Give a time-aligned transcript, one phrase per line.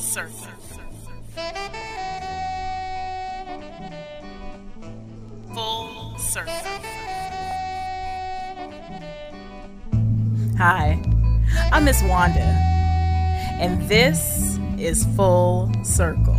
[0.00, 0.48] circle.
[5.54, 6.52] Full circle.
[10.56, 11.00] Hi,
[11.70, 16.36] I'm Miss Wanda, and this is Full Circle.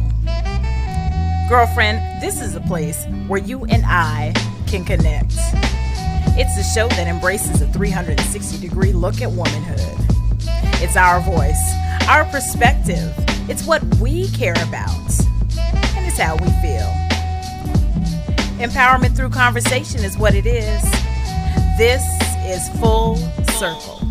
[1.48, 4.34] Girlfriend, this is a place where you and I
[4.68, 5.34] can connect.
[6.34, 9.80] It's a show that embraces a 360 degree look at womanhood.
[10.82, 11.76] It's our voice,
[12.08, 13.14] our perspective.
[13.52, 15.12] It's what we care about,
[15.60, 16.88] and it's how we feel.
[18.66, 20.82] Empowerment through conversation is what it is.
[21.78, 22.02] This
[22.46, 23.18] is Full
[23.58, 24.08] Circle.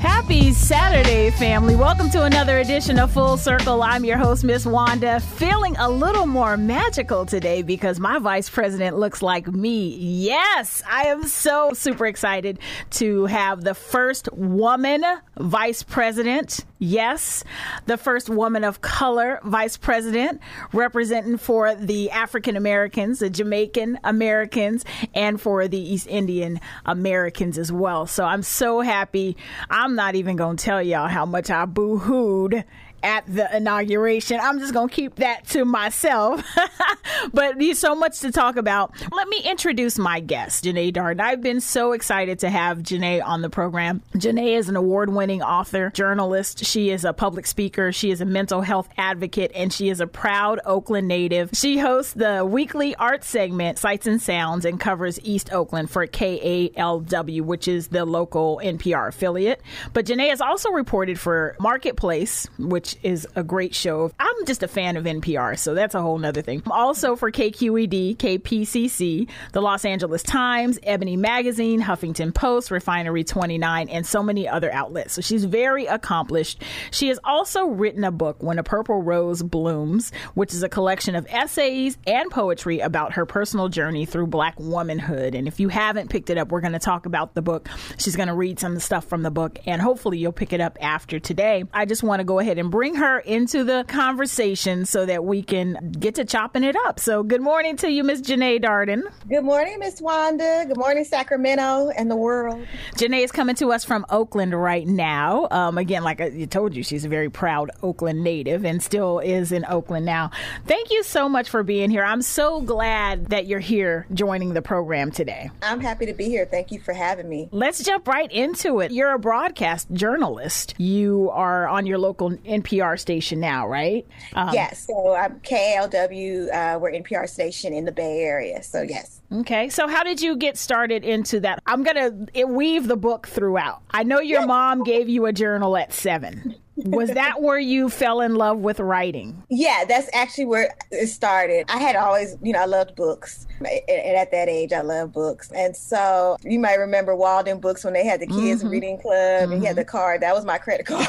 [0.00, 1.76] Happy Saturday, family.
[1.76, 3.80] Welcome to another edition of Full Circle.
[3.80, 8.98] I'm your host, Miss Wanda, feeling a little more magical today because my vice president
[8.98, 9.96] looks like me.
[9.98, 12.58] Yes, I am so super excited
[12.90, 15.04] to have the first woman
[15.36, 16.64] vice president.
[16.78, 17.42] Yes,
[17.86, 20.40] the first woman of color vice president
[20.72, 27.72] representing for the African Americans, the Jamaican Americans, and for the East Indian Americans as
[27.72, 28.06] well.
[28.06, 29.36] So I'm so happy.
[29.68, 32.64] I'm not even going to tell y'all how much I boo hooed
[33.02, 34.38] at the inauguration.
[34.40, 36.44] I'm just going to keep that to myself.
[37.32, 38.92] but there's so much to talk about.
[39.12, 41.20] Let me introduce my guest, Jenee Darden.
[41.20, 44.02] I've been so excited to have Jenee on the program.
[44.16, 46.64] Jenee is an award winning author, journalist.
[46.64, 47.92] She is a public speaker.
[47.92, 51.50] She is a mental health advocate, and she is a proud Oakland native.
[51.52, 57.42] She hosts the weekly art segment, Sights and Sounds, and covers East Oakland for KALW,
[57.42, 59.60] which is the local NPR affiliate.
[59.92, 64.10] But Jenee has also reported for Marketplace, which is a great show.
[64.18, 66.62] I'm just a fan of NPR, so that's a whole nother thing.
[66.70, 74.06] Also for KQED, KPCC, the Los Angeles Times, Ebony Magazine, Huffington Post, Refinery 29, and
[74.06, 75.14] so many other outlets.
[75.14, 76.62] So she's very accomplished.
[76.90, 81.14] She has also written a book, When a Purple Rose Blooms, which is a collection
[81.14, 85.34] of essays and poetry about her personal journey through black womanhood.
[85.34, 87.68] And if you haven't picked it up, we're going to talk about the book.
[87.98, 90.78] She's going to read some stuff from the book, and hopefully you'll pick it up
[90.80, 91.64] after today.
[91.72, 95.42] I just want to go ahead and bring her into the conversation so that we
[95.42, 97.00] can get to chopping it up.
[97.00, 99.02] So, good morning to you, Miss Jenee Darden.
[99.28, 100.64] Good morning, Miss Wanda.
[100.64, 102.64] Good morning, Sacramento and the world.
[102.96, 105.48] Jenee is coming to us from Oakland right now.
[105.50, 109.50] Um, again, like I told you, she's a very proud Oakland native and still is
[109.50, 110.30] in Oakland now.
[110.66, 112.04] Thank you so much for being here.
[112.04, 115.50] I'm so glad that you're here joining the program today.
[115.64, 116.46] I'm happy to be here.
[116.46, 117.48] Thank you for having me.
[117.50, 118.92] Let's jump right into it.
[118.92, 120.76] You're a broadcast journalist.
[120.78, 122.67] You are on your local NPR
[122.98, 124.06] station now, right?
[124.34, 124.86] Um, yes.
[124.86, 126.52] So I'm KLW.
[126.52, 128.62] Uh, we're NPR station in the Bay Area.
[128.62, 129.20] So yes.
[129.32, 129.68] Okay.
[129.68, 131.60] So how did you get started into that?
[131.66, 132.12] I'm gonna
[132.46, 133.82] weave the book throughout.
[133.90, 136.54] I know your mom gave you a journal at seven.
[136.86, 139.42] Was that where you fell in love with writing?
[139.48, 141.66] Yeah, that's actually where it started.
[141.68, 143.46] I had always, you know, I loved books.
[143.58, 145.50] And at that age, I loved books.
[145.52, 148.68] And so you might remember Waldenbooks when they had the kids mm-hmm.
[148.68, 149.52] reading club mm-hmm.
[149.52, 150.20] and he had the card.
[150.20, 151.08] That was my credit card.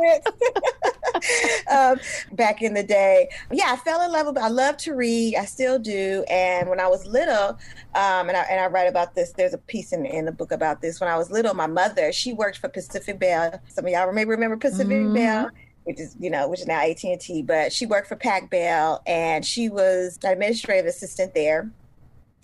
[1.70, 1.98] um,
[2.32, 3.28] back in the day.
[3.50, 5.36] Yeah, I fell in love with I love to read.
[5.36, 6.24] I still do.
[6.28, 7.58] And when I was little,
[7.94, 10.52] um, and, I, and I write about this, there's a piece in, in the book
[10.52, 11.00] about this.
[11.00, 13.60] When I was little, my mother, she worked for Pacific Bell.
[13.68, 15.14] Some of y'all may remember Pacific mm-hmm.
[15.14, 15.50] Bell
[15.84, 19.44] which is you know which is now AT&T but she worked for Pac Bell and
[19.44, 21.70] she was an administrative assistant there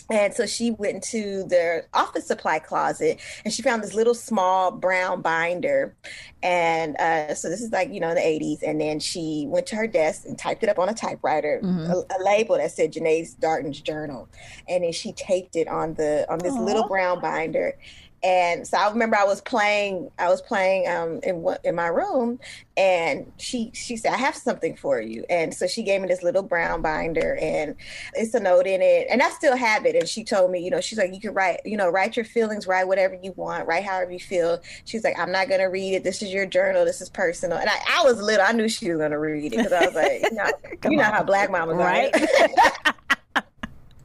[0.09, 4.71] and so she went into the office supply closet and she found this little small
[4.71, 5.97] brown binder.
[6.43, 8.63] And uh, so this is like, you know, in the 80s.
[8.63, 11.91] And then she went to her desk and typed it up on a typewriter, mm-hmm.
[11.91, 14.29] a, a, label that said Jenee Darden's Journal.
[14.69, 16.65] And then she taped it on the on this Aww.
[16.65, 17.77] little brown binder
[18.23, 22.41] and so I remember I was playing, I was playing um, in in my room,
[22.77, 26.23] and she she said, "I have something for you." And so she gave me this
[26.23, 27.77] little brown binder, and
[28.15, 29.95] it's a note in it, and I still have it.
[29.95, 32.25] And she told me, you know, she's like, "You can write, you know, write your
[32.25, 35.95] feelings, write whatever you want, write however you feel." She's like, "I'm not gonna read
[35.95, 36.05] it.
[36.05, 36.85] This is your journal.
[36.85, 39.57] This is personal." And I, I was little, I knew she was gonna read it
[39.57, 40.51] because I was like, you know,
[40.91, 42.15] you know how black mamas right?
[42.15, 42.95] are.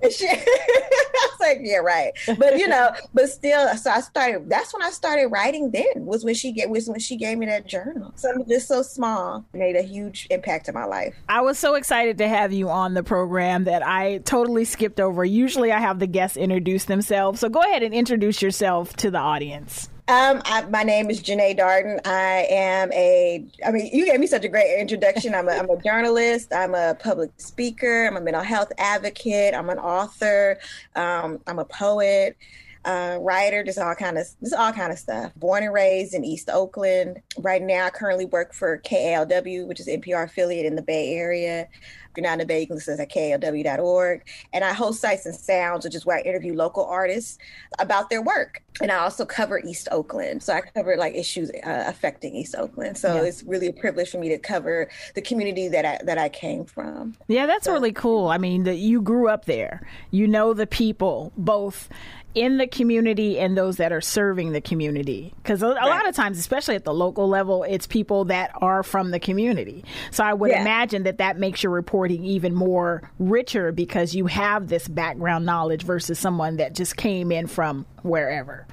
[0.11, 2.11] She, I was like, yeah, right.
[2.37, 4.49] But you know, but still, so I started.
[4.49, 5.71] That's when I started writing.
[5.71, 8.11] Then was when she get was when she gave me that journal.
[8.15, 11.15] Something just so small made a huge impact in my life.
[11.29, 15.23] I was so excited to have you on the program that I totally skipped over.
[15.23, 17.39] Usually, I have the guests introduce themselves.
[17.39, 19.90] So go ahead and introduce yourself to the audience.
[20.11, 22.05] Um, I, my name is Jenee Darden.
[22.05, 25.33] I am a, I mean, you gave me such a great introduction.
[25.33, 26.51] I'm a, I'm a journalist.
[26.51, 28.07] I'm a public speaker.
[28.07, 29.53] I'm a mental health advocate.
[29.53, 30.59] I'm an author.
[30.97, 32.35] Um, I'm a poet.
[32.83, 35.31] uh, writer, just all kind of just all kind of stuff.
[35.35, 37.21] Born and raised in East Oakland.
[37.37, 41.67] Right now, I currently work for KALW, which is NPR affiliate in the Bay Area.
[42.11, 44.23] If you're not in the Bay, you can listen at KALW.org.
[44.51, 47.37] And I host Sights and Sounds, which is where I interview local artists
[47.79, 48.61] about their work.
[48.81, 50.43] And I also cover East Oakland.
[50.43, 52.97] So I cover like issues uh, affecting East Oakland.
[52.97, 53.21] So yeah.
[53.21, 56.65] it's really a privilege for me to cover the community that I, that I came
[56.65, 57.15] from.
[57.27, 57.73] Yeah, that's so.
[57.73, 58.27] really cool.
[58.27, 59.87] I mean, that you grew up there.
[60.09, 61.89] You know the people, both
[62.33, 65.33] in the community and those that are serving the community.
[65.43, 65.85] Because a, right.
[65.85, 69.83] lot of times, especially at the local level, it's people that are from the community.
[70.11, 70.61] So I would yeah.
[70.61, 71.71] imagine that that makes your
[72.01, 77.31] reporting even more richer because you have this background knowledge versus someone that just came
[77.31, 78.65] in from wherever.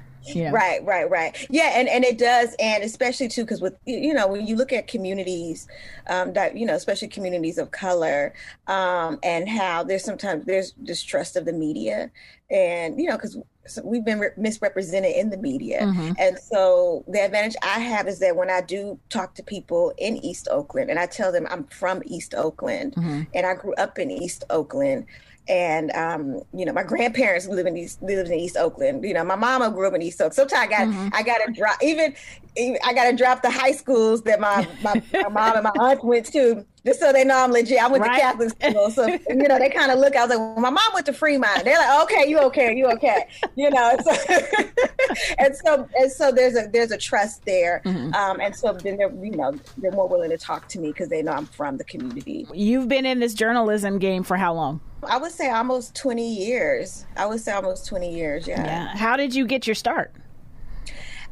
[0.53, 1.47] Right, right, right.
[1.51, 4.73] Yeah, and and it does, and especially too, because with you know when you look
[4.73, 5.69] at communities,
[6.09, 8.35] um, that you know especially communities of color,
[8.67, 12.11] um, and how there's sometimes there's distrust of the media,
[12.51, 13.39] and you know because
[13.85, 16.13] we've been re- misrepresented in the media mm-hmm.
[16.19, 20.17] and so the advantage i have is that when i do talk to people in
[20.25, 23.23] east oakland and i tell them i'm from east oakland mm-hmm.
[23.35, 25.05] and i grew up in east oakland
[25.49, 29.05] and um, you know my grandparents live in East lived in East Oakland.
[29.05, 30.35] You know my mama grew up in East Oakland.
[30.35, 31.09] Sometimes I got mm-hmm.
[31.13, 32.15] I got to drop even,
[32.57, 35.73] even, I got to drop the high schools that my, my, my mom and my
[35.79, 37.83] aunt went to just so they know I'm legit.
[37.83, 38.15] I went right?
[38.15, 40.17] to Catholic school, so you know they kind of look.
[40.17, 41.65] I was like, well, my mom went to Fremont.
[41.65, 43.91] They're like, okay, you okay, you okay, you know.
[43.91, 44.11] And so,
[45.39, 48.15] and so, and so there's a there's a trust there, mm-hmm.
[48.15, 51.09] um, and so then they're you know they're more willing to talk to me because
[51.09, 52.47] they know I'm from the community.
[52.55, 54.81] You've been in this journalism game for how long?
[55.03, 57.05] I would say almost 20 years.
[57.17, 58.65] I would say almost 20 years, yeah.
[58.65, 58.97] Yeah.
[58.97, 60.13] How did you get your start?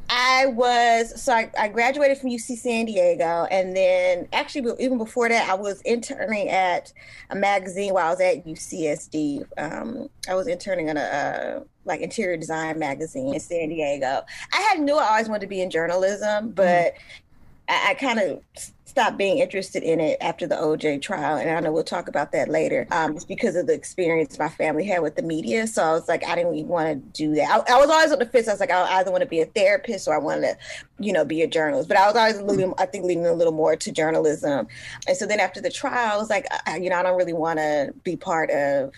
[0.08, 5.28] I was so I, I, graduated from UC San Diego, and then actually even before
[5.28, 6.92] that, I was interning at
[7.30, 9.44] a magazine while I was at UCSD.
[9.58, 14.22] Um, I was interning in a, a, like interior design magazine in San Diego.
[14.52, 17.02] I had knew I always wanted to be in journalism, but mm-hmm.
[17.68, 18.42] I, I kind of
[18.96, 22.32] stopped being interested in it after the OJ trial, and I know we'll talk about
[22.32, 22.86] that later.
[22.90, 25.66] Um, it's because of the experience my family had with the media.
[25.66, 27.50] So I was like, I didn't even want to do that.
[27.68, 28.48] I, I was always on the fence.
[28.48, 30.56] I was like, I either want to be a therapist or I want to,
[30.98, 31.88] you know, be a journalist.
[31.88, 34.66] But I was always, leaning, I think, leaning a little more to journalism.
[35.06, 37.34] And so then after the trial, I was like, I, you know, I don't really
[37.34, 38.92] want to be part of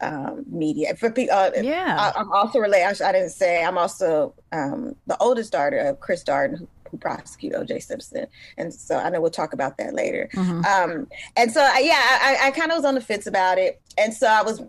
[0.00, 0.94] um, media.
[0.94, 3.02] For uh, yeah, I, am also related.
[3.02, 7.58] I, I, didn't say I'm also um, the oldest daughter of Chris Darden, who prosecuted
[7.58, 7.80] O.J.
[7.80, 8.26] Simpson,
[8.56, 10.28] and so I know we'll talk about that later.
[10.34, 10.64] Mm-hmm.
[10.64, 11.06] Um,
[11.36, 14.12] and so, I, yeah, I, I kind of was on the fence about it, and
[14.12, 14.62] so I was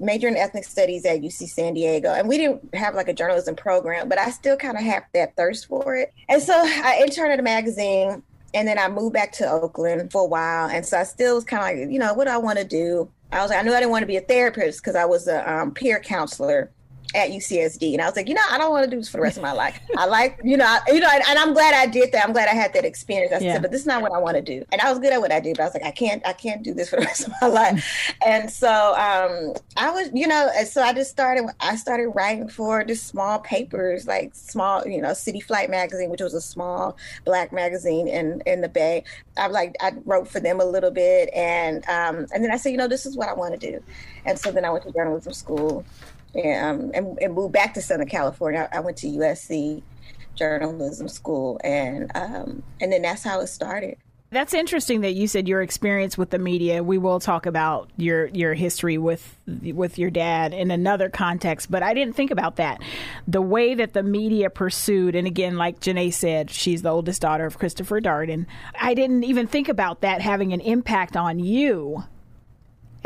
[0.00, 3.54] majoring in ethnic studies at UC San Diego, and we didn't have like a journalism
[3.56, 7.32] program, but I still kind of have that thirst for it, and so I interned
[7.32, 8.22] at a magazine.
[8.54, 10.70] And then I moved back to Oakland for a while.
[10.70, 12.64] And so I still was kind of like, you know, what do I want to
[12.64, 13.10] do?
[13.30, 15.28] I was like, I knew I didn't want to be a therapist because I was
[15.28, 16.70] a um, peer counselor
[17.14, 17.94] at UCSD.
[17.94, 19.38] And I was like, you know, I don't want to do this for the rest
[19.38, 19.80] of my life.
[19.96, 22.24] I like, you know, I, you know, and, and, I'm glad I did that.
[22.24, 23.32] I'm glad I had that experience.
[23.32, 23.54] I yeah.
[23.54, 24.64] said, but this is not what I want to do.
[24.72, 26.34] And I was good at what I did, but I was like, I can't, I
[26.34, 28.14] can't do this for the rest of my life.
[28.26, 32.84] and so um, I was, you know, so I just started, I started writing for
[32.84, 37.52] just small papers, like small, you know, City Flight magazine, which was a small black
[37.52, 39.04] magazine in in the Bay.
[39.36, 42.70] I like, I wrote for them a little bit, and um, and then I said,
[42.70, 43.82] you know, this is what I want to do.
[44.24, 45.84] And so then I went to journalism school
[46.34, 48.68] um, and, and, moved back to Southern California.
[48.72, 49.82] I, went to USC
[50.34, 53.96] journalism school, and um, and then that's how it started.
[54.30, 56.82] That's interesting that you said your experience with the media.
[56.82, 61.82] We will talk about your your history with with your dad in another context, but
[61.82, 62.82] I didn't think about that.
[63.26, 67.46] The way that the media pursued, and again, like Jenee said, she's the oldest daughter
[67.46, 68.44] of Christopher Darden.
[68.78, 72.04] I didn't even think about that having an impact on you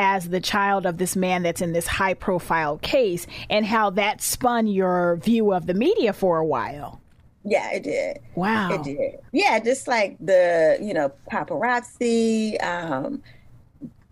[0.03, 4.21] as the child of this man that's in this high profile case and how that
[4.21, 7.01] spun your view of the media for a while.
[7.45, 8.19] Yeah, it did.
[8.35, 8.73] Wow.
[8.73, 9.21] It did.
[9.33, 13.23] Yeah, just like the, you know, paparazzi, um,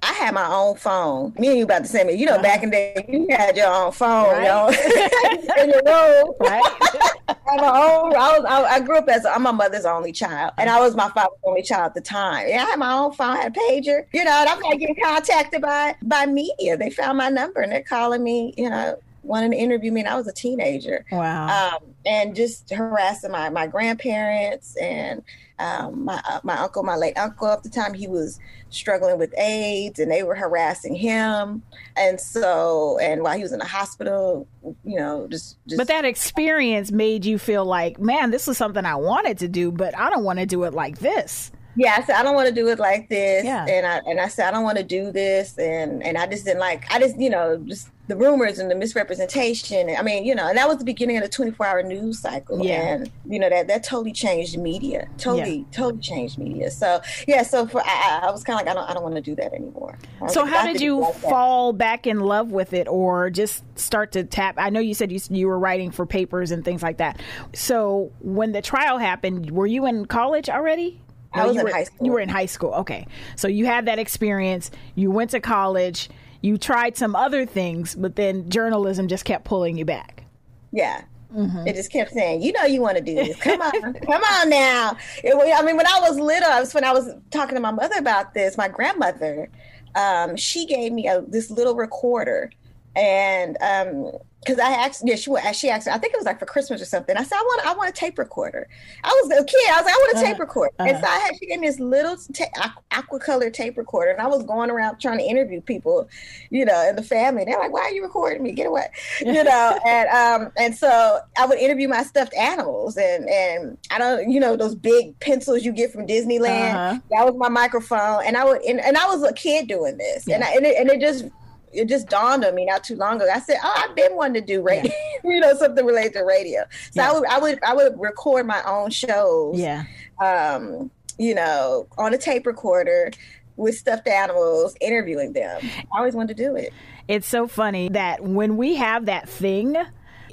[0.02, 1.34] I had my own phone.
[1.38, 2.08] Me and you about the same.
[2.10, 2.42] You know, uh-huh.
[2.42, 4.42] back in the day, you had your own phone, right.
[4.42, 6.34] you know, in your room.
[6.40, 6.62] Right.
[7.50, 8.14] I my own.
[8.14, 8.44] I was.
[8.48, 11.38] I, I, grew up as I'm my mother's only child, and I was my father's
[11.44, 12.48] only child at the time.
[12.48, 13.30] Yeah, I had my own phone.
[13.30, 14.06] I had a pager.
[14.12, 16.76] You know, and I'm like getting contacted by by media.
[16.76, 18.54] They found my number and they're calling me.
[18.56, 21.04] You know, wanting to interview me, and I was a teenager.
[21.10, 21.74] Wow.
[21.74, 25.22] Um, and just harassing my my grandparents and
[25.58, 28.38] um, my uh, my uncle, my late uncle at the time, he was
[28.70, 31.62] struggling with AIDS, and they were harassing him.
[31.96, 34.48] And so, and while he was in the hospital,
[34.84, 38.84] you know, just, just but that experience made you feel like, man, this was something
[38.84, 41.52] I wanted to do, but I don't want to do it like this.
[41.80, 43.42] Yeah, I said I don't want to do it like this.
[43.42, 43.64] Yeah.
[43.66, 46.44] And I and I said I don't want to do this and and I just
[46.44, 49.94] didn't like I just, you know, just the rumors and the misrepresentation.
[49.96, 52.62] I mean, you know, and that was the beginning of the 24 hour news cycle.
[52.62, 52.94] Yeah.
[52.94, 55.08] And, you know, that, that totally changed media.
[55.16, 55.64] Totally, yeah.
[55.70, 56.70] totally changed media.
[56.70, 59.14] So, yeah, so for, I, I was kind of like, I don't, I don't want
[59.14, 59.96] to do that anymore.
[60.28, 64.24] So, how did you like fall back in love with it or just start to
[64.24, 64.56] tap?
[64.58, 67.20] I know you said you, you were writing for papers and things like that.
[67.54, 71.00] So, when the trial happened, were you in college already?
[71.32, 72.06] I was in were, high school.
[72.06, 72.72] You were in high school.
[72.74, 73.06] Okay.
[73.36, 74.70] So you had that experience.
[74.94, 76.08] You went to college
[76.42, 80.24] you tried some other things, but then journalism just kept pulling you back.
[80.72, 81.02] Yeah.
[81.34, 81.68] Mm-hmm.
[81.68, 83.36] It just kept saying, "You know, you want to do this.
[83.36, 86.82] Come on, come on now." It, I mean, when I was little, I was when
[86.82, 88.56] I was talking to my mother about this.
[88.56, 89.48] My grandmother,
[89.94, 92.50] um, she gave me a, this little recorder,
[92.96, 96.46] and um, because I asked, yeah, she she asked, I think it was like for
[96.46, 97.14] Christmas or something.
[97.14, 98.68] I said, I want, I want a tape recorder.
[99.04, 99.70] I was a kid.
[99.70, 100.26] I was like, I want a uh-huh.
[100.26, 100.72] tape recorder.
[100.78, 100.88] Uh-huh.
[100.88, 104.20] And so I had, she gave me this little ta- aqua color tape recorder, and
[104.20, 106.08] I was going around trying to interview people,
[106.48, 107.44] you know, in the family.
[107.44, 108.52] They're like, Why are you recording me?
[108.52, 108.86] Get away,
[109.20, 109.78] you know.
[109.86, 114.40] and um, and so I would interview my stuffed animals, and and I don't, you
[114.40, 116.74] know, those big pencils you get from Disneyland.
[116.74, 117.00] Uh-huh.
[117.10, 120.26] That was my microphone, and I would, and, and I was a kid doing this,
[120.26, 120.36] yeah.
[120.36, 121.30] and I, and it, and it just
[121.72, 123.30] it just dawned on me not too long ago.
[123.32, 125.18] I said, "Oh, I've been wanting to do radio, yeah.
[125.30, 127.10] you know, something related to radio." So yeah.
[127.10, 129.58] I would, I would, I would record my own shows.
[129.58, 129.84] Yeah.
[130.20, 133.10] Um, you know, on a tape recorder
[133.56, 135.60] with stuffed animals, interviewing them.
[135.92, 136.72] I always wanted to do it.
[137.08, 139.76] It's so funny that when we have that thing,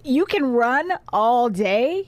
[0.04, 2.08] you can run all day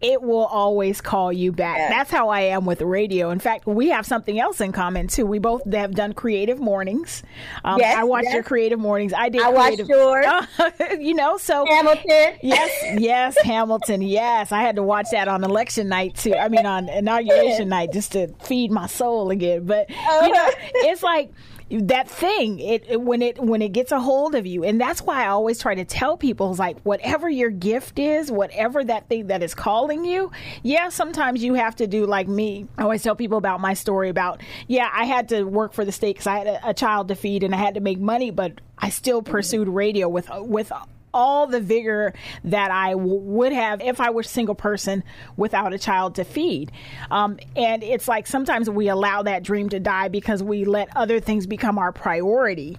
[0.00, 1.78] it will always call you back.
[1.78, 1.88] Yeah.
[1.88, 3.30] That's how I am with radio.
[3.30, 5.24] In fact, we have something else in common too.
[5.24, 7.22] We both have done creative mornings.
[7.64, 8.34] Um, yes, I watched yes.
[8.34, 9.14] your creative mornings.
[9.14, 9.40] I did.
[9.40, 11.00] I creative, watched yours.
[11.00, 12.38] you know, so Hamilton.
[12.42, 14.02] Yes, yes, Hamilton.
[14.02, 16.34] Yes, I had to watch that on election night too.
[16.34, 19.64] I mean, on inauguration night, just to feed my soul again.
[19.64, 20.50] But you know,
[20.84, 21.32] it's like
[21.70, 24.64] that thing it, it, when it when it gets a hold of you.
[24.64, 28.30] And that's why i always try to tell people is like whatever your gift is
[28.30, 30.30] whatever that thing that is calling you
[30.62, 34.08] yeah sometimes you have to do like me i always tell people about my story
[34.08, 37.08] about yeah i had to work for the state because i had a, a child
[37.08, 40.72] to feed and i had to make money but I still pursued radio with with
[41.16, 42.12] all the vigor
[42.44, 45.02] that I w- would have if I were a single person
[45.36, 46.70] without a child to feed.
[47.10, 51.18] Um, and it's like sometimes we allow that dream to die because we let other
[51.18, 52.76] things become our priority.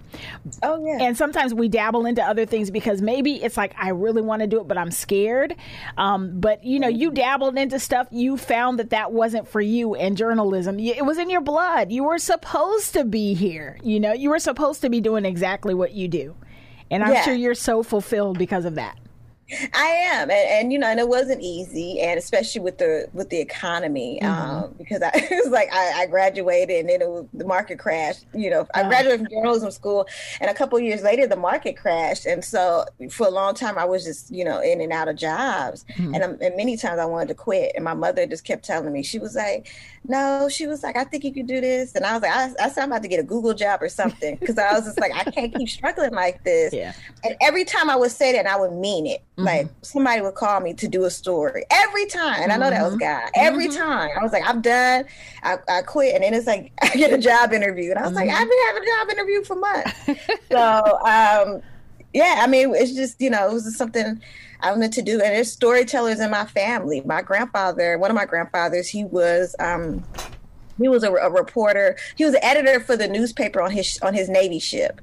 [0.61, 0.99] Oh, yeah.
[1.01, 4.47] And sometimes we dabble into other things because maybe it's like, I really want to
[4.47, 5.55] do it, but I'm scared.
[5.97, 9.95] Um, but, you know, you dabbled into stuff, you found that that wasn't for you
[9.95, 10.79] in journalism.
[10.79, 11.91] It was in your blood.
[11.91, 13.79] You were supposed to be here.
[13.81, 16.35] You know, you were supposed to be doing exactly what you do.
[16.89, 17.23] And I'm yeah.
[17.23, 18.97] sure you're so fulfilled because of that.
[19.73, 23.29] I am, and, and, you know, and it wasn't easy, and especially with the with
[23.29, 24.63] the economy, mm-hmm.
[24.63, 27.79] um, because I it was like I, I graduated and then it was, the market
[27.79, 28.25] crashed.
[28.33, 30.07] You know, I graduated from journalism school,
[30.41, 33.85] and a couple years later the market crashed, and so for a long time I
[33.85, 36.13] was just you know in and out of jobs, mm-hmm.
[36.13, 39.01] and, and many times I wanted to quit, and my mother just kept telling me
[39.01, 39.71] she was like,
[40.07, 41.93] no, she was like, I think you could do this.
[41.95, 43.89] And I was like, I, I said, I'm about to get a Google job or
[43.89, 44.37] something.
[44.37, 46.73] Cause I was just like, I can't keep struggling like this.
[46.77, 46.93] Yeah.
[47.23, 49.23] And every time I would say that, I would mean it.
[49.37, 49.45] Mm-hmm.
[49.45, 52.41] Like somebody would call me to do a story every time.
[52.41, 52.99] And I know that was mm-hmm.
[52.99, 53.29] God.
[53.35, 53.77] Every mm-hmm.
[53.77, 55.05] time I was like, I'm done.
[55.43, 56.15] I, I quit.
[56.15, 57.91] And then it's like, I get a job interview.
[57.91, 58.35] And I was like, mm-hmm.
[58.35, 60.41] I've been having a job interview for months.
[60.51, 61.61] so, um,
[62.13, 64.19] yeah, I mean, it's just, you know, it was something
[64.61, 65.13] I wanted to do.
[65.13, 67.01] And there's storytellers in my family.
[67.01, 70.03] My grandfather, one of my grandfathers, he was um,
[70.79, 71.97] he was a, a, reporter.
[72.15, 75.01] He was an editor for the newspaper on his on his Navy ship,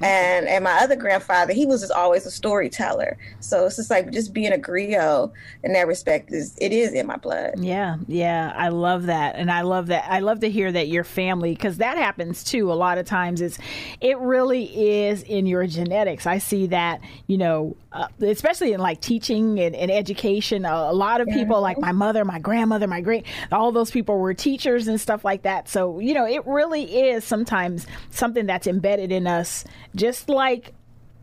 [0.00, 3.16] and and my other grandfather, he was just always a storyteller.
[3.40, 5.32] So it's just like just being a griot
[5.64, 7.54] in that respect is it is in my blood.
[7.58, 10.04] Yeah, yeah, I love that, and I love that.
[10.08, 12.72] I love to hear that your family because that happens too.
[12.72, 13.58] A lot of times, it's
[14.00, 16.26] it really is in your genetics.
[16.26, 20.64] I see that you know, uh, especially in like teaching and, and education.
[20.64, 24.18] A, a, lot of people, like my mother, my grandmother, my great, all those people
[24.18, 25.68] were teachers and stuff like that.
[25.68, 29.64] So you know, it really is sometimes something that's embedded in us
[29.94, 30.74] just like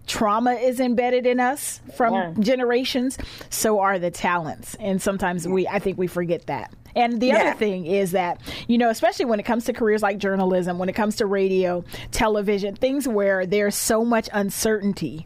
[0.07, 2.33] trauma is embedded in us from yeah.
[2.39, 3.17] generations,
[3.49, 4.75] so are the talents.
[4.79, 6.73] And sometimes we, I think we forget that.
[6.95, 7.37] And the yeah.
[7.37, 10.87] other thing is that, you know, especially when it comes to careers like journalism, when
[10.87, 15.25] it comes to radio, television, things where there's so much uncertainty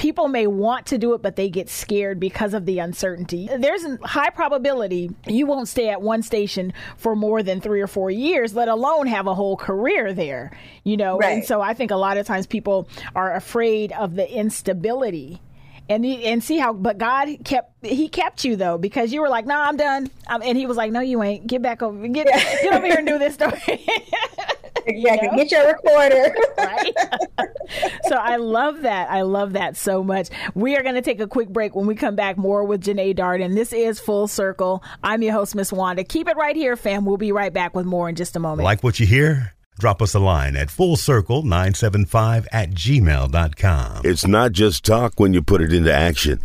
[0.00, 3.50] people may want to do it, but they get scared because of the uncertainty.
[3.54, 7.86] There's a high probability you won't stay at one station for more than three or
[7.86, 11.18] four years, let alone have a whole career there, you know?
[11.18, 11.34] Right.
[11.34, 15.42] And so I think a lot of times people are afraid of the instability
[15.90, 16.72] and and see how.
[16.72, 20.10] But God kept He kept you though because you were like, "No, nah, I'm done,"
[20.28, 21.46] um, and He was like, "No, you ain't.
[21.46, 22.06] Get back over.
[22.08, 23.60] Get get over here and do this story."
[24.86, 24.96] exactly.
[24.96, 25.36] You know?
[25.36, 26.34] Get your recorder.
[26.56, 26.92] right.
[28.04, 29.10] so I love that.
[29.10, 30.28] I love that so much.
[30.54, 31.74] We are going to take a quick break.
[31.74, 33.54] When we come back, more with Jenee Darden.
[33.54, 34.82] This is Full Circle.
[35.02, 36.04] I'm your host, Miss Wanda.
[36.04, 37.04] Keep it right here, fam.
[37.04, 38.64] We'll be right back with more in just a moment.
[38.64, 39.54] Like what you hear?
[39.78, 44.02] Drop us a line at fullcircle975 at gmail.com.
[44.04, 46.40] It's not just talk when you put it into action.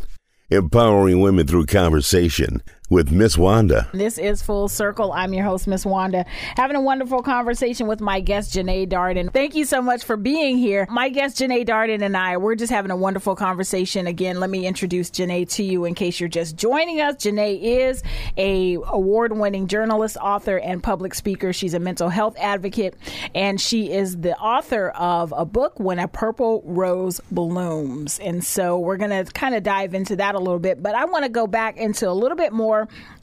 [0.49, 3.87] Empowering women through conversation with Miss Wanda.
[3.93, 5.11] This is Full Circle.
[5.11, 6.25] I'm your host, Miss Wanda,
[6.55, 9.33] having a wonderful conversation with my guest, Jenee Darden.
[9.33, 10.85] Thank you so much for being here.
[10.89, 14.07] My guest, Jenee Darden, and I, we're just having a wonderful conversation.
[14.07, 17.15] Again, let me introduce Jenee to you in case you're just joining us.
[17.15, 18.03] Jenee is
[18.37, 21.53] a award-winning journalist, author, and public speaker.
[21.53, 22.95] She's a mental health advocate,
[23.33, 28.19] and she is the author of a book, When a Purple Rose Blooms.
[28.19, 31.05] And so we're going to kind of dive into that a little bit, but I
[31.05, 32.74] want to go back into a little bit more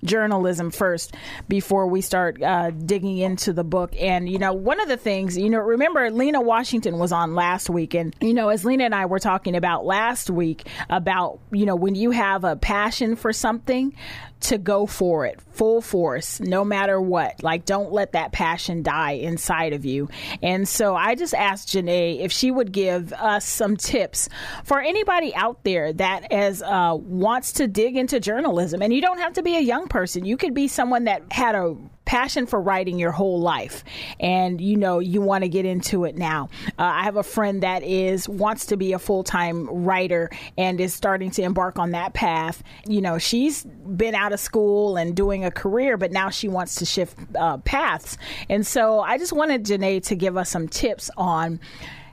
[0.04, 1.14] journalism first
[1.48, 3.94] before we start uh, digging into the book.
[4.00, 7.70] And, you know, one of the things, you know, remember Lena Washington was on last
[7.70, 7.94] week.
[7.94, 11.76] And, you know, as Lena and I were talking about last week about, you know,
[11.76, 13.94] when you have a passion for something,
[14.42, 17.42] to go for it full force, no matter what.
[17.42, 20.08] Like, don't let that passion die inside of you.
[20.42, 24.28] And so I just asked Jenee if she would give us some tips
[24.64, 28.82] for anybody out there that as uh, wants to dig into journalism.
[28.82, 30.24] And you don't have to be a young person.
[30.24, 33.84] You could be someone that had a passion for writing your whole life.
[34.20, 36.48] And you know you want to get into it now.
[36.78, 40.94] Uh, i have a friend that is wants to be a full-time writer and is
[40.94, 42.62] starting to embark on that path.
[42.86, 46.76] You know she's been out of school and doing a career but now she wants
[46.76, 48.18] to shift uh, paths.
[48.48, 51.60] And so i just wanted jenee to give us some tips on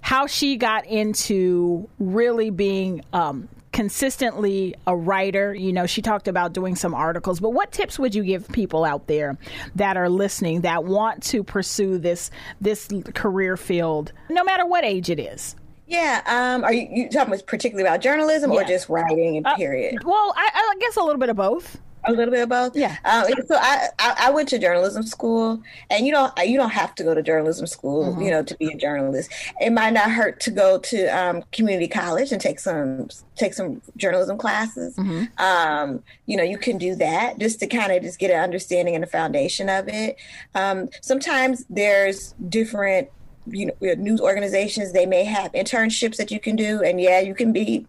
[0.02, 5.54] how she got into really being um, consistently a writer.
[5.54, 8.84] You know, she talked about doing some articles, but what tips would you give people
[8.86, 9.38] out there
[9.76, 15.10] that are listening that want to pursue this this career field, no matter what age
[15.10, 15.56] it is?
[15.88, 16.22] Yeah.
[16.28, 18.60] Um, are you, you talking particularly about journalism yeah.
[18.60, 19.44] or just writing?
[19.44, 19.96] Uh, period.
[19.96, 21.80] Uh, well, I, I guess a little bit of both.
[22.10, 22.76] A little bit of both.
[22.76, 22.98] Yeah.
[23.06, 26.96] Um, so I, I, I went to journalism school, and you know you don't have
[26.96, 28.22] to go to journalism school, mm-hmm.
[28.22, 29.32] you know, to be a journalist.
[29.62, 33.82] It might not hurt to go to um, community college and take some take some
[33.96, 34.96] journalism classes.
[34.96, 35.26] Mm-hmm.
[35.44, 38.96] Um, you know, you can do that just to kind of just get an understanding
[38.96, 40.18] and a foundation of it.
[40.56, 43.10] Um, sometimes there's different
[43.48, 47.34] you know news organizations they may have internships that you can do and yeah you
[47.34, 47.88] can be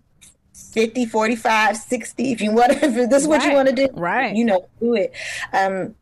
[0.61, 2.33] 50, 45, 60.
[2.33, 4.35] If you want to, if this is what you want to do, right.
[4.35, 5.13] you know, do it.
[5.53, 5.95] Um,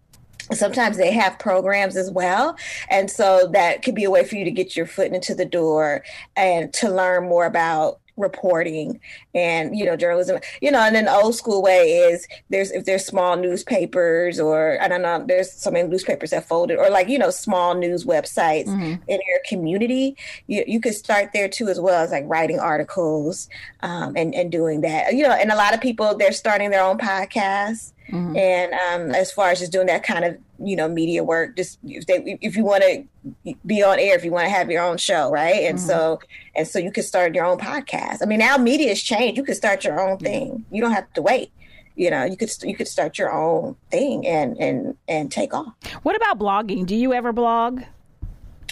[0.53, 2.57] sometimes they have programs as well
[2.89, 5.45] and so that could be a way for you to get your foot into the
[5.45, 6.03] door
[6.37, 9.01] and to learn more about reporting
[9.35, 13.05] and you know journalism you know and an old school way is there's if there's
[13.05, 17.19] small newspapers or i don't know there's so many newspapers that folded or like you
[17.19, 19.01] know small news websites mm-hmm.
[19.09, 23.49] in your community you, you could start there too as well as like writing articles
[23.81, 26.83] um, and and doing that you know and a lot of people they're starting their
[26.83, 28.37] own podcasts Mm-hmm.
[28.37, 31.79] And um, as far as just doing that kind of you know media work, just
[31.85, 34.83] if, they, if you want to be on air, if you want to have your
[34.83, 35.65] own show, right?
[35.65, 35.87] And mm-hmm.
[35.87, 36.21] so
[36.57, 38.19] and so you can start your own podcast.
[38.23, 39.37] I mean, now media has changed.
[39.37, 40.65] You can start your own thing.
[40.71, 41.53] You don't have to wait.
[41.97, 45.75] You know, you could you could start your own thing and and and take off.
[46.03, 46.87] What about blogging?
[46.87, 47.83] Do you ever blog?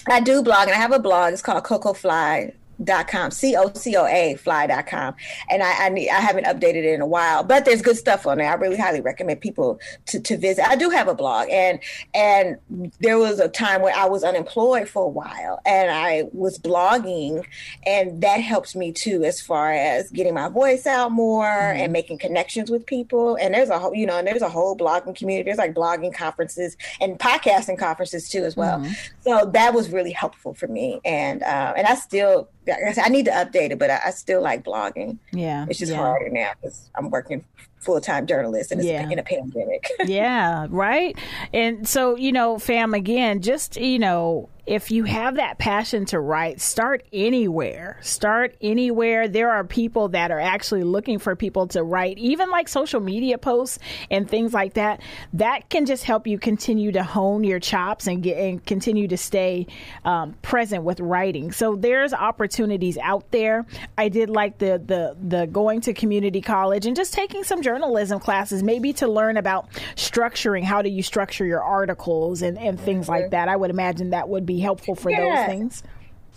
[0.09, 1.33] I do blog, and I have a blog.
[1.33, 5.15] It's called cocoafly dot com c-o-c-o-a fly dot com.
[5.51, 8.27] And I, I need i haven't updated it in a while but there's good stuff
[8.27, 8.51] on there.
[8.51, 10.69] I really highly recommend people to, to visit.
[10.69, 11.81] I do have a blog and
[12.15, 12.59] and
[13.01, 17.45] there was a time where i was unemployed for a while and i was blogging
[17.87, 21.81] and that helps me too as far as getting my voice out more mm-hmm.
[21.81, 23.37] and making connections with people.
[23.37, 25.45] And there's a whole you know and there's a whole blogging community.
[25.47, 28.79] There's like blogging conferences and podcasting conferences too as well.
[28.79, 28.93] Mm-hmm.
[29.27, 33.31] So that was really helpful for me and uh, and i still I need to
[33.31, 35.19] update it, but I, I still like blogging.
[35.33, 35.99] Yeah, it's just yeah.
[35.99, 37.45] harder now because I'm working
[37.79, 39.09] full time journalist and it's yeah.
[39.09, 39.91] in a pandemic.
[40.07, 41.17] yeah, right.
[41.53, 46.19] And so you know, fam, again, just you know, if you have that passion to
[46.19, 47.99] write, start anywhere.
[48.03, 49.29] Start anywhere.
[49.29, 53.39] There are people that are actually looking for people to write, even like social media
[53.39, 53.79] posts
[54.11, 55.01] and things like that.
[55.35, 59.17] That can just help you continue to hone your chops and get and continue to
[59.17, 59.69] stay
[60.05, 61.53] um, present with writing.
[61.53, 63.65] So there's opportunities out there.
[63.97, 68.21] I did like the the the going to community college and just taking some journalism
[68.21, 70.63] classes, maybe to learn about structuring.
[70.63, 73.49] How do you structure your articles and and things like that?
[73.49, 75.21] I would imagine that would be helpful for yeah.
[75.21, 75.83] those things.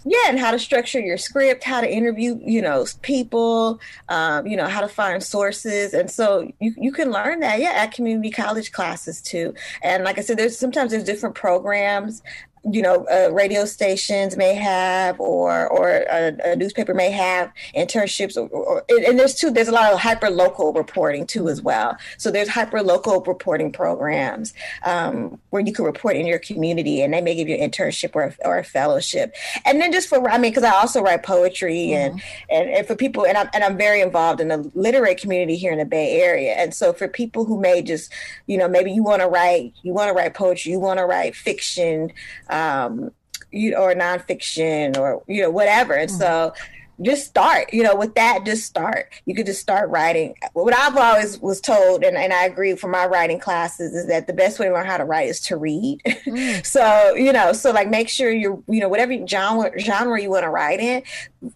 [0.05, 4.55] yeah, and how to structure your script, how to interview, you know, people, um, you
[4.55, 8.31] know, how to find sources, and so you you can learn that, yeah, at community
[8.31, 9.53] college classes too.
[9.83, 12.23] And like I said, there's sometimes there's different programs
[12.63, 18.36] you know, uh, radio stations may have, or or a, a newspaper may have internships,
[18.36, 19.50] or, or, and there's two.
[19.50, 21.98] There's a lot of hyper local reporting too as well.
[22.17, 27.13] So there's hyper local reporting programs um, where you can report in your community, and
[27.13, 29.36] they may give you an internship or, or a fellowship.
[29.65, 32.17] And then just for I mean, because I also write poetry, mm-hmm.
[32.17, 35.56] and, and and for people, and I'm and I'm very involved in the literary community
[35.56, 38.12] here in the Bay Area, and so for people who may just,
[38.48, 41.06] you know, maybe you want to write, you want to write poetry, you want to
[41.06, 42.12] write fiction
[42.49, 43.12] um,
[43.51, 45.93] you or nonfiction or you know whatever.
[45.93, 46.19] And mm-hmm.
[46.19, 46.53] so
[47.01, 50.97] just start you know with that just start you could just start writing what i've
[50.97, 54.59] always was told and, and i agree from my writing classes is that the best
[54.59, 56.65] way to learn how to write is to read mm.
[56.65, 60.43] so you know so like make sure you're you know whatever genre genre you want
[60.43, 61.01] to write in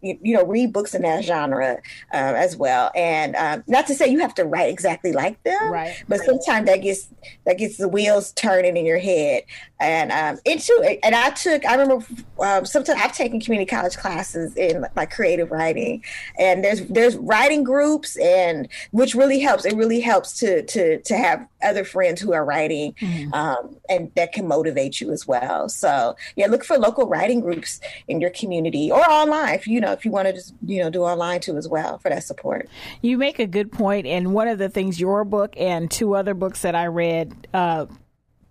[0.02, 1.78] you, you, know read books in that genre
[2.13, 2.91] uh, as well.
[2.96, 6.04] And um, not to say you have to write exactly like them right.
[6.08, 7.08] but sometimes that gets
[7.46, 9.43] that gets the wheels turning in your head.
[9.80, 12.06] And um into and i took i remember
[12.39, 16.04] um, sometimes i've taken community college classes in like creative writing.
[16.39, 19.65] And there's there's writing groups and which really helps.
[19.65, 23.34] It really helps to to to have other friends who are writing mm-hmm.
[23.34, 25.67] um, and that can motivate you as well.
[25.67, 29.91] So yeah look for local writing groups in your community or online if you know
[29.91, 32.69] if you want to just you know do online too as well for that support.
[33.01, 36.33] You make a good point and one of the things your book and two other
[36.33, 37.86] books that i read uh,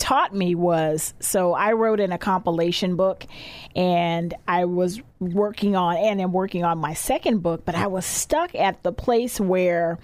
[0.02, 3.24] taught me was so I wrote in a compilation book
[3.76, 8.04] and I was working on and am working on my second book, but I was
[8.04, 10.00] stuck at the place where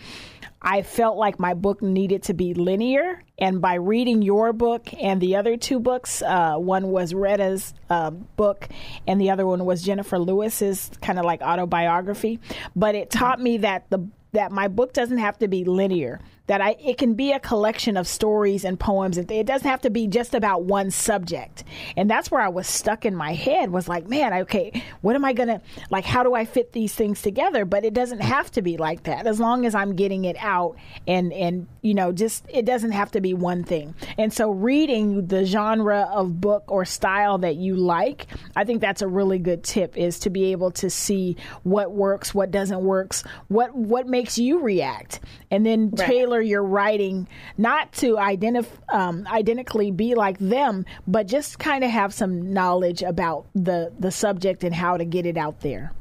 [0.61, 3.23] I felt like my book needed to be linear.
[3.39, 8.11] And by reading your book and the other two books, uh, one was Retta's uh,
[8.11, 8.69] book,
[9.07, 12.41] and the other one was Jennifer Lewis's kind of like autobiography.
[12.75, 16.61] But it taught me that the that my book doesn't have to be linear that
[16.61, 19.91] I it can be a collection of stories and poems and it doesn't have to
[19.91, 21.63] be just about one subject.
[21.97, 25.25] And that's where I was stuck in my head was like, man, okay, what am
[25.25, 27.65] I going to like how do I fit these things together?
[27.65, 29.27] But it doesn't have to be like that.
[29.27, 33.11] As long as I'm getting it out and and you know, just it doesn't have
[33.13, 33.95] to be one thing.
[34.17, 39.03] And so reading the genre of book or style that you like, I think that's
[39.03, 43.23] a really good tip is to be able to see what works, what doesn't works,
[43.49, 46.07] what what makes you react and then right.
[46.07, 51.85] tailor tailor your writing not to identif- um, identically be like them, but just kind
[51.85, 55.93] of have some knowledge about the the subject and how to get it out there.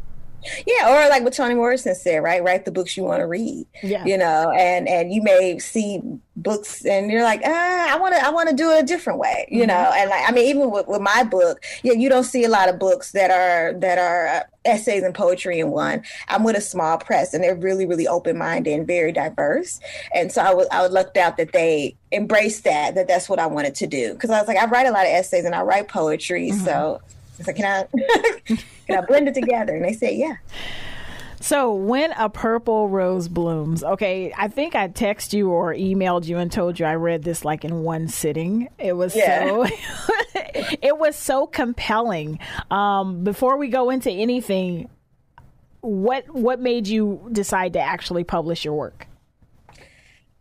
[0.65, 2.43] Yeah, or like what Toni Morrison said, right?
[2.43, 3.65] Write the books you want to read.
[3.83, 4.05] Yeah.
[4.05, 6.01] You know, and and you may see
[6.35, 9.19] books and you're like, ah, I want to I want to do it a different
[9.19, 9.67] way, you mm-hmm.
[9.67, 9.91] know.
[9.93, 12.69] And like I mean, even with, with my book, yeah, you don't see a lot
[12.69, 16.03] of books that are that are uh, essays and poetry in one.
[16.27, 19.79] I'm with a small press, and they're really really open minded and very diverse.
[20.13, 23.39] And so I was I was lucked out that they embraced that that that's what
[23.39, 25.55] I wanted to do because I was like I write a lot of essays and
[25.55, 26.63] I write poetry, mm-hmm.
[26.63, 27.01] so
[27.39, 28.55] I said, can I,
[28.87, 29.75] can I blend it together?
[29.75, 30.37] And they said, yeah.
[31.39, 36.37] So when a purple rose blooms, okay, I think I text you or emailed you
[36.37, 38.69] and told you I read this like in one sitting.
[38.79, 39.47] It was yeah.
[39.47, 39.65] so
[40.35, 42.39] it was so compelling.
[42.71, 44.89] Um, before we go into anything,
[45.81, 49.06] what what made you decide to actually publish your work?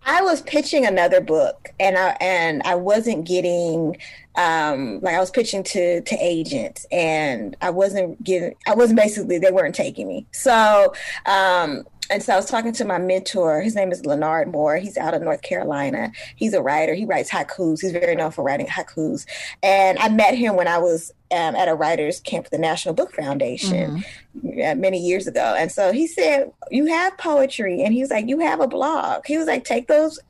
[0.07, 3.97] I was pitching another book and I and I wasn't getting
[4.37, 9.39] um, like I was pitching to to agents and I wasn't getting I wasn't basically
[9.39, 10.25] they weren't taking me.
[10.31, 10.95] So
[11.27, 13.61] um, and so I was talking to my mentor.
[13.61, 14.77] His name is Lenard Moore.
[14.77, 16.13] He's out of North Carolina.
[16.37, 16.95] He's a writer.
[16.95, 17.81] He writes haikus.
[17.81, 19.27] He's very known for writing haikus.
[19.63, 22.95] And I met him when I was um, at a writers camp at the National
[22.95, 24.05] Book Foundation
[24.37, 24.81] mm-hmm.
[24.81, 25.55] many years ago.
[25.59, 29.27] And so he said, "You have poetry," and he was like, "You have a blog."
[29.27, 30.21] He was like, "Take those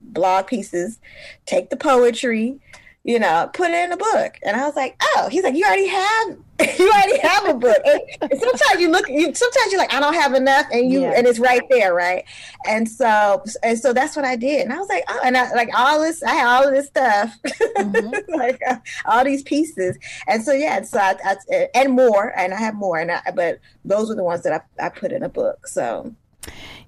[0.00, 0.98] blog pieces,
[1.46, 2.60] take the poetry."
[3.04, 4.38] you know, put it in a book.
[4.42, 6.38] And I was like, oh, he's like, you already have,
[6.78, 7.78] you already have a book.
[7.84, 11.00] And, and sometimes you look, you, sometimes you're like, I don't have enough, and you,
[11.00, 11.14] yeah.
[11.16, 12.24] and it's right there, right?
[12.66, 14.62] And so, and so that's what I did.
[14.62, 16.86] And I was like, oh, and I like all this, I had all of this
[16.86, 18.32] stuff, mm-hmm.
[18.36, 19.98] like uh, all these pieces.
[20.28, 23.20] And so yeah, and so I, I, and more, and I have more, and I,
[23.34, 25.66] but those were the ones that I, I put in a book.
[25.66, 26.14] So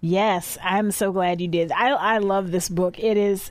[0.08, 1.72] Yes, I'm so glad you did.
[1.72, 2.96] I, I love this book.
[3.00, 3.50] It is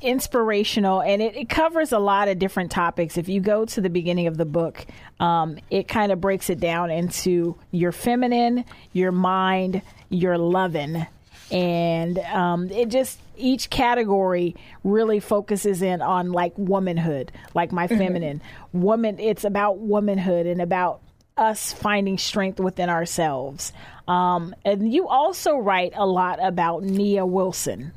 [0.00, 3.16] inspirational and it, it, covers a lot of different topics.
[3.16, 4.84] If you go to the beginning of the book,
[5.20, 11.06] um, it kind of breaks it down into your feminine, your mind, your loving.
[11.52, 17.98] And um, it just, each category really focuses in on like womanhood, like my mm-hmm.
[17.98, 18.42] feminine.
[18.72, 21.00] Woman, it's about womanhood and about
[21.36, 23.72] us finding strength within ourselves.
[24.08, 27.92] Um, and you also write a lot about Nia Wilson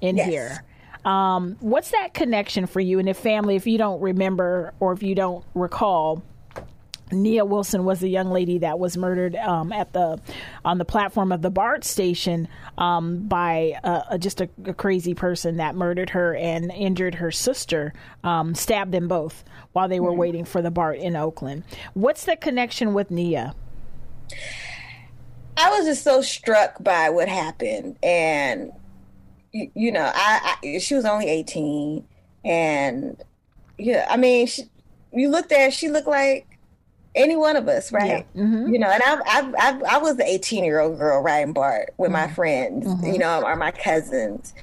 [0.00, 0.28] in Yes.
[0.28, 0.64] here.
[1.04, 3.56] Um, what's that connection for you and the family?
[3.56, 6.22] If you don't remember or if you don't recall,
[7.12, 10.18] Nia Wilson was the young lady that was murdered um, at the
[10.64, 15.58] on the platform of the BART station um, by uh, just a, a crazy person
[15.58, 17.92] that murdered her and injured her sister,
[18.24, 20.20] um, stabbed them both while they were mm-hmm.
[20.20, 21.64] waiting for the BART in Oakland.
[21.92, 23.54] What's the connection with Nia?
[25.56, 28.72] I was just so struck by what happened, and
[29.52, 32.06] you, you know, I, I she was only eighteen,
[32.44, 33.22] and
[33.78, 34.62] yeah, I mean, she,
[35.12, 36.46] you looked at her, she looked like
[37.14, 38.26] any one of us, right?
[38.34, 38.72] Mm-hmm.
[38.72, 41.94] You know, and I, I, I, I was the eighteen year old girl riding BART
[41.98, 42.34] with my mm-hmm.
[42.34, 44.54] friends, you know, or my cousins,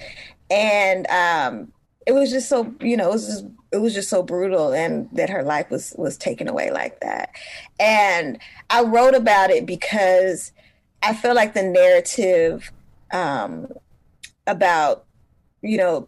[0.50, 1.72] and um,
[2.06, 5.10] it was just so, you know, it was just it was just so brutal and
[5.14, 7.30] that her life was was taken away like that.
[7.80, 8.40] And
[8.72, 10.52] i wrote about it because
[11.04, 12.72] i feel like the narrative
[13.12, 13.68] um
[14.48, 15.06] about
[15.62, 16.08] you know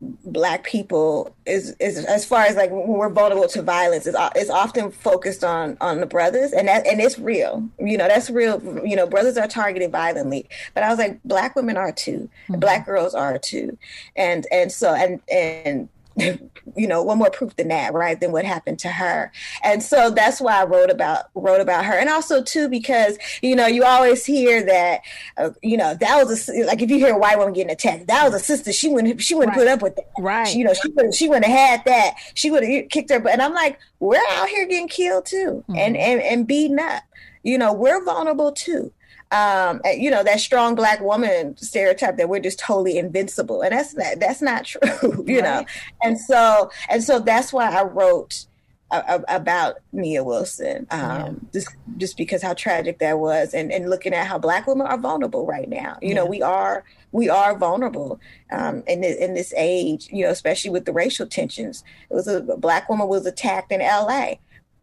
[0.00, 4.48] black people is is as far as like when we're vulnerable to violence is is
[4.48, 7.68] often focused on on the brothers and that and it's real.
[7.78, 8.62] You know that's real.
[8.86, 12.30] You know brothers are targeted violently but i was like black women are too.
[12.48, 12.60] Mm-hmm.
[12.60, 13.76] Black girls are too.
[14.16, 18.44] And and so and and you know one more proof than that right than what
[18.44, 19.32] happened to her.
[19.62, 21.94] And so that's why i wrote about wrote about her.
[21.94, 25.00] And also too because you know you always hear that
[25.36, 28.06] uh, you know that was a like if you hear a white woman getting attacked
[28.08, 29.62] that was a sister she wouldn't she wouldn't Right.
[29.64, 30.06] put up with that.
[30.18, 30.48] Right.
[30.48, 32.14] She- you know she would she wouldn't have had that.
[32.34, 33.32] She would have kicked her butt.
[33.32, 37.02] And i'm like we're out here getting killed too and and and beaten up.
[37.42, 38.92] You know we're vulnerable too
[39.32, 43.94] um you know that strong black woman stereotype that we're just totally invincible and that's
[43.94, 45.64] not that's not true you know
[46.02, 48.46] and so and so that's why i wrote
[48.90, 53.88] a- a- about Nia Wilson, um, just just because how tragic that was, and, and
[53.88, 55.96] looking at how Black women are vulnerable right now.
[56.02, 60.08] You know, we are we are vulnerable um, in this, in this age.
[60.10, 61.84] You know, especially with the racial tensions.
[62.10, 64.40] It was a, a Black woman was attacked in L.A.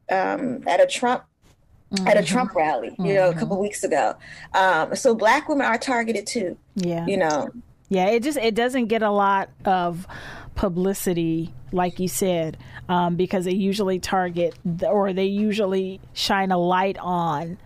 [0.10, 1.24] Um, at a Trump
[2.06, 2.96] at a Trump rally.
[3.00, 4.16] You know, a couple weeks ago.
[4.54, 6.58] Um, so Black women are targeted too.
[6.76, 7.06] Yeah.
[7.08, 7.50] You know,
[7.90, 10.06] Yeah, it just it doesn't get a lot of
[10.56, 12.58] publicity, like you said,
[12.90, 17.58] um, because they usually target the, or they usually shine a light on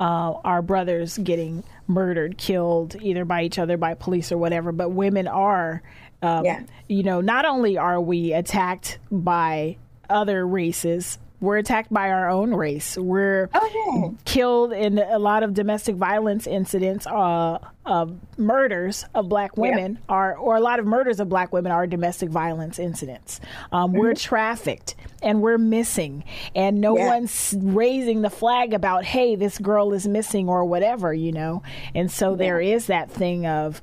[0.00, 4.72] uh, our brothers getting murdered, killed either by each other, by police, or whatever.
[4.72, 5.82] But women are,
[6.22, 6.62] um, Yeah.
[6.88, 9.76] you know, not only are we attacked by
[10.10, 11.18] other races.
[11.40, 12.96] We're attacked by our own race.
[12.98, 19.56] We're Oh, killed in a lot of domestic violence incidents, uh, of murders of black
[19.56, 23.40] women are, or a lot of murders of black women are domestic violence incidents.
[23.70, 26.24] Um, We're trafficked and we're missing,
[26.56, 27.06] and no Yeah.
[27.06, 31.62] one's raising the flag about, hey, this girl is missing or whatever, you know.
[31.94, 33.80] And so there is that thing of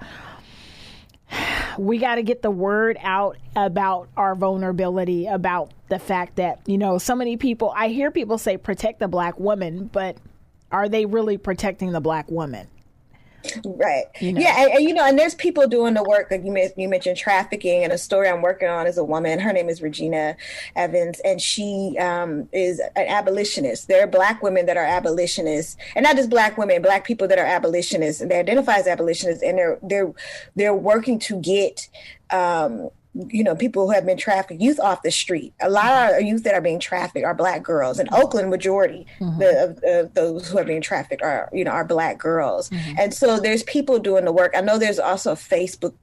[1.78, 6.78] we got to get the word out about our vulnerability, about the fact that, you
[6.78, 10.18] know, so many people, I hear people say protect the black woman, but
[10.72, 12.68] are they really protecting the black woman?
[13.64, 14.06] Right.
[14.22, 14.42] know.
[14.42, 16.32] Yeah, and, and, you know, and there's people doing the work.
[16.32, 19.40] Like you, men- you mentioned trafficking, and a story I'm working on is a woman.
[19.40, 20.36] Her name is Regina
[20.76, 23.88] Evans, and she um, is an abolitionist.
[23.88, 27.38] There are black women that are abolitionists, and not just black women, black people that
[27.38, 30.14] are abolitionists, and they identify as abolitionists, and they're they're
[30.56, 31.88] they're working to get.
[32.32, 32.90] Um,
[33.30, 35.54] you know, people who have been trafficked, youth off the street.
[35.62, 38.00] A lot of youth that are being trafficked are black girls.
[38.00, 39.40] In Oakland, majority mm-hmm.
[39.40, 42.70] the, of, of those who are being trafficked are, you know, are black girls.
[42.70, 43.00] Mm-hmm.
[43.00, 44.54] And so there's people doing the work.
[44.56, 45.94] I know there's also a Facebook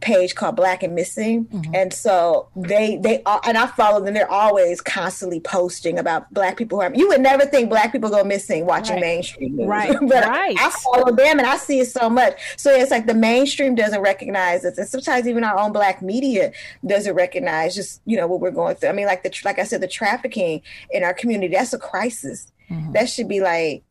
[0.00, 4.14] page called Black and Missing, and so they they are, and I follow them.
[4.14, 6.94] They're always constantly posting about black people who are.
[6.94, 9.00] You would never think black people go missing watching Right.
[9.02, 10.56] mainstream news, Right, but right.
[10.58, 12.34] I follow them and I see it so much.
[12.56, 16.52] So it's like the mainstream doesn't recognize us, and sometimes even our own black media
[16.86, 18.88] doesn't recognize just you know what we're going through.
[18.90, 22.50] I mean, like the like I said, the trafficking in our community that's a crisis.
[22.70, 22.92] Mm-hmm.
[22.92, 23.82] That should be like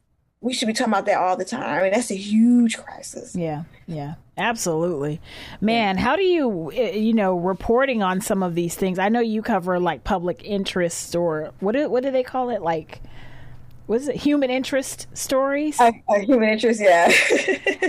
[0.42, 1.64] we should be talking about that all the time.
[1.64, 3.36] I mean, that's a huge crisis.
[3.36, 5.22] Yeah, yeah, absolutely.
[5.62, 8.98] Man, how do you, eh, you know, reporting on some of these things?
[8.98, 12.62] I know you cover like public interest or what do, what do they call it?
[12.62, 13.02] Like,
[13.90, 14.16] was it?
[14.18, 15.80] Human interest stories?
[15.82, 17.12] A, a human interest, yeah.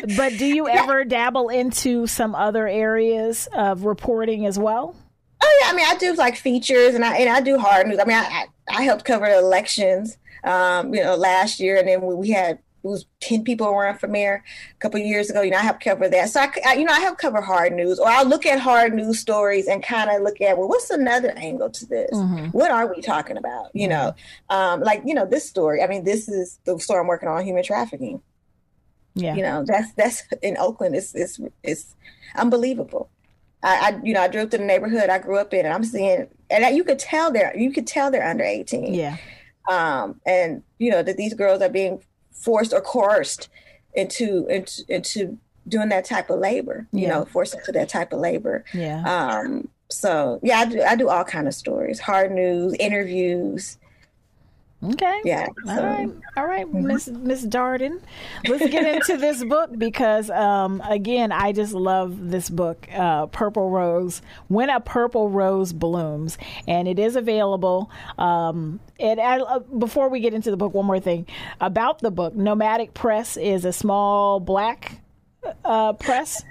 [0.16, 4.96] but do you ever dabble into some other areas of reporting as well?
[5.42, 7.98] Oh yeah, I mean I do like features and I and I do hard news.
[7.98, 11.86] I mean I I, I helped cover the elections, um, you know, last year, and
[11.86, 15.42] then we, we had was 10 people were for mayor a couple years ago.
[15.42, 16.30] You know, I helped cover that.
[16.30, 18.94] So I, I, you know, I help cover hard news or I'll look at hard
[18.94, 22.10] news stories and kind of look at, well, what's another angle to this?
[22.12, 22.46] Mm-hmm.
[22.48, 23.70] What are we talking about?
[23.74, 23.90] You mm-hmm.
[23.90, 24.14] know,
[24.48, 27.44] um, like, you know, this story, I mean, this is the story I'm working on
[27.44, 28.22] human trafficking.
[29.14, 29.34] Yeah.
[29.34, 30.94] You know, that's, that's in Oakland.
[30.94, 31.94] It's, it's, it's
[32.36, 33.10] unbelievable.
[33.62, 35.84] I, I, you know, I drove to the neighborhood I grew up in and I'm
[35.84, 38.94] seeing, and you could tell they're, you could tell they're under 18.
[38.94, 39.16] Yeah.
[39.68, 43.48] Um, and you know, that these girls are being forced or coerced
[43.94, 45.38] into into, into
[45.68, 46.86] doing that type of labor.
[46.92, 47.08] You yeah.
[47.08, 48.64] know, forced into that type of labor.
[48.72, 49.02] Yeah.
[49.02, 49.68] Um.
[49.90, 50.82] So yeah, I do.
[50.82, 53.78] I do all kind of stories, hard news, interviews.
[54.82, 55.20] Okay.
[55.24, 55.46] Yeah.
[55.66, 55.72] So.
[55.72, 56.10] All right.
[56.38, 56.86] All right, mm-hmm.
[56.86, 58.00] Miss Miss Darden.
[58.48, 63.68] Let's get into this book because um, again, I just love this book, uh, Purple
[63.68, 64.22] Rose.
[64.48, 67.90] When a Purple Rose Blooms, and it is available.
[68.16, 71.26] Um, and uh, before we get into the book, one more thing
[71.60, 72.34] about the book.
[72.34, 75.00] Nomadic Press is a small black
[75.64, 76.42] uh, press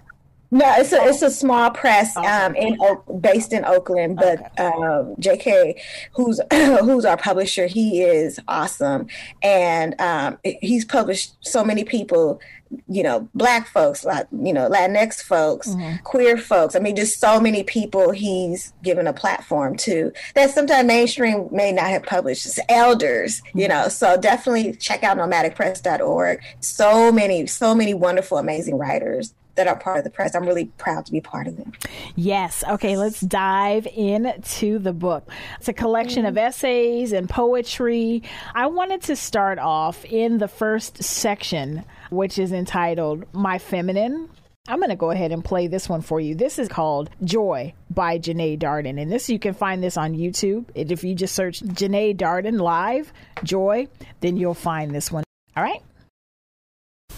[0.51, 2.77] no, it's a it's a small press um, in
[3.19, 5.79] based in Oakland, but um, J.K.
[6.13, 9.07] who's who's our publisher, he is awesome,
[9.43, 12.41] and um, he's published so many people,
[12.87, 15.97] you know, black folks, like you know, Latinx folks, mm-hmm.
[16.03, 16.75] queer folks.
[16.75, 21.71] I mean, just so many people he's given a platform to that sometimes mainstream may
[21.71, 22.47] not have published.
[22.47, 23.59] It's elders, mm-hmm.
[23.59, 26.41] you know, so definitely check out nomadicpress.org.
[26.59, 30.35] So many, so many wonderful, amazing writers that are part of the press.
[30.35, 31.73] I'm really proud to be part of them.
[32.15, 32.63] Yes.
[32.65, 35.29] Okay, let's dive into the book.
[35.57, 36.29] It's a collection mm-hmm.
[36.29, 38.23] of essays and poetry.
[38.55, 44.29] I wanted to start off in the first section, which is entitled My Feminine.
[44.69, 46.35] I'm going to go ahead and play this one for you.
[46.35, 49.01] This is called Joy by Jenee Darden.
[49.01, 50.67] And this, you can find this on YouTube.
[50.73, 53.11] If you just search Jenee Darden Live,
[53.43, 53.89] Joy,
[54.21, 55.25] then you'll find this one.
[55.57, 55.81] All right.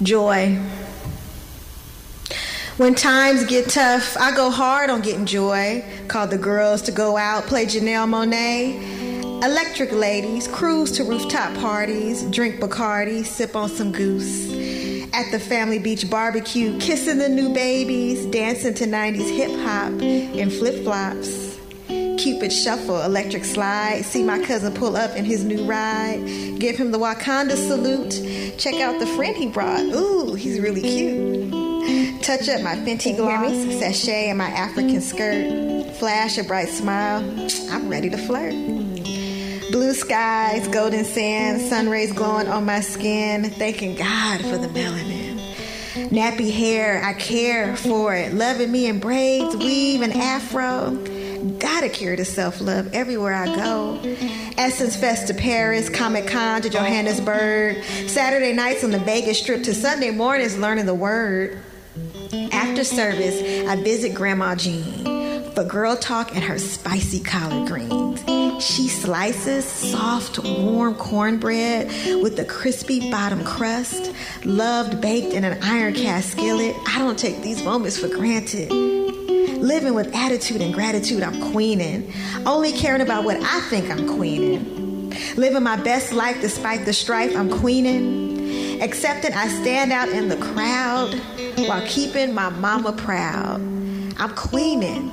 [0.02, 0.60] Joy.
[2.82, 5.86] When times get tough, I go hard on getting joy.
[6.08, 9.44] Call the girls to go out, play Janelle Monáe.
[9.44, 14.52] Electric ladies, cruise to rooftop parties, drink Bacardi, sip on some goose.
[15.14, 20.50] At the family beach barbecue, kissing the new babies, dancing to 90s hip hop in
[20.50, 21.51] flip flops.
[22.18, 24.04] Cupid shuffle, electric slide.
[24.06, 26.24] See my cousin pull up in his new ride.
[26.60, 28.58] Give him the Wakanda salute.
[28.60, 29.82] Check out the friend he brought.
[29.82, 32.22] Ooh, he's really cute.
[32.22, 35.96] Touch up my Fenty gloss, sashay in my African skirt.
[35.96, 37.24] Flash a bright smile.
[37.72, 38.54] I'm ready to flirt.
[39.72, 43.50] Blue skies, golden sand, sun rays glowing on my skin.
[43.50, 45.40] Thanking God for the melanin.
[46.10, 48.34] Nappy hair, I care for it.
[48.34, 50.98] Loving me in braids, weave, and afro.
[51.42, 54.00] Gotta carry the self love everywhere I go.
[54.02, 54.60] Mm-hmm.
[54.60, 57.84] Essence Fest to Paris, Comic Con to Johannesburg.
[58.08, 61.58] Saturday nights on the Vegas Strip to Sunday mornings learning the word.
[62.52, 68.24] After service, I visit Grandma Jean for girl talk and her spicy collard greens.
[68.64, 71.88] She slices soft, warm cornbread
[72.22, 74.14] with a crispy bottom crust,
[74.46, 76.76] loved baked in an iron cast skillet.
[76.88, 79.01] I don't take these moments for granted.
[79.60, 82.14] Living with attitude and gratitude, I'm queening.
[82.46, 85.12] Only caring about what I think I'm queening.
[85.36, 88.82] Living my best life despite the strife, I'm queening.
[88.82, 91.14] Accepting I stand out in the crowd
[91.68, 93.62] while keeping my mama proud.
[94.18, 95.12] I'm queening.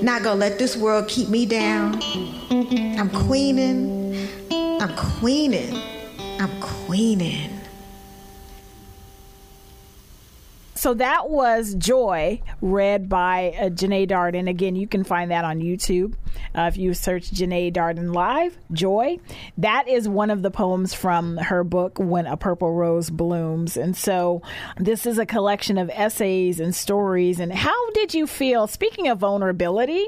[0.00, 2.00] Not gonna let this world keep me down.
[2.50, 4.28] I'm queening.
[4.50, 5.76] I'm queening.
[6.40, 7.51] I'm queening.
[10.74, 14.48] So that was Joy, read by uh, Jenee Darden.
[14.48, 16.14] Again, you can find that on YouTube.
[16.54, 19.18] Uh, if you search Jenee Darden Live, Joy.
[19.58, 23.76] That is one of the poems from her book, When a Purple Rose Blooms.
[23.76, 24.42] And so
[24.78, 27.38] this is a collection of essays and stories.
[27.38, 30.06] And how did you feel, speaking of vulnerability,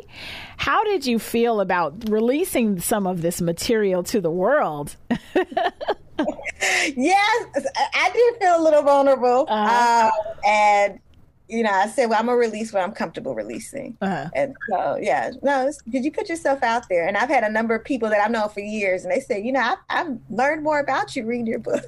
[0.57, 4.97] how did you feel about releasing some of this material to the world?
[6.19, 9.47] yes, I did feel a little vulnerable.
[9.49, 10.11] Uh-huh.
[10.11, 11.01] Uh, and,
[11.49, 13.97] you know, I said, well, I'm going to release what I'm comfortable releasing.
[14.01, 14.31] Uh-huh.
[14.35, 17.07] And so, yeah, no, because you put yourself out there.
[17.07, 19.43] And I've had a number of people that I've known for years, and they say,
[19.43, 21.85] you know, I've, I've learned more about you reading your book.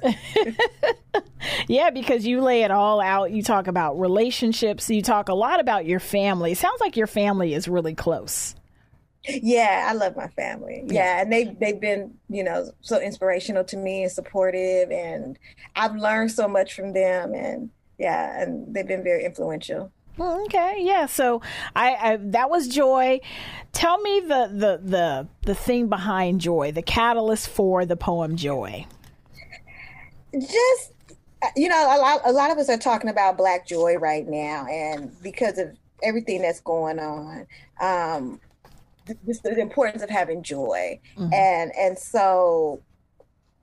[1.67, 3.31] yeah, because you lay it all out.
[3.31, 6.51] You talk about relationships, you talk a lot about your family.
[6.51, 8.55] It sounds like your family is really close.
[9.27, 10.83] Yeah, I love my family.
[10.87, 15.37] Yeah, and they they've been, you know, so inspirational to me and supportive and
[15.75, 19.91] I've learned so much from them and yeah, and they've been very influential.
[20.19, 21.05] Okay, yeah.
[21.05, 21.41] So
[21.75, 23.19] I, I, that was joy.
[23.73, 28.85] Tell me the the the the thing behind joy, the catalyst for the poem joy.
[30.33, 30.93] Just
[31.55, 34.65] you know, a lot, a lot of us are talking about Black joy right now,
[34.65, 37.47] and because of everything that's going on,
[37.79, 38.39] um,
[39.23, 41.33] this, the importance of having joy, mm-hmm.
[41.33, 42.81] and and so,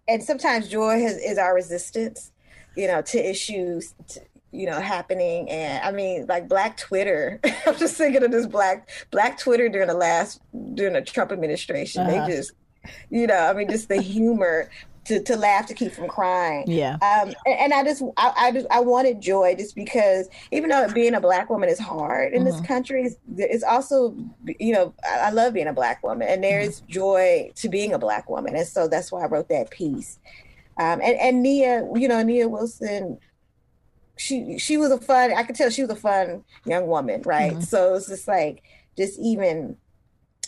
[0.09, 2.33] and sometimes joy has, is our resistance,
[2.77, 3.95] you know, to issues.
[4.09, 4.21] To,
[4.51, 5.51] you know, happening.
[5.51, 7.41] And I mean, like Black Twitter.
[7.67, 10.41] I'm just thinking of this Black Black Twitter during the last
[10.75, 12.03] during the Trump administration.
[12.03, 12.25] Uh-huh.
[12.25, 12.53] They just,
[13.11, 14.71] you know, I mean, just the humor
[15.05, 16.65] to, to laugh to keep from crying.
[16.67, 16.95] Yeah.
[16.95, 20.89] Um, and, and, I just I, I just I wanted joy just because even though
[20.93, 22.51] being a black woman is hard in mm-hmm.
[22.51, 26.43] this country, it's, it's, also you know I, I, love being a black woman and
[26.43, 26.93] there is mm-hmm.
[26.93, 30.19] joy to being a black woman, and so that's why I wrote that piece.
[30.79, 33.19] Um, and and Nia, you know Nia Wilson,
[34.17, 35.33] she she was a fun.
[35.35, 37.53] I could tell she was a fun young woman, right?
[37.53, 37.63] Mm-hmm.
[37.63, 38.63] So it's just like
[38.97, 39.77] just even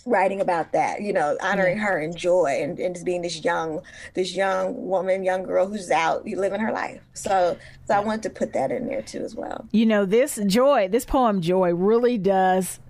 [0.07, 3.83] writing about that, you know, honoring her and joy and, and just being this young,
[4.15, 7.01] this young woman, young girl who's out living her life.
[7.13, 9.67] So, so I wanted to put that in there too as well.
[9.73, 12.81] You know, this joy, this poem, Joy, really does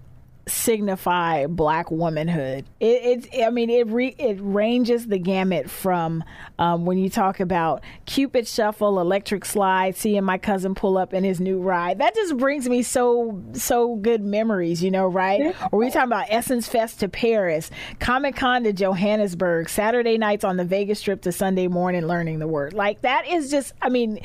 [0.48, 2.64] signify black womanhood.
[2.78, 6.22] It, it I mean, it re, it ranges the gamut from
[6.58, 11.24] um, when you talk about Cupid Shuffle, Electric Slide, seeing my cousin pull up in
[11.24, 11.98] his new ride.
[11.98, 15.56] That just brings me so so good memories, you know, right?
[15.72, 20.56] Or we talking about Essence Fest to Paris, Comic Con to Johannesburg, Saturday nights on
[20.56, 22.72] the Vegas Strip to Sunday morning learning the word.
[22.72, 24.20] Like that is just, I mean,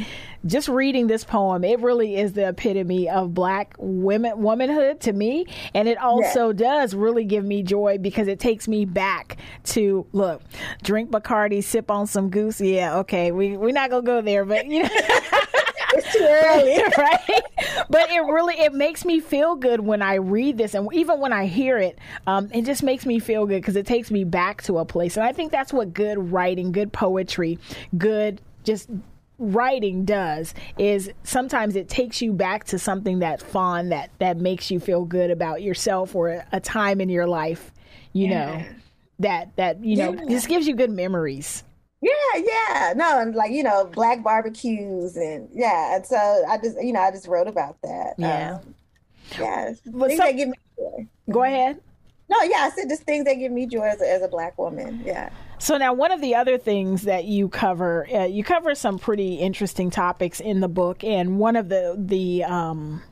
[0.45, 5.45] just reading this poem, it really is the epitome of black women womanhood to me,
[5.74, 6.51] and it also yeah.
[6.51, 10.41] does really give me joy because it takes me back to look,
[10.84, 12.59] drink Bacardi, sip on some goose.
[12.59, 14.89] Yeah, okay, we we're not gonna go there, but you know.
[15.93, 17.41] it's too early, right?
[17.89, 21.34] But it really it makes me feel good when I read this, and even when
[21.34, 24.62] I hear it, um, it just makes me feel good because it takes me back
[24.64, 27.59] to a place, and I think that's what good writing, good poetry,
[27.97, 28.89] good just
[29.42, 34.70] writing does is sometimes it takes you back to something that fond that that makes
[34.70, 37.72] you feel good about yourself or a time in your life
[38.14, 38.46] you yeah.
[38.46, 38.66] know
[39.18, 40.30] that that you know yeah.
[40.30, 41.64] just gives you good memories
[42.02, 46.16] yeah yeah no and like you know black barbecues and yeah and so
[46.48, 48.76] i just you know i just wrote about that yeah um,
[49.39, 51.08] yeah but so, give me joy.
[51.32, 51.80] go ahead
[52.30, 54.56] no yeah i said just things that give me joy as a, as a black
[54.60, 55.32] woman yeah
[55.62, 59.36] so now, one of the other things that you cover, uh, you cover some pretty
[59.36, 63.03] interesting topics in the book, and one of the the um,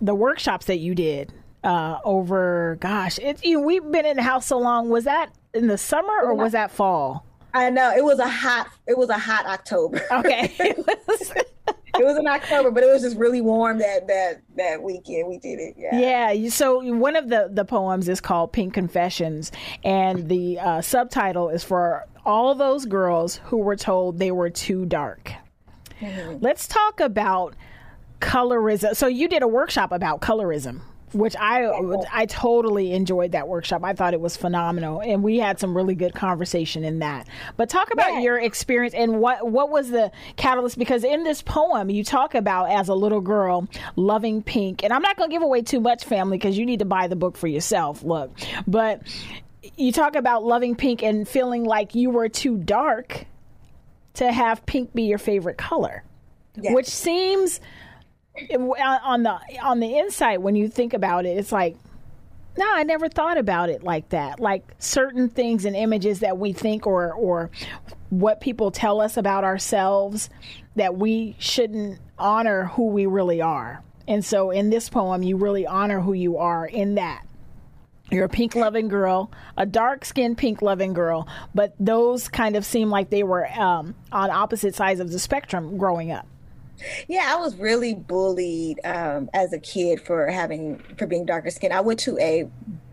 [0.00, 1.32] the workshops that you did
[1.62, 3.60] uh, over, gosh, it's you.
[3.60, 4.88] We've been in the house so long.
[4.88, 7.24] Was that in the summer or was that fall?
[7.54, 8.68] I know it was a hot.
[8.86, 10.00] It was a hot October.
[10.10, 10.52] Okay.
[10.58, 15.28] it was in October, but it was just really warm that that that weekend.
[15.28, 15.74] We did it.
[15.76, 16.30] Yeah.
[16.32, 16.48] Yeah.
[16.48, 19.52] So one of the the poems is called Pink Confessions,
[19.84, 24.86] and the uh, subtitle is for all those girls who were told they were too
[24.86, 25.32] dark.
[26.00, 26.38] Mm-hmm.
[26.40, 27.54] Let's talk about
[28.20, 28.96] colorism.
[28.96, 30.80] So you did a workshop about colorism
[31.14, 31.64] which I
[32.12, 33.82] I totally enjoyed that workshop.
[33.84, 37.26] I thought it was phenomenal, and we had some really good conversation in that.
[37.56, 38.20] But talk about yeah.
[38.20, 40.78] your experience and what what was the catalyst?
[40.78, 45.02] Because in this poem, you talk about as a little girl loving pink, and I'm
[45.02, 47.36] not going to give away too much, family, because you need to buy the book
[47.36, 48.02] for yourself.
[48.02, 48.30] Look,
[48.66, 49.02] but
[49.76, 53.26] you talk about loving pink and feeling like you were too dark
[54.14, 56.02] to have pink be your favorite color,
[56.60, 56.74] yes.
[56.74, 57.60] which seems
[58.80, 61.76] on the on the inside when you think about it it's like
[62.56, 64.40] no i never thought about it like that.
[64.40, 67.50] Like certain things and images that we think or or
[68.10, 70.28] what people tell us about ourselves
[70.76, 73.82] that we shouldn't honor who we really are.
[74.08, 77.26] And so in this poem you really honor who you are in that.
[78.10, 82.64] You're a pink loving girl, a dark skinned pink loving girl, but those kind of
[82.66, 86.26] seem like they were um, on opposite sides of the spectrum growing up.
[87.08, 91.72] Yeah, I was really bullied um, as a kid for having for being darker skin.
[91.72, 92.48] I went to a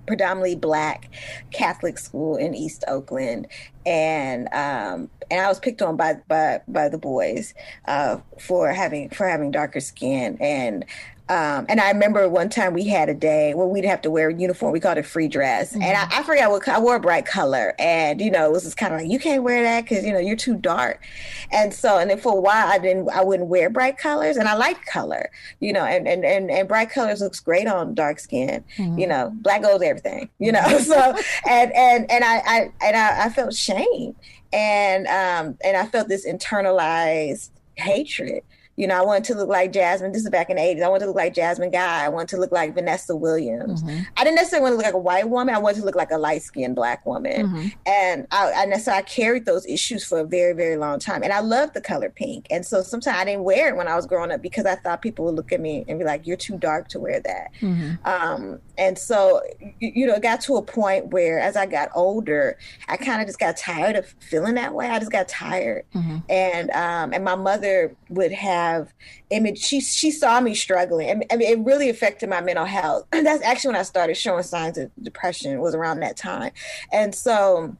[0.10, 1.10] predominantly black
[1.52, 3.48] Catholic school in East Oakland,
[3.86, 7.54] and um, and I was picked on by by by the boys
[7.86, 10.86] uh, for having for having darker skin, and
[11.30, 14.30] um, and I remember one time we had a day where we'd have to wear
[14.30, 14.74] a uniform.
[14.74, 15.74] We called it free dress.
[15.74, 15.84] Mm-hmm.
[15.84, 17.76] And I, I, forgot what I wore a bright color.
[17.78, 20.12] And, you know, it was just kind of like, you can't wear that because, you
[20.12, 21.04] know, you're too dark.
[21.52, 24.38] And so, and then for a while, I didn't, I wouldn't wear bright colors.
[24.38, 27.94] And I like color, you know, and, and, and, and bright colors looks great on
[27.94, 28.98] dark skin, mm-hmm.
[28.98, 30.80] you know, black goes everything, you know.
[30.80, 31.16] so,
[31.48, 34.16] and, and, and I, I, and I, I felt shame.
[34.52, 38.42] And, um, and I felt this internalized hatred
[38.80, 40.14] You know, I wanted to look like Jasmine.
[40.14, 40.82] This is back in the 80s.
[40.82, 42.06] I wanted to look like Jasmine Guy.
[42.06, 43.84] I wanted to look like Vanessa Williams.
[43.84, 44.04] Mm-hmm.
[44.16, 45.54] I didn't necessarily want to look like a white woman.
[45.54, 47.48] I wanted to look like a light skinned black woman.
[47.48, 47.68] Mm-hmm.
[47.86, 51.24] And I, I, so I carried those issues for a very, very long time.
[51.24, 52.48] And I loved the color pink.
[52.50, 55.02] And so sometimes I didn't wear it when I was growing up because I thought
[55.02, 57.52] people would look at me and be like, you're too dark to wear that.
[57.60, 58.08] Mm-hmm.
[58.08, 61.90] Um, and so, you, you know, it got to a point where as I got
[61.94, 62.58] older,
[62.88, 64.88] I kind of just got tired of feeling that way.
[64.88, 65.84] I just got tired.
[65.94, 66.18] Mm-hmm.
[66.30, 68.94] And, um, and my mother would have
[69.32, 69.60] image.
[69.60, 71.10] She, she saw me struggling.
[71.10, 73.06] and I mean, it really affected my mental health.
[73.12, 76.52] That's actually when I started showing signs of depression was around that time.
[76.94, 77.76] And so,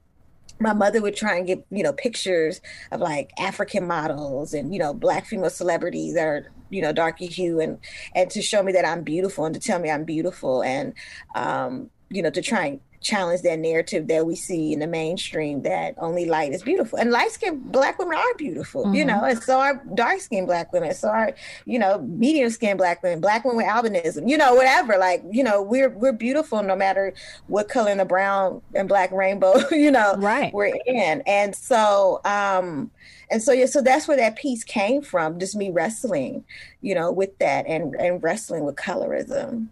[0.62, 2.60] my mother would try and get you know pictures
[2.92, 7.28] of like african models and you know black female celebrities that are you know darky
[7.28, 7.78] hue and
[8.16, 10.94] and to show me that i'm beautiful and to tell me i'm beautiful and
[11.36, 15.62] um you know to try and challenge that narrative that we see in the mainstream
[15.62, 17.00] that only light is beautiful.
[17.00, 18.96] And light skinned black women are beautiful mm-hmm.
[18.96, 21.34] you know and so are dark skinned black women so are
[21.66, 25.44] you know medium skinned black women black women with albinism you know whatever like you
[25.44, 27.14] know we're we're beautiful no matter
[27.48, 30.54] what color in the brown and black rainbow you know right.
[30.54, 31.22] we're in.
[31.26, 32.92] And so um
[33.32, 36.44] and so yeah so that's where that piece came from just me wrestling
[36.82, 39.68] you know with that and and wrestling with colorism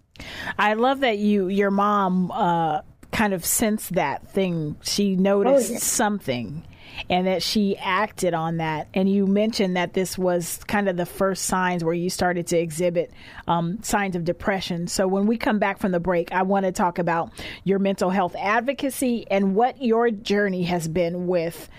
[0.57, 2.81] I love that you your mom uh
[3.11, 4.75] kind of sensed that thing.
[4.81, 5.79] She noticed oh, yeah.
[5.79, 6.63] something
[7.09, 8.87] and that she acted on that.
[8.93, 12.57] And you mentioned that this was kind of the first signs where you started to
[12.57, 13.11] exhibit
[13.47, 14.87] um, signs of depression.
[14.87, 17.31] So when we come back from the break, I want to talk about
[17.63, 21.69] your mental health advocacy and what your journey has been with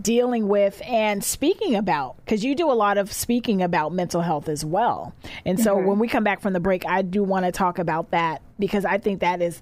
[0.00, 4.48] dealing with and speaking about because you do a lot of speaking about mental health
[4.48, 5.14] as well.
[5.44, 5.86] And so mm-hmm.
[5.86, 8.84] when we come back from the break, I do want to talk about that because
[8.84, 9.60] I think that is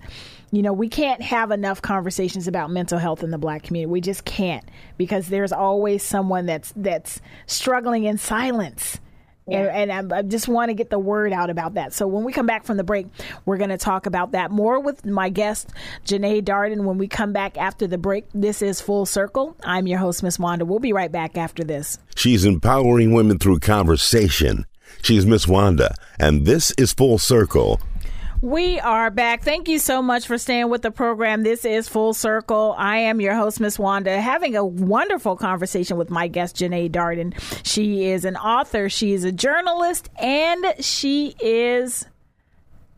[0.54, 3.90] you know, we can't have enough conversations about mental health in the black community.
[3.90, 4.64] We just can't
[4.96, 9.00] because there's always someone that's that's struggling in silence.
[9.46, 9.58] Yeah.
[9.58, 11.92] And, and I, I just want to get the word out about that.
[11.92, 13.06] So when we come back from the break,
[13.44, 15.70] we're going to talk about that more with my guest,
[16.04, 16.84] Jenee Darden.
[16.84, 19.56] When we come back after the break, this is Full Circle.
[19.62, 20.64] I'm your host, Miss Wanda.
[20.64, 21.98] We'll be right back after this.
[22.16, 24.64] She's empowering women through conversation.
[25.02, 27.80] She's Miss Wanda, and this is Full Circle
[28.40, 29.42] we are back.
[29.42, 31.42] Thank you so much for staying with the program.
[31.42, 32.74] This is Full Circle.
[32.76, 37.34] I am your host, Miss Wanda, having a wonderful conversation with my guest, Jenee Darden.
[37.64, 42.06] She is an author, she is a journalist, and she is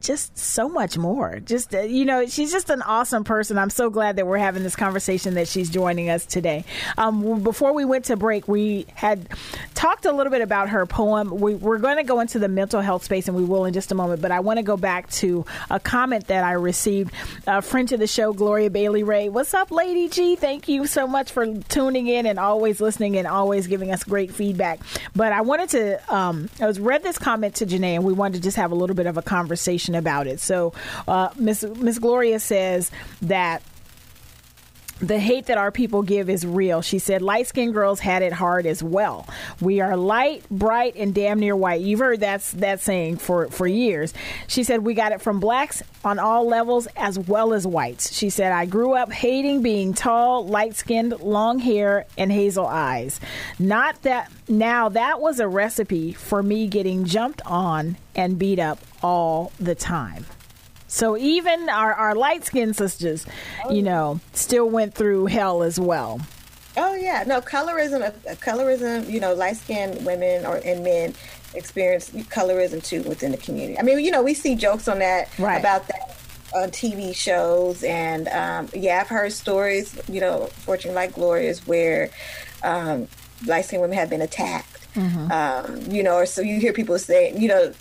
[0.01, 1.41] just so much more.
[1.41, 3.59] Just, uh, you know, she's just an awesome person.
[3.59, 6.65] I'm so glad that we're having this conversation that she's joining us today.
[6.99, 9.29] Um, before we went to break, we had
[9.75, 11.31] talked a little bit about her poem.
[11.41, 13.91] We, are going to go into the mental health space and we will in just
[13.91, 17.13] a moment, but I want to go back to a comment that I received.
[17.47, 19.29] A friend to the show, Gloria Bailey Ray.
[19.29, 20.37] What's up, Lady G?
[20.37, 24.33] Thank you so much for tuning in and always listening and always giving us great
[24.33, 24.81] feedback.
[25.15, 28.35] But I wanted to, um, I was read this comment to Jenee and we wanted
[28.39, 30.41] to just have a little bit of a conversation about it.
[30.41, 30.73] So
[31.07, 32.91] uh, Miss Miss Gloria says
[33.23, 33.63] that
[35.01, 36.81] the hate that our people give is real.
[36.81, 39.29] She said light skinned girls had it hard as well.
[39.61, 41.83] We are light, bright, and damn near white.
[41.83, 44.15] You've heard that's that saying for, for years.
[44.47, 48.13] She said we got it from blacks on all levels as well as whites.
[48.15, 53.21] She said I grew up hating being tall, light skinned, long hair, and hazel eyes.
[53.59, 58.79] Not that now that was a recipe for me getting jumped on and beat up
[59.03, 60.25] all the time.
[60.97, 63.27] So even our, our light skinned sisters,
[63.67, 66.23] oh, you know, still went through hell as well.
[66.79, 68.01] Oh yeah, no colorism.
[68.03, 71.13] Uh, colorism, you know, light skinned women or and men
[71.53, 73.79] experience colorism too within the community.
[73.79, 75.59] I mean, you know, we see jokes on that right.
[75.59, 76.17] about that
[76.55, 80.01] on TV shows, and um, yeah, I've heard stories.
[80.09, 82.09] You know, fortune like Gloria's where
[82.63, 83.07] um,
[83.45, 84.95] light skinned women have been attacked.
[84.95, 85.31] Mm-hmm.
[85.31, 87.75] Um, you know, or so you hear people say, you know,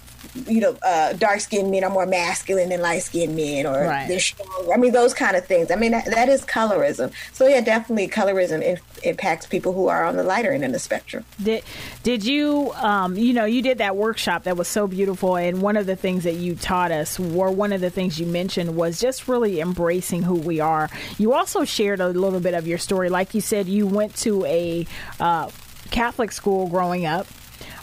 [0.48, 4.08] you know, uh, dark skinned men are more masculine than light skinned men, or right.
[4.08, 4.72] they're strong.
[4.74, 5.72] I mean, those kind of things.
[5.72, 7.12] I mean, that, that is colorism.
[7.34, 10.80] So yeah, definitely colorism in, impacts people who are on the lighter end of the
[10.80, 11.26] spectrum.
[11.42, 11.64] Did
[12.04, 15.78] Did you, um, you know, you did that workshop that was so beautiful, and one
[15.78, 19.00] of the things that you taught us, or one of the things you mentioned, was
[19.00, 20.90] just really embracing who we are.
[21.18, 24.46] You also shared a little bit of your story, like you said, you went to
[24.46, 24.88] a
[25.20, 25.50] uh,
[25.92, 27.28] Catholic school growing up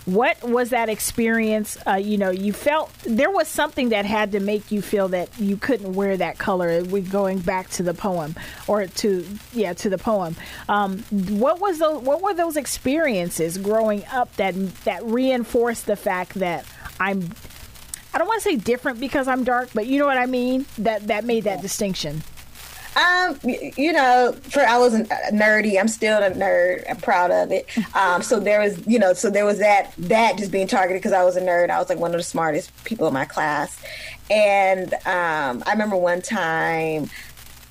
[0.05, 1.79] what was that experience?
[1.87, 5.29] Uh, you know, you felt there was something that had to make you feel that
[5.39, 6.83] you couldn't wear that color.
[6.83, 8.35] We going back to the poem,
[8.67, 10.37] or to yeah, to the poem.
[10.69, 12.03] Um, what was those?
[12.03, 16.67] What were those experiences growing up that that reinforced the fact that
[16.99, 17.31] I'm
[18.15, 20.67] I don't want to say different because I'm dark, but you know what I mean?
[20.79, 22.23] That that made that distinction.
[22.95, 25.81] Um, you know, for I was nerdy.
[25.81, 26.85] I'm still a nerd.
[26.89, 27.67] I'm proud of it.
[27.97, 31.13] Um, so there was, you know, so there was that that just being targeted because
[31.13, 31.71] I was a nerd.
[31.71, 33.83] I was like one of the smartest people in my class,
[34.31, 37.09] and um, I remember one time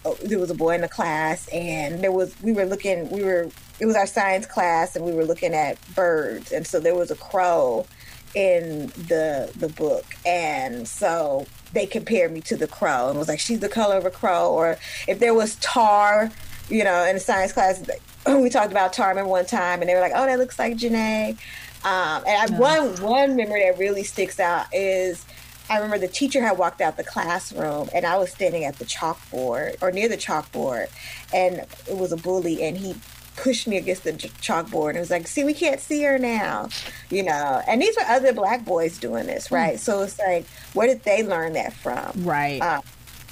[0.06, 3.10] oh, there was a boy in the class, and there was we were looking.
[3.10, 3.50] We were
[3.80, 7.12] it was our science class, and we were looking at birds, and so there was
[7.12, 7.86] a crow
[8.34, 13.40] in the the book, and so they compared me to the crow and was like,
[13.40, 14.52] she's the color of a crow.
[14.52, 16.32] Or if there was tar,
[16.70, 17.84] you know, in a science class,
[18.28, 19.10] we talked about tar.
[19.10, 21.38] Remember one time, and they were like, oh, that looks like Jenee.
[21.84, 25.26] Um, and I, one one memory that really sticks out is
[25.70, 28.86] I remember the teacher had walked out the classroom, and I was standing at the
[28.86, 30.90] chalkboard or near the chalkboard,
[31.34, 32.96] and it was a bully, and he
[33.42, 36.70] pushed me against the chalkboard and was like, "See, we can't see her now,"
[37.10, 37.62] you know.
[37.68, 39.56] And these were other black boys doing this, hmm.
[39.56, 39.76] right?
[39.76, 39.80] Mm.
[39.80, 42.24] So it's like, where did they learn that from?
[42.24, 42.62] Right.
[42.62, 42.84] Um,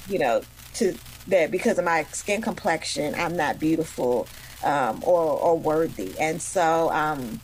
[0.08, 0.42] you know,
[0.74, 0.94] to
[1.28, 4.26] that because of my skin complexion, I'm not beautiful
[4.64, 6.90] um, or or worthy, and so.
[6.90, 7.40] Um,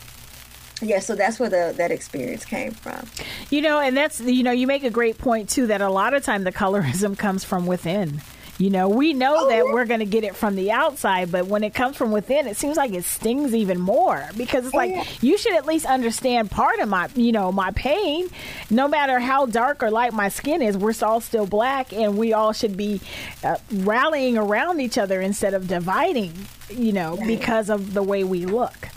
[0.83, 3.07] yeah, so that's where the that experience came from.
[3.49, 6.13] You know, and that's you know, you make a great point too that a lot
[6.13, 8.21] of time the colorism comes from within.
[8.59, 11.47] You know, we know oh, that we're going to get it from the outside, but
[11.47, 14.93] when it comes from within, it seems like it stings even more because it's like
[14.93, 15.05] yeah.
[15.21, 18.29] you should at least understand part of my, you know, my pain.
[18.71, 22.33] No matter how dark or light my skin is, we're all still black, and we
[22.33, 23.01] all should be
[23.45, 26.33] uh, rallying around each other instead of dividing.
[26.71, 27.27] You know, right.
[27.27, 28.89] because of the way we look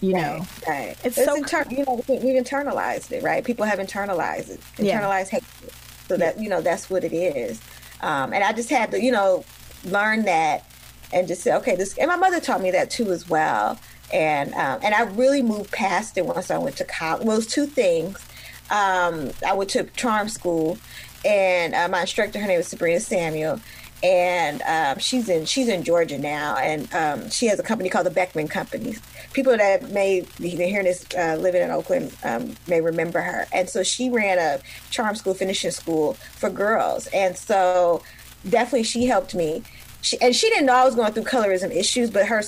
[0.00, 3.64] you right, know right it's, it's so inter- you know we've internalized it right people
[3.64, 5.40] have internalized it internalized yeah.
[5.40, 5.44] hate
[6.06, 7.60] so that you know that's what it is
[8.00, 9.44] um, and I just had to, you know,
[9.84, 10.64] learn that
[11.12, 11.96] and just say, okay, this.
[11.98, 13.78] And my mother taught me that too as well.
[14.12, 17.26] And um, and I really moved past it once I went to college.
[17.26, 18.16] Well, it was two things.
[18.70, 20.78] Um, I went to charm school,
[21.24, 23.60] and uh, my instructor, her name was Sabrina Samuel,
[24.02, 28.06] and um, she's in she's in Georgia now, and um, she has a company called
[28.06, 28.96] the Beckman Company.
[29.38, 33.70] People that may be hearing this uh, living in Oakland um, may remember her, and
[33.70, 34.60] so she ran a
[34.90, 38.02] charm school, finishing school for girls, and so
[38.48, 39.62] definitely she helped me
[40.00, 42.42] she, and she didn't know I was going through colorism issues, but her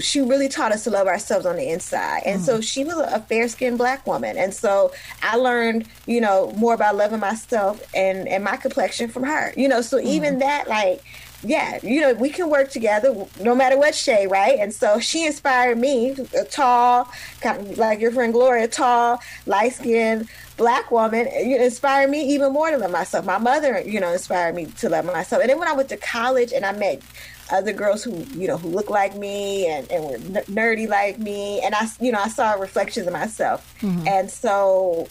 [0.00, 2.22] she really taught us to love ourselves on the inside.
[2.24, 2.44] And mm.
[2.44, 6.74] so she was a fair skinned black woman, and so I learned, you know, more
[6.74, 9.52] about loving myself and and my complexion from her.
[9.56, 10.04] You know, so mm.
[10.04, 11.02] even that, like,
[11.42, 14.58] yeah, you know, we can work together no matter what shade, right?
[14.58, 19.72] And so she inspired me, a tall, kind of like your friend Gloria, tall, light
[19.72, 21.26] skinned black woman.
[21.44, 23.24] You inspired me even more to love myself.
[23.24, 25.42] My mother, you know, inspired me to love myself.
[25.42, 27.02] And then when I went to college and I met
[27.50, 31.60] other girls who, you know, who looked like me and, and were nerdy like me,
[31.60, 33.74] and I, you know, I saw reflections of myself.
[33.80, 34.08] Mm-hmm.
[34.08, 35.08] And so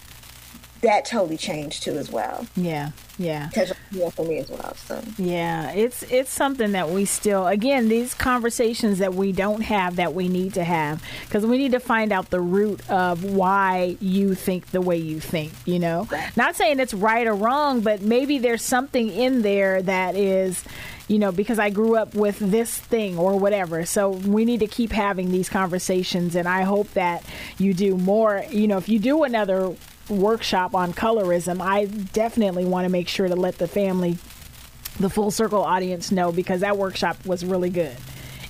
[0.81, 2.47] that totally changed too as well.
[2.55, 3.49] Yeah, yeah.
[3.91, 4.73] Yeah, for me as well.
[4.75, 9.97] So yeah, it's it's something that we still again these conversations that we don't have
[9.97, 13.97] that we need to have because we need to find out the root of why
[13.99, 15.53] you think the way you think.
[15.65, 16.35] You know, right.
[16.35, 20.63] not saying it's right or wrong, but maybe there's something in there that is
[21.07, 23.85] you know, because I grew up with this thing or whatever.
[23.85, 26.35] So we need to keep having these conversations.
[26.35, 27.25] And I hope that
[27.57, 28.45] you do more.
[28.49, 29.75] You know, if you do another
[30.11, 34.17] workshop on colorism, I definitely want to make sure to let the family,
[34.99, 37.95] the full circle audience know because that workshop was really good.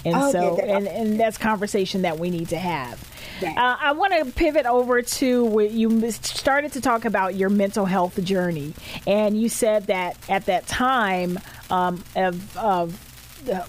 [0.03, 3.07] And oh, so, and, and that's conversation that we need to have.
[3.43, 7.85] Uh, I want to pivot over to what you started to talk about your mental
[7.85, 8.73] health journey,
[9.07, 11.39] and you said that at that time
[11.69, 13.10] um, of, of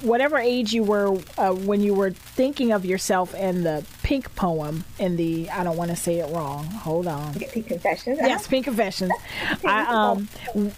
[0.02, 4.84] whatever age you were uh, when you were thinking of yourself in the pink poem
[4.98, 6.66] in the I don't want to say it wrong.
[6.66, 7.34] Hold on.
[7.34, 8.18] Pink confessions.
[8.20, 9.12] Yes, pink confessions.
[9.64, 10.28] I, um,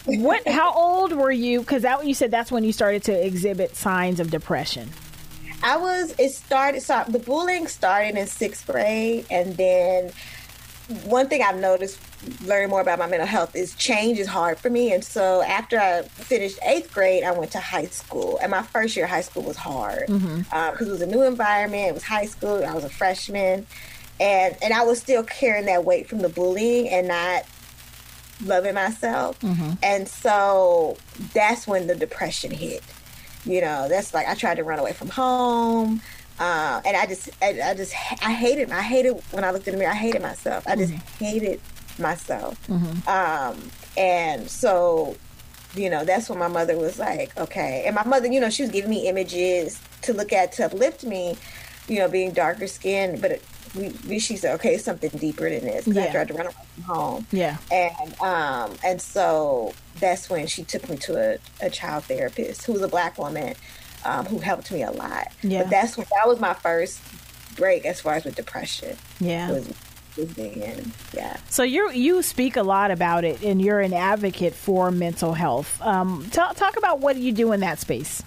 [0.07, 0.47] what?
[0.47, 1.61] How old were you?
[1.61, 4.91] Because that you said that's when you started to exhibit signs of depression.
[5.63, 6.15] I was.
[6.19, 6.83] It started.
[6.83, 10.13] So the bullying started in sixth grade, and then
[11.05, 11.99] one thing I've noticed
[12.45, 14.93] learning more about my mental health is change is hard for me.
[14.93, 18.39] And so after I finished eighth grade, I went to high school.
[18.43, 20.55] And my first year of high school was hard because mm-hmm.
[20.55, 21.89] um, it was a new environment.
[21.89, 22.65] It was high school.
[22.65, 23.67] I was a freshman.
[24.21, 27.45] And, and I was still carrying that weight from the bullying and not
[28.45, 29.39] loving myself.
[29.41, 29.73] Mm-hmm.
[29.83, 30.97] And so
[31.33, 32.83] that's when the depression hit.
[33.45, 36.01] You know, that's like I tried to run away from home.
[36.39, 37.95] Uh, and I just, I, I, just,
[38.25, 39.93] I hated, I hated when I looked in the mirror.
[39.93, 40.67] I hated myself.
[40.67, 41.25] I just mm-hmm.
[41.25, 41.61] hated
[41.99, 42.61] myself.
[42.69, 43.09] Mm-hmm.
[43.09, 45.17] Um, and so,
[45.75, 47.85] you know, that's when my mother was like, okay.
[47.87, 51.05] And my mother, you know, she was giving me images to look at to uplift
[51.05, 51.37] me,
[51.89, 55.65] you know, being darker skinned, but it, we, we, she said, okay, something deeper than
[55.65, 55.87] this.
[55.87, 56.05] Yeah.
[56.05, 57.27] I tried to run away from home.
[57.33, 57.57] Yeah.
[57.73, 62.73] And um, and so that's when she took me to a, a child therapist who
[62.73, 63.55] was a black woman
[64.05, 65.33] um, who helped me a lot.
[65.43, 65.63] Yeah.
[65.63, 67.01] But that's what that was my first
[67.57, 68.97] break as far as with depression.
[69.19, 69.51] Yeah.
[69.51, 69.73] Was,
[70.17, 71.37] was then, yeah.
[71.51, 75.81] So you you speak a lot about it, and you're an advocate for mental health.
[75.83, 78.23] Um, talk talk about what you do in that space.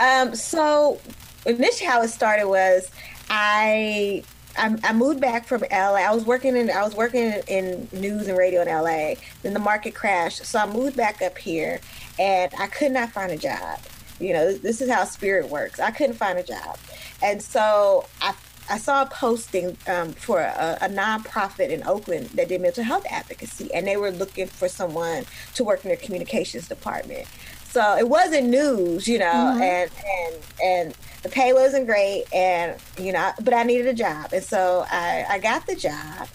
[0.00, 1.00] Um, so
[1.44, 2.90] initially, how it started was
[3.28, 4.22] I,
[4.56, 5.96] I I moved back from LA.
[5.96, 9.14] I was working in I was working in news and radio in LA.
[9.42, 11.80] Then the market crashed, so I moved back up here,
[12.18, 13.80] and I could not find a job.
[14.18, 15.80] You know, this is how spirit works.
[15.80, 16.78] I couldn't find a job,
[17.22, 18.34] and so I
[18.70, 23.04] I saw a posting um, for a, a nonprofit in Oakland that did mental health
[23.10, 27.26] advocacy, and they were looking for someone to work in their communications department.
[27.64, 29.62] So it wasn't news, you know, mm-hmm.
[29.62, 34.32] and and and the pay wasn't great, and you know, but I needed a job,
[34.32, 36.28] and so I, I got the job,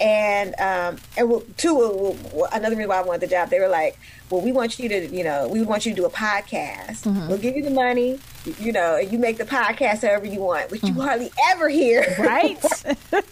[0.00, 2.16] and um, and two
[2.52, 5.06] another reason why I wanted the job, they were like, well, we want you to,
[5.06, 7.04] you know, we want you to do a podcast.
[7.04, 7.28] Mm-hmm.
[7.28, 8.18] We'll give you the money,
[8.58, 10.96] you know, you make the podcast however you want, which mm-hmm.
[10.96, 12.62] you hardly ever hear, right?
[13.12, 13.26] like,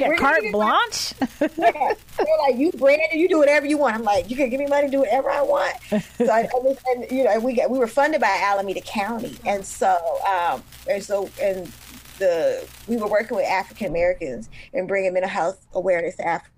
[0.00, 1.14] yeah, carte blanche.
[1.40, 1.94] yeah.
[2.16, 3.96] They're like, you brand you do whatever you want.
[3.96, 5.76] I'm like, you can give me money, do whatever I want.
[6.16, 6.48] So, I,
[6.88, 11.02] and, you know, we got, we were funded by Alameda County, and so, um, and
[11.02, 11.72] so, and
[12.18, 16.52] the we were working with African Americans and bringing mental health awareness to Africa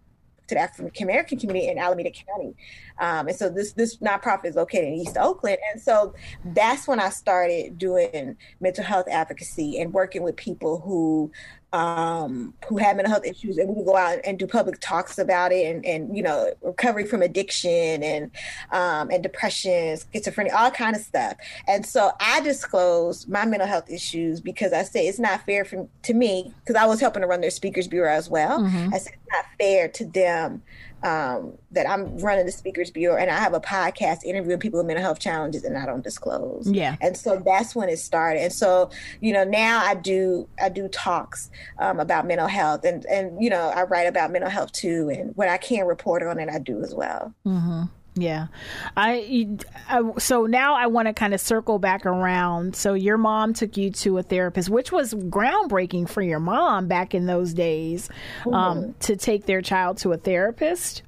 [0.49, 2.55] to the African American community in Alameda County.
[2.99, 5.59] Um, and so this this nonprofit is located in East Oakland.
[5.73, 6.15] And so
[6.45, 11.31] that's when I started doing mental health advocacy and working with people who
[11.73, 15.19] um, who have mental health issues, and we would go out and do public talks
[15.19, 18.31] about it, and, and you know, recovery from addiction and
[18.71, 21.37] um, and depression, schizophrenia, all kind of stuff.
[21.67, 25.89] And so I disclosed my mental health issues because I said it's not fair for
[26.03, 28.61] to me because I was helping to run their speakers bureau as well.
[28.61, 28.95] Mm-hmm.
[28.95, 30.63] I said it's not fair to them
[31.03, 34.87] um, that I'm running the Speakers Bureau and I have a podcast interviewing people with
[34.87, 36.71] mental health challenges and I don't disclose.
[36.71, 36.97] Yeah.
[37.01, 38.43] And so that's when it started.
[38.43, 38.91] And so,
[39.21, 43.51] you know, now I do I do talks um, about mental health and and you
[43.51, 46.59] know I write about mental health too and what I can report on it I
[46.59, 47.35] do as well.
[47.47, 47.85] Mm-hmm.
[48.15, 48.49] Yeah.
[48.97, 49.57] I,
[49.89, 52.77] I, so now I want to kind of circle back around.
[52.77, 57.15] So your mom took you to a therapist, which was groundbreaking for your mom back
[57.15, 58.11] in those days,
[58.47, 58.55] um, mm-hmm.
[58.55, 61.03] um, to take their child to a therapist.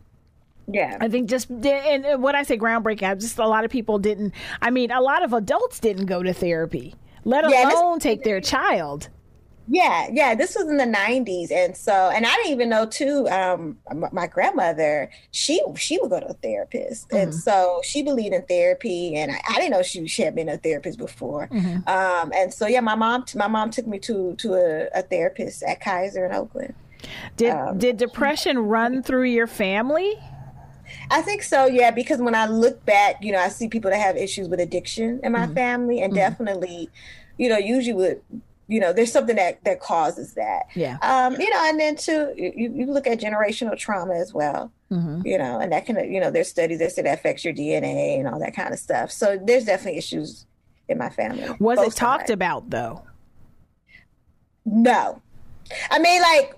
[0.66, 0.96] Yeah.
[0.98, 4.32] I think just and when I say groundbreaking, I just a lot of people didn't
[4.62, 6.94] I mean a lot of adults didn't go to therapy,
[7.24, 9.10] let yeah, alone take their child.
[9.66, 10.34] Yeah, yeah.
[10.34, 13.26] This was in the '90s, and so, and I didn't even know too.
[13.28, 13.78] Um,
[14.12, 17.16] my grandmother, she she would go to a therapist, mm-hmm.
[17.16, 20.50] and so she believed in therapy, and I, I didn't know she, she had been
[20.50, 21.48] a therapist before.
[21.48, 21.88] Mm-hmm.
[21.88, 25.62] Um, and so, yeah, my mom my mom took me to to a, a therapist
[25.62, 26.74] at Kaiser in Oakland.
[27.36, 30.14] Did um, did depression run through your family?
[31.10, 34.00] I think so, yeah, because when I look back, you know, I see people that
[34.00, 35.54] have issues with addiction in my mm-hmm.
[35.54, 36.18] family, and mm-hmm.
[36.18, 36.90] definitely,
[37.38, 38.18] you know, usually with
[38.66, 40.64] you know there's something that that causes that.
[40.74, 40.98] Yeah.
[41.02, 44.72] Um you know and then too you, you look at generational trauma as well.
[44.90, 45.26] Mm-hmm.
[45.26, 48.18] you know and that can you know there's studies that say that affects your dna
[48.18, 49.10] and all that kind of stuff.
[49.10, 50.46] So there's definitely issues
[50.88, 53.02] in my family was it talked about though?
[54.64, 55.20] No.
[55.90, 56.54] I mean like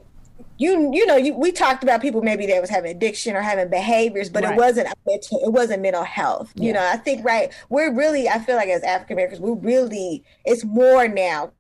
[0.59, 3.68] you you know you, we talked about people maybe that was having addiction or having
[3.68, 4.54] behaviors but right.
[4.54, 6.52] it wasn't it wasn't mental health.
[6.54, 6.66] Yeah.
[6.66, 10.24] you know i think right we're really i feel like as african americans we're really
[10.44, 11.52] it's more now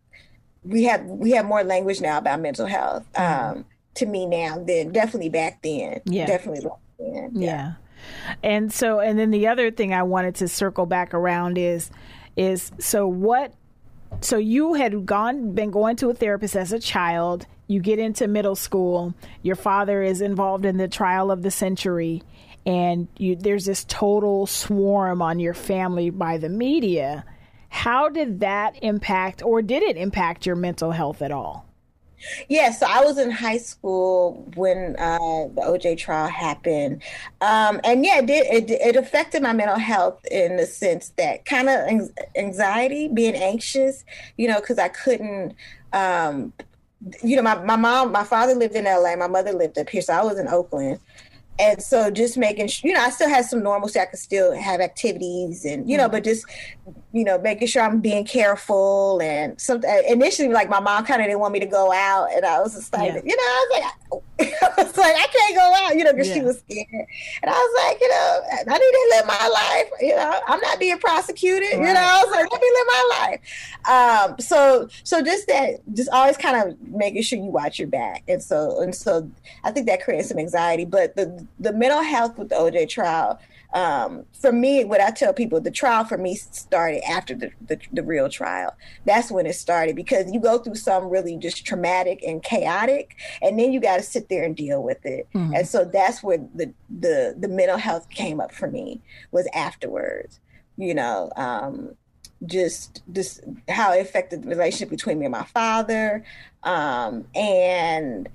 [0.66, 3.58] we have we have more language now about mental health mm-hmm.
[3.58, 3.64] um,
[3.94, 6.00] to me now than definitely back then.
[6.04, 7.30] Yeah, definitely back then.
[7.34, 7.46] Yeah.
[7.46, 7.72] yeah.
[8.42, 11.90] And so, and then the other thing I wanted to circle back around is,
[12.36, 13.52] is so what?
[14.20, 17.46] So you had gone, been going to a therapist as a child.
[17.66, 19.14] You get into middle school.
[19.42, 22.22] Your father is involved in the trial of the century,
[22.64, 27.24] and you, there's this total swarm on your family by the media
[27.76, 31.66] how did that impact, or did it impact your mental health at all?
[32.48, 37.02] Yeah, so I was in high school when uh, the OJ trial happened,
[37.42, 38.46] um, and yeah, it did.
[38.46, 44.04] It, it, affected my mental health in the sense that kind of anxiety, being anxious,
[44.38, 45.54] you know, because I couldn't.
[45.92, 46.54] Um,
[47.22, 50.00] you know, my, my mom, my father lived in LA, my mother lived up here,
[50.00, 50.98] so I was in Oakland
[51.58, 54.52] and so just making sure you know i still had some normalcy i could still
[54.52, 56.12] have activities and you know mm-hmm.
[56.12, 56.46] but just
[57.16, 59.90] you know, making sure I'm being careful and something.
[60.06, 62.74] Initially, like my mom kind of didn't want me to go out, and I was
[62.74, 63.20] just like, yeah.
[63.24, 64.22] you know, I was like,
[64.78, 66.34] I was like, I can't go out, you know, because yeah.
[66.34, 69.90] she was scared, and I was like, you know, I need to live my life.
[70.02, 71.78] You know, I'm not being prosecuted.
[71.78, 71.88] Right.
[71.88, 74.28] You know, I was like, let me live my life.
[74.28, 78.24] Um, so, so just that, just always kind of making sure you watch your back,
[78.28, 79.30] and so, and so,
[79.64, 80.84] I think that creates some anxiety.
[80.84, 83.40] But the the mental health with the OJ trial
[83.76, 87.78] um, for me, what I tell people, the trial for me started after the, the,
[87.92, 88.74] the, real trial.
[89.04, 93.58] That's when it started because you go through some really just traumatic and chaotic, and
[93.58, 95.28] then you got to sit there and deal with it.
[95.34, 95.56] Mm-hmm.
[95.56, 100.40] And so that's where the, the, the mental health came up for me was afterwards,
[100.78, 101.96] you know, um,
[102.46, 106.24] just, just how it affected the relationship between me and my father.
[106.62, 108.26] Um, and,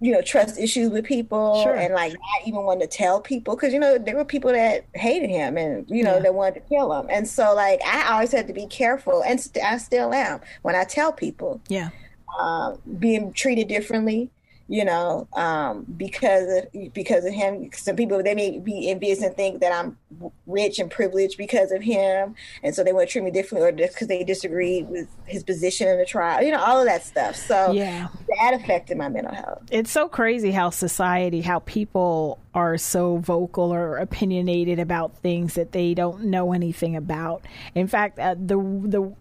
[0.00, 1.76] you know, trust issues with people sure.
[1.76, 4.86] and like not even want to tell people because, you know, there were people that
[4.94, 6.20] hated him and, you know, yeah.
[6.20, 7.06] that wanted to kill him.
[7.10, 10.74] And so, like, I always had to be careful and st- I still am when
[10.74, 11.60] I tell people.
[11.68, 11.90] Yeah.
[12.38, 14.30] Um, being treated differently
[14.70, 17.70] you know, um, because of because of him.
[17.74, 19.98] Some people they may be envious and think that I'm
[20.46, 23.72] rich and privileged because of him, and so they want to treat me differently, or
[23.72, 26.44] just because they disagree with his position in the trial.
[26.44, 27.34] You know, all of that stuff.
[27.34, 28.06] So yeah,
[28.38, 29.64] that affected my mental health.
[29.72, 35.72] It's so crazy how society, how people are so vocal or opinionated about things that
[35.72, 37.44] they don't know anything about.
[37.74, 39.12] In fact, uh, the the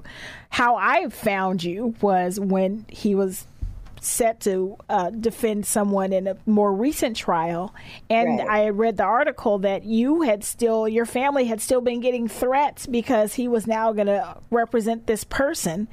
[0.52, 3.48] how I found you was when he was
[4.02, 7.74] set to uh, defend someone in a more recent trial.
[8.10, 8.48] And right.
[8.48, 12.86] I read the article that you had still, your family had still been getting threats
[12.86, 15.88] because he was now going to represent this person.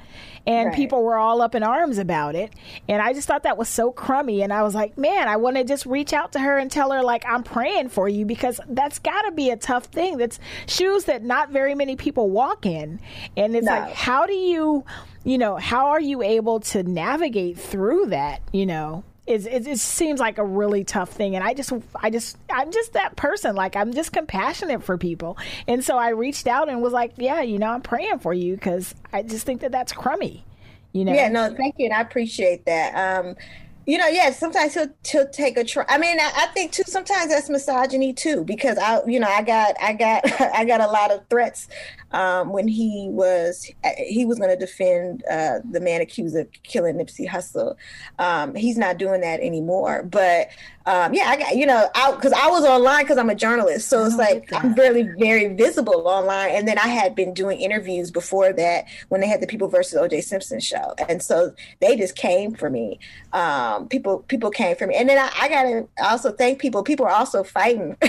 [0.45, 0.75] And right.
[0.75, 2.53] people were all up in arms about it.
[2.87, 4.41] And I just thought that was so crummy.
[4.41, 6.91] And I was like, man, I want to just reach out to her and tell
[6.91, 10.17] her, like, I'm praying for you because that's got to be a tough thing.
[10.17, 13.01] That's shoes that not very many people walk in.
[13.35, 13.73] And it's no.
[13.73, 14.85] like, how do you
[15.27, 18.41] you know, how are you able to navigate through that?
[18.53, 22.37] You know, it, it, seems like a really tough thing and i just i just
[22.49, 26.69] i'm just that person like i'm just compassionate for people and so i reached out
[26.69, 29.71] and was like yeah you know i'm praying for you because i just think that
[29.71, 30.45] that's crummy
[30.93, 33.35] you know yeah no thank you and i appreciate that um
[33.87, 35.85] you know, yeah, sometimes he'll he'll take a try.
[35.87, 39.41] I mean, I, I, think too sometimes that's misogyny too, because I, you know, I
[39.41, 41.69] got I got I got a lot of threats
[42.11, 46.95] um, when he was he was going to defend uh, the man accused of killing
[46.95, 47.75] Nipsey Hussle.
[48.19, 50.49] Um, he's not doing that anymore, but
[50.85, 53.89] um, yeah, I got you know, because I, I, was online because I'm a journalist,
[53.89, 56.51] so it's oh, like I'm really very visible online.
[56.51, 59.95] And then I had been doing interviews before that when they had the People versus
[59.95, 60.21] O.J.
[60.21, 62.99] Simpson show, and so they just came for me.
[63.33, 66.83] Um, people people came for me, and then I, I gotta also thank people.
[66.83, 67.97] People are also fighting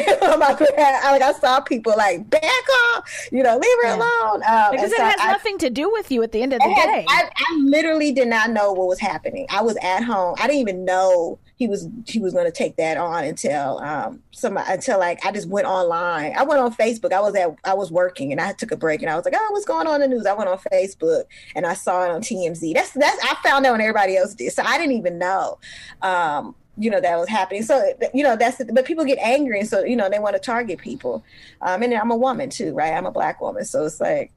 [1.19, 5.01] Like I saw people like back off, you know, leave her alone um, because it
[5.01, 7.05] has I, nothing to do with you at the end of the day.
[7.09, 9.47] I, I literally did not know what was happening.
[9.51, 10.35] I was at home.
[10.39, 14.23] I didn't even know he was he was going to take that on until um
[14.31, 16.33] some until like I just went online.
[16.37, 17.13] I went on Facebook.
[17.13, 19.35] I was at I was working and I took a break and I was like,
[19.37, 20.27] oh, what's going on in the news?
[20.27, 21.25] I went on Facebook
[21.55, 22.75] and I saw it on TMZ.
[22.75, 25.59] That's that's I found out when everybody else did, so I didn't even know.
[26.03, 29.69] Um, you know that was happening so you know that's but people get angry and
[29.69, 31.25] so you know they want to target people
[31.63, 34.31] um and i'm a woman too right i'm a black woman so it's like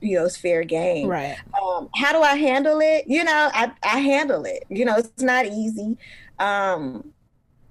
[0.00, 3.70] you know it's fair game right um how do i handle it you know i
[3.82, 5.96] i handle it you know it's not easy
[6.38, 7.12] um,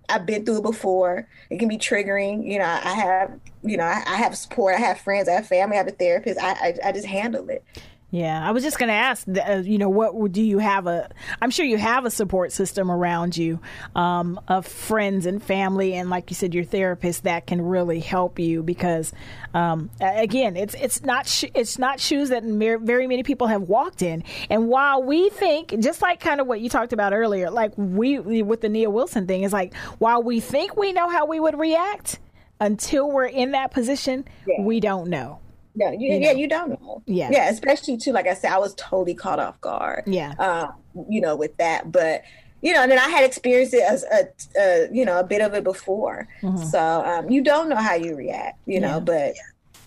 [0.10, 1.28] I've been through it before.
[1.50, 2.46] It can be triggering.
[2.46, 4.76] You know, I have, you know, I, I have support.
[4.76, 5.28] I have friends.
[5.28, 5.76] I have family.
[5.76, 6.40] I have a therapist.
[6.40, 7.64] I, I, I just handle it.
[8.10, 11.10] Yeah, I was just going to ask, uh, you know, what do you have a?
[11.42, 13.60] I'm sure you have a support system around you
[13.98, 18.40] um, of friends and family, and like you said, your therapist that can really help
[18.40, 19.12] you because,
[19.54, 24.02] um, again, it's it's not sh- it's not shoes that very many people have walked
[24.02, 27.74] in, and while we think, just like kind of what you talked about earlier, like
[27.76, 31.42] we with the Nia Wilson thing, is like while we think we know how we
[31.42, 32.20] would react,
[32.62, 34.62] until we're in that position, yeah.
[34.62, 35.40] we don't know.
[35.78, 36.40] No, you, you yeah, know?
[36.40, 37.04] you don't know.
[37.06, 38.12] Yeah, yeah, especially too.
[38.12, 40.04] Like I said, I was totally caught off guard.
[40.08, 42.24] Yeah, um, you know, with that, but
[42.62, 44.28] you know, and then I had experienced it as a,
[44.60, 46.28] a you know a bit of it before.
[46.42, 46.64] Mm-hmm.
[46.64, 49.36] So um, you don't know how you react, you know, but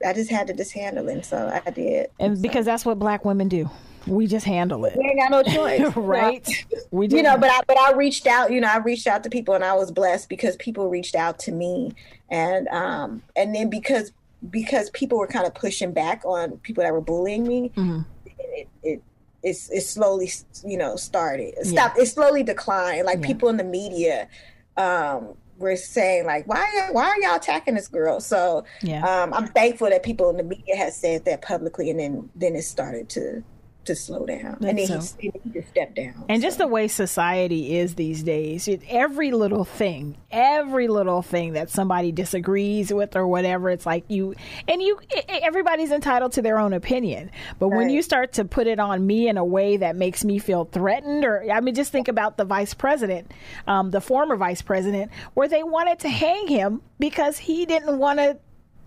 [0.07, 1.24] I just had to just handle it.
[1.24, 2.43] So I did, and so.
[2.43, 3.68] because that's what Black women do.
[4.07, 4.97] We just handle it.
[4.97, 6.49] We ain't got no choice, right?
[6.93, 7.16] we do.
[7.16, 8.53] You know, but I but I reached out.
[8.53, 11.41] You know, I reached out to people, and I was blessed because people reached out
[11.41, 11.95] to me,
[12.30, 14.12] and um, and then because
[14.49, 18.01] because people were kind of pushing back on people that were bullying me, mm-hmm.
[18.24, 19.03] it, it
[19.43, 20.30] it's it slowly
[20.66, 22.03] you know started stopped yeah.
[22.03, 23.26] it slowly declined like yeah.
[23.26, 24.28] people in the media
[24.76, 28.18] um were saying like, why why are y'all attacking this girl?
[28.20, 29.05] So Yeah.
[29.05, 32.57] um, I'm thankful that people in the media has said that publicly, and then then
[32.57, 33.45] it started to
[33.91, 36.24] to slow down, and then he, he just stepped down.
[36.28, 41.55] And just the way society is these days, it, every little thing, every little thing
[41.55, 44.34] that somebody disagrees with or whatever, it's like you
[44.68, 44.99] and you.
[45.28, 49.28] Everybody's entitled to their own opinion, but when you start to put it on me
[49.28, 52.45] in a way that makes me feel threatened, or I mean, just think about the
[52.45, 53.32] vice president,
[53.66, 58.18] um, the former vice president, where they wanted to hang him because he didn't want
[58.18, 58.38] to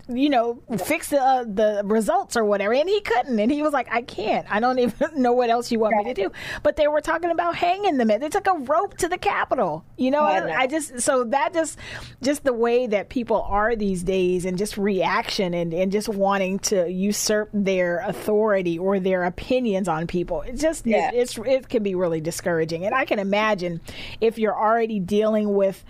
[0.08, 3.72] you know, fix the uh, the results or whatever, and he couldn't, and he was
[3.72, 4.46] like, "I can't.
[4.50, 6.32] I don't even know what else you want me to do."
[6.62, 8.08] But they were talking about hanging them.
[8.08, 9.84] They took a rope to the Capitol.
[9.96, 10.56] You know, I I.
[10.60, 11.78] I just so that just
[12.22, 16.58] just the way that people are these days, and just reaction and and just wanting
[16.60, 20.42] to usurp their authority or their opinions on people.
[20.42, 21.10] It just Yeah.
[21.10, 23.80] it, it's it can be really discouraging, and I can imagine
[24.20, 25.84] if you're already dealing with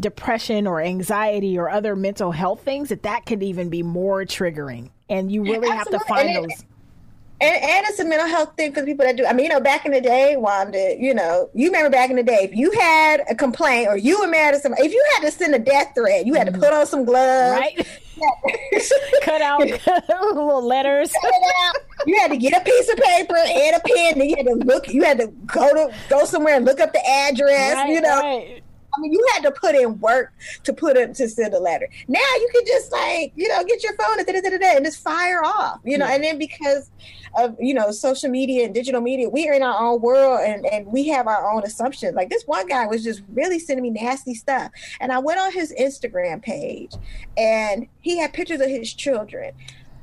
[0.00, 4.90] depression or anxiety or other mental health things that that could even be more triggering
[5.08, 6.64] and you really have to find And it- those
[7.42, 9.24] And, and it's a mental health thing for people that do.
[9.24, 12.16] I mean, you know, back in the day, Wanda, you know, you remember back in
[12.16, 15.02] the day, if you had a complaint or you were mad at somebody, if you
[15.14, 16.60] had to send a death threat, you had to mm-hmm.
[16.60, 17.58] put on some gloves.
[17.58, 17.86] right
[19.22, 19.60] cut out
[20.34, 21.10] little letters
[22.06, 24.20] you had to get a piece of paper and a pen.
[24.20, 24.88] and you had to look.
[24.88, 27.74] You had to go to go somewhere and look up the address.
[27.74, 28.59] Right, you know, right.
[28.96, 30.32] I mean, you had to put in work
[30.64, 31.88] to put it to send a letter.
[32.08, 35.44] Now you can just like you know get your phone and, da-da-da-da-da, and just fire
[35.44, 35.80] off.
[35.84, 36.14] You know, Yeah.
[36.14, 36.90] and then because
[37.38, 40.66] of you know social media and digital media, we are in our own world and
[40.66, 42.14] and we have our own assumptions.
[42.14, 44.70] Like this one guy was just really sending me nasty stuff,
[45.00, 46.92] and I went on his Instagram page,
[47.36, 49.52] and he had pictures of his children.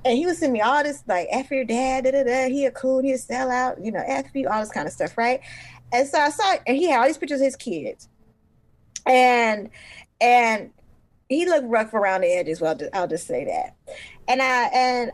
[0.06, 2.48] And he was sending me all this like F your dad, da da da.
[2.50, 5.18] He a coon, he a sellout, you know, F you, all this kind of stuff,
[5.18, 5.42] right?
[5.92, 8.08] And so I saw, and he had all these pictures of his kids,
[9.08, 9.70] and
[10.20, 10.72] and
[11.30, 12.62] he looked rough around the edges.
[12.62, 13.76] Well, I'll just say that.
[14.28, 15.12] And I and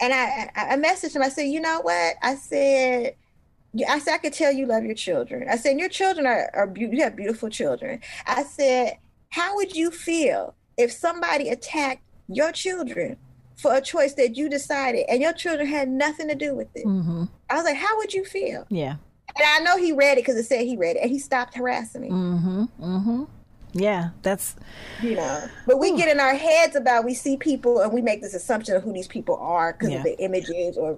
[0.00, 1.22] and I I messaged him.
[1.22, 2.16] I said, you know what?
[2.22, 3.16] I said.
[3.88, 5.48] I said I could tell you love your children.
[5.50, 8.00] I said your children are, are beau- you have beautiful children.
[8.24, 8.98] I said,
[9.30, 13.16] how would you feel if somebody attacked your children
[13.56, 16.86] for a choice that you decided and your children had nothing to do with it?
[16.86, 17.24] mm-hmm.
[17.50, 18.64] I was like, how would you feel?
[18.68, 18.96] yeah
[19.36, 21.54] And I know he read it because it said he read it, and he stopped
[21.56, 22.10] harassing me.
[22.10, 23.24] mm-hmm mm-hmm
[23.76, 24.54] yeah that's
[25.02, 28.22] you know but we get in our heads about we see people and we make
[28.22, 29.96] this assumption of who these people are because Yeah.
[29.98, 30.96] of the images or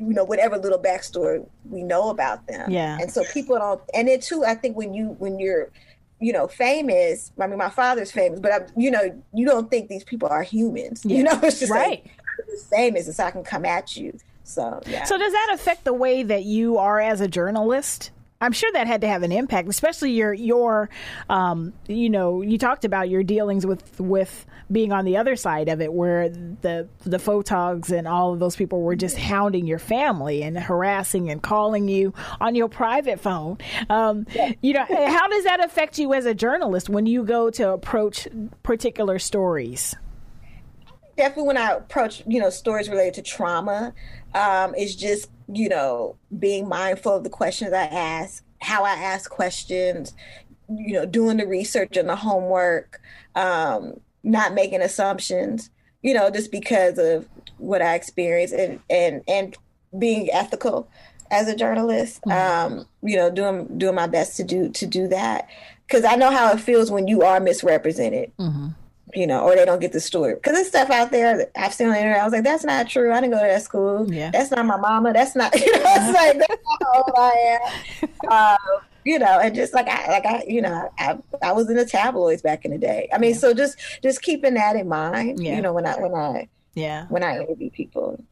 [0.00, 2.98] you know whatever little backstory we know about them Yeah.
[3.00, 5.70] and so people don't and then too i think when you when you're
[6.18, 9.88] you know famous i mean my father's famous but I, you know you don't think
[9.88, 11.18] these people are humans Yeah.
[11.18, 12.02] you know it's just Right.
[12.04, 12.06] like
[12.48, 14.18] it's famous and so i can come at you
[14.50, 18.10] so yeah So does that affect the way that you are as a journalist?
[18.42, 20.88] I'm sure that had to have an impact, especially your your,
[21.28, 25.68] um, you know, you talked about your dealings with with being on the other side
[25.68, 29.78] of it, where the the photogs and all of those people were just hounding your
[29.78, 33.58] family and harassing and calling you on your private phone.
[33.90, 34.26] Um,
[34.62, 38.26] You know, how does that affect you as a journalist when you go to approach
[38.62, 39.96] particular stories?
[41.20, 43.92] Definitely when I approach, you know, stories related to trauma,
[44.34, 49.30] um, is just, you know, being mindful of the questions I ask, how I ask
[49.30, 50.14] questions,
[50.70, 53.02] you know, doing the research and the homework,
[53.34, 55.68] um, not making assumptions,
[56.00, 59.58] you know, just because of what I experienced and and and
[59.98, 60.88] being ethical
[61.30, 62.26] as a journalist.
[62.26, 65.48] Um, you know, doing doing my best to do to do that.
[65.90, 68.32] Cause I know how it feels when you are misrepresented
[69.14, 70.34] you know, or they don't get the story.
[70.34, 72.20] Because there's stuff out there that I've seen on the internet.
[72.20, 73.12] I was like, that's not true.
[73.12, 74.12] I didn't go to that school.
[74.12, 74.30] Yeah.
[74.30, 75.12] That's not my mama.
[75.12, 77.58] That's not, you know, it's like, that's not how old I
[78.02, 78.08] am.
[78.28, 78.56] Uh,
[79.04, 81.86] you know, and just like I, like I, you know, I, I was in the
[81.86, 83.08] tabloids back in the day.
[83.12, 85.56] I mean, so just, just keeping that in mind, Yeah.
[85.56, 87.06] you know, when I, when I, Yeah.
[87.08, 88.22] when I interview people.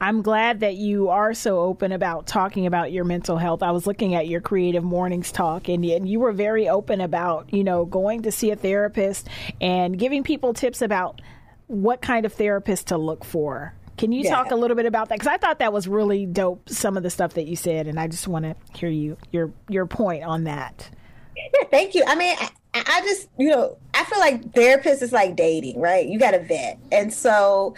[0.00, 3.62] I'm glad that you are so open about talking about your mental health.
[3.62, 7.52] I was looking at your creative mornings talk and, and you were very open about,
[7.52, 9.28] you know, going to see a therapist
[9.60, 11.20] and giving people tips about
[11.66, 13.74] what kind of therapist to look for.
[13.96, 14.30] Can you Yeah.
[14.36, 15.18] talk a little bit about that?
[15.18, 16.68] Because I thought that was really dope.
[16.68, 19.52] Some of the stuff that you said, and I just want to hear you your
[19.68, 20.88] your point on that.
[21.36, 22.04] Yeah, thank you.
[22.06, 26.06] I mean, I, I just, you know, I feel like therapist is like dating, right?
[26.06, 26.78] You got to vet.
[26.92, 27.74] And so,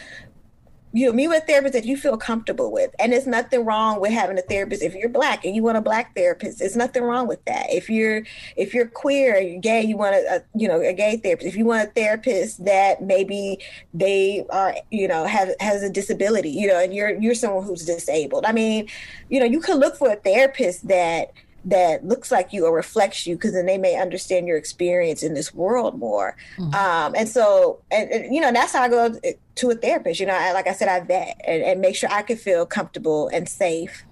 [0.93, 2.93] you know, meet with a therapist that you feel comfortable with.
[2.99, 4.82] And there's nothing wrong with having a therapist.
[4.82, 7.66] If you're black and you want a black therapist, there's nothing wrong with that.
[7.70, 8.24] If you're
[8.57, 11.47] if you're queer and you're gay, you want a, a you know, a gay therapist.
[11.47, 13.59] If you want a therapist that maybe
[13.95, 17.84] they are, you know, have has a disability, you know, and you're you're someone who's
[17.84, 18.45] disabled.
[18.45, 18.88] I mean,
[19.28, 21.32] you know, you can look for a therapist that
[21.64, 25.34] that looks like you or reflects you because then they may understand your experience in
[25.34, 26.74] this world more mm-hmm.
[26.74, 29.14] um, and so and, and, you know that's how i go
[29.61, 32.11] to a therapist you know I, like i said i vet and, and, make sure
[32.12, 34.04] i can feel comfortable and safe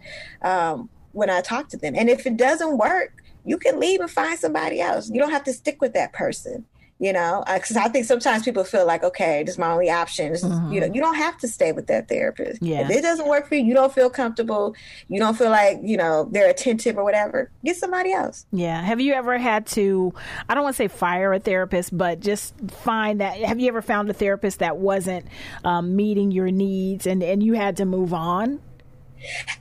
[0.43, 1.95] um, when i talk to them.
[1.97, 5.09] And if it doesn't work you can leave and find somebody else.
[5.11, 6.67] You don't have to stick with that person
[6.99, 10.33] you know because i think sometimes people feel like okay this is my only option.
[10.33, 10.73] Mm-hmm.
[10.73, 12.63] you know you don't have to stay with that therapist.
[12.63, 12.81] Yeah.
[12.81, 14.75] if it doesn't work for you you don't feel comfortable
[15.09, 18.47] you don't feel like you know they're attentive or whatever get somebody else.
[18.53, 18.83] Yeah.
[18.83, 20.13] Have you ever had to
[20.49, 23.83] i don't want to say fire a therapist but just find that have you ever
[23.83, 25.27] found a therapist that wasn't
[25.65, 28.61] um, meeting your needs and and you had to move on?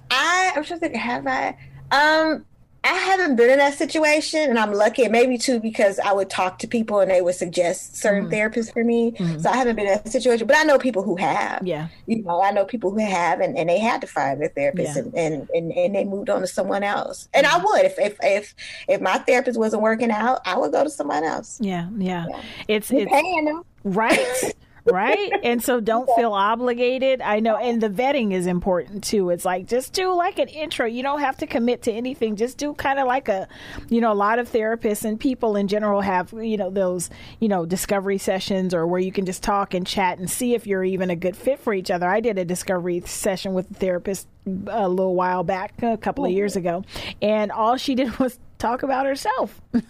[0.10, 1.58] I i'm trying to think have i?
[1.92, 2.46] Um
[2.88, 6.30] I haven't been in that situation, and I'm lucky, and maybe too because I would
[6.30, 8.34] talk to people and they would suggest certain mm-hmm.
[8.34, 9.12] therapists for me.
[9.12, 9.40] Mm-hmm.
[9.40, 11.66] So I haven't been in that situation, but I know people who have.
[11.66, 14.50] Yeah, you know, I know people who have, and, and they had to find their
[14.50, 15.02] therapist, yeah.
[15.02, 17.28] and, and, and and they moved on to someone else.
[17.34, 17.62] And mm-hmm.
[17.62, 18.56] I would if if if
[18.88, 21.60] if my therapist wasn't working out, I would go to someone else.
[21.62, 22.42] Yeah, yeah, yeah.
[22.68, 23.64] it's You're it's paying them.
[23.84, 24.54] right.
[24.92, 25.32] right?
[25.44, 27.22] And so don't feel obligated.
[27.22, 29.30] I know, and the vetting is important too.
[29.30, 30.86] It's like just do like an intro.
[30.86, 32.36] You don't have to commit to anything.
[32.36, 33.48] Just do kind of like a,
[33.90, 37.10] you know, a lot of therapists and people in general have, you know, those,
[37.40, 40.68] you know, discovery sessions or where you can just talk and chat and see if
[40.68, 42.08] you're even a good fit for each other.
[42.08, 44.28] I did a discovery session with a therapist
[44.68, 46.84] a little while back, a couple of years ago,
[47.22, 49.62] and all she did was talk about herself.
[49.74, 49.84] and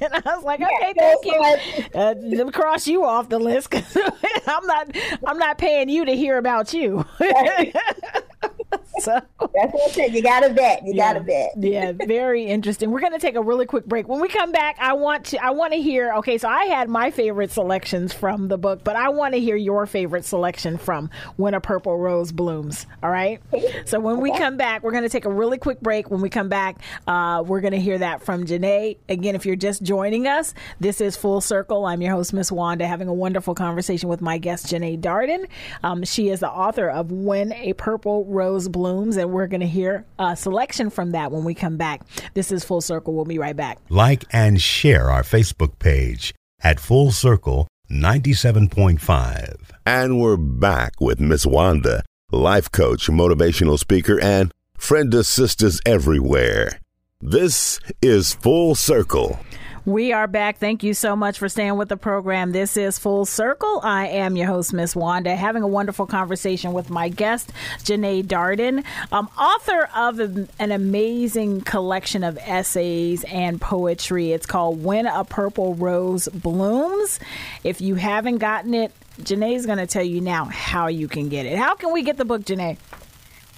[0.00, 2.40] I was like, okay, yeah, thank you.
[2.40, 3.96] Uh, cross you off the list because
[4.46, 4.96] I'm not,
[5.26, 7.04] I'm not paying you to hear about you.
[8.98, 10.14] so that's what I said.
[10.14, 10.84] You got to bet.
[10.84, 11.52] You yeah, got to bet.
[11.56, 12.90] yeah, very interesting.
[12.90, 14.08] We're going to take a really quick break.
[14.08, 16.12] When we come back, I want to, I want to hear.
[16.14, 19.56] Okay, so I had my favorite selections from the book, but I want to hear
[19.56, 22.86] your favorite selection from When a Purple Rose Blooms.
[23.02, 23.40] All right.
[23.86, 26.10] So when we come back, we're going to take a really quick break.
[26.10, 28.98] When we come back, uh, we're going to hear that from Jenee.
[29.08, 31.86] Again, if you're just joining us, this is Full Circle.
[31.86, 35.46] I'm your host, Miss Wanda, having a wonderful conversation with my guest, Jenee Darden.
[35.82, 39.66] Um, she is the author of When a Purple Rose Blooms, and we're going to
[39.66, 42.02] hear a selection from that when we come back.
[42.34, 43.14] This is Full Circle.
[43.14, 43.78] We'll be right back.
[43.88, 49.70] Like and share our Facebook page at Full Circle 97.5.
[49.86, 56.80] And we're back with Miss Wanda, life coach, motivational speaker, and friend of sisters everywhere.
[57.20, 59.38] This is Full Circle.
[59.86, 60.56] We are back.
[60.56, 62.52] Thank you so much for staying with the program.
[62.52, 63.80] This is Full Circle.
[63.82, 68.82] I am your host, Miss Wanda, having a wonderful conversation with my guest, Jenee Darden,
[69.12, 74.32] um, author of an amazing collection of essays and poetry.
[74.32, 77.20] It's called When a Purple Rose Blooms.
[77.62, 78.90] If you haven't gotten it,
[79.22, 81.58] Jenee's going to tell you now how you can get it.
[81.58, 82.78] How can we get the book, Jenee?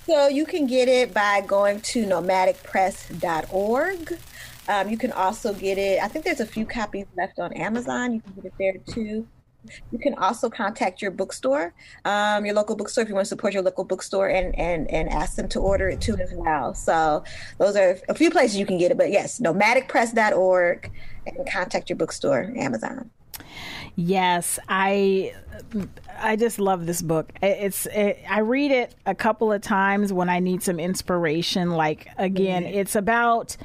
[0.06, 4.18] So you can get it by going to nomadicpress.org.
[4.68, 8.14] Um, you can also get it, I think there's a few copies left on Amazon.
[8.14, 9.26] You can get it there too.
[9.90, 13.52] You can also contact your bookstore, um, your local bookstore, if you want to support
[13.52, 16.74] your local bookstore and, and, and ask them to order it too as well.
[16.74, 17.24] So
[17.58, 18.96] those are a few places you can get it.
[18.96, 20.92] But yes, nomadicpress.org
[21.26, 23.10] and contact your bookstore, Amazon.
[23.96, 25.34] Yes, I
[26.18, 27.32] I just love this book.
[27.42, 31.70] It's it, I read it a couple of times when I need some inspiration.
[31.70, 32.78] Like again, mm-hmm.
[32.78, 33.56] it's about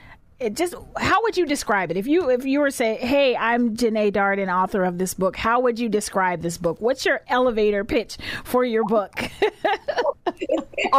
[0.42, 3.76] it just how would you describe it if you if you were say hey i'm
[3.76, 7.86] jenee darden author of this book how would you describe this book what's your elevator
[7.86, 9.30] pitch for your book i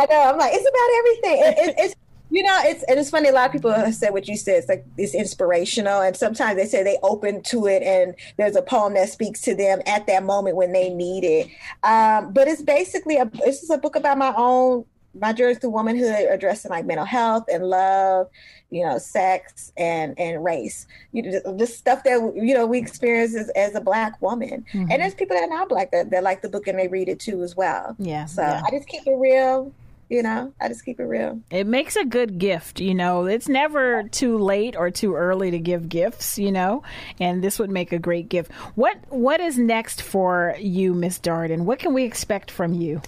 [0.07, 1.95] know i'm like it's about everything it, it, it's
[2.33, 3.29] you know, it's and it's funny.
[3.29, 4.57] A lot of people have said what you said.
[4.57, 8.63] It's like it's inspirational, and sometimes they say they open to it, and there's a
[8.63, 11.49] poem that speaks to them at that moment when they need it.
[11.83, 16.29] Um, but it's basically a is a book about my own my journey through womanhood,
[16.31, 18.29] addressing like mental health and love,
[18.71, 20.87] you know, sex and and race.
[21.13, 24.91] You know, just stuff that you know we experience as, as a black woman, mm-hmm.
[24.91, 27.09] and there's people that are not black that, that like the book and they read
[27.09, 27.95] it too as well.
[27.99, 28.27] Yeah.
[28.27, 28.63] So yeah.
[28.67, 29.73] I just keep it real
[30.13, 33.49] you know i just keep it real it makes a good gift you know it's
[33.49, 36.83] never too late or too early to give gifts you know
[37.19, 41.63] and this would make a great gift what what is next for you miss darden
[41.63, 43.01] what can we expect from you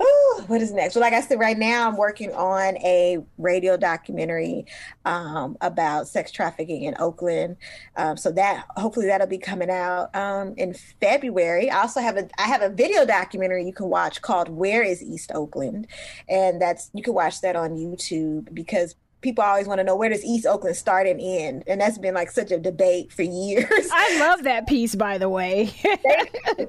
[0.00, 0.94] oh, what is next?
[0.94, 4.66] Well, like I said, right now I'm working on a radio documentary
[5.04, 7.56] um, about sex trafficking in Oakland.
[7.96, 11.70] Um, so that hopefully that'll be coming out um, in February.
[11.70, 15.02] I also have a I have a video documentary you can watch called "Where Is
[15.02, 15.86] East Oakland,"
[16.28, 18.94] and that's you can watch that on YouTube because
[19.24, 22.14] people always want to know where does East Oakland start and end, and that's been
[22.14, 23.88] like such a debate for years.
[23.90, 25.72] I love that piece, by the way.
[25.82, 26.68] yeah, and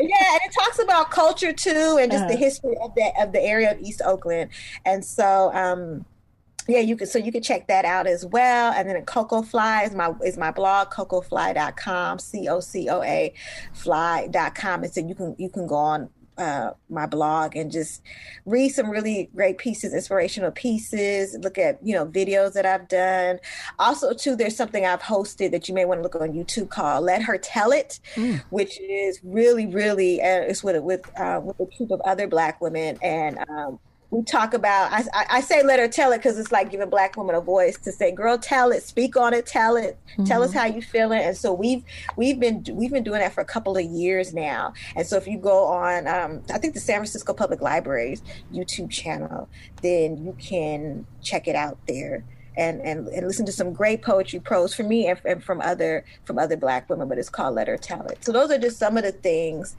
[0.00, 2.32] it talks about culture too, and just uh-huh.
[2.32, 4.50] the history of the of the area of East Oakland,
[4.86, 5.52] and so.
[5.52, 6.06] um
[6.68, 8.72] yeah, you can so you can check that out as well.
[8.72, 13.32] And then Cocoa Fly is my is my blog, cocoafly.com, C O C O A
[13.72, 14.82] fly.com.
[14.82, 18.02] And so you can you can go on uh, my blog and just
[18.44, 21.36] read some really great pieces, inspirational pieces.
[21.40, 23.38] Look at you know videos that I've done.
[23.78, 27.04] Also, too, there's something I've hosted that you may want to look on YouTube called
[27.04, 28.42] "Let Her Tell It," mm.
[28.50, 32.60] which is really, really uh, it's with with uh, with a group of other Black
[32.60, 33.38] women and.
[33.48, 33.78] Um,
[34.10, 37.16] we talk about I, I say let her tell it because it's like giving black
[37.16, 40.24] women a voice to say girl tell it speak on it tell it mm-hmm.
[40.24, 40.58] tell us mm-hmm.
[40.58, 41.82] how you feeling and so we've
[42.16, 45.26] we've been we've been doing that for a couple of years now and so if
[45.26, 48.22] you go on um, i think the san francisco public library's
[48.52, 49.48] youtube channel
[49.82, 52.24] then you can check it out there
[52.58, 56.04] and, and, and listen to some great poetry prose from me and, and from other
[56.24, 58.78] from other black women but it's called let her tell it so those are just
[58.78, 59.76] some of the things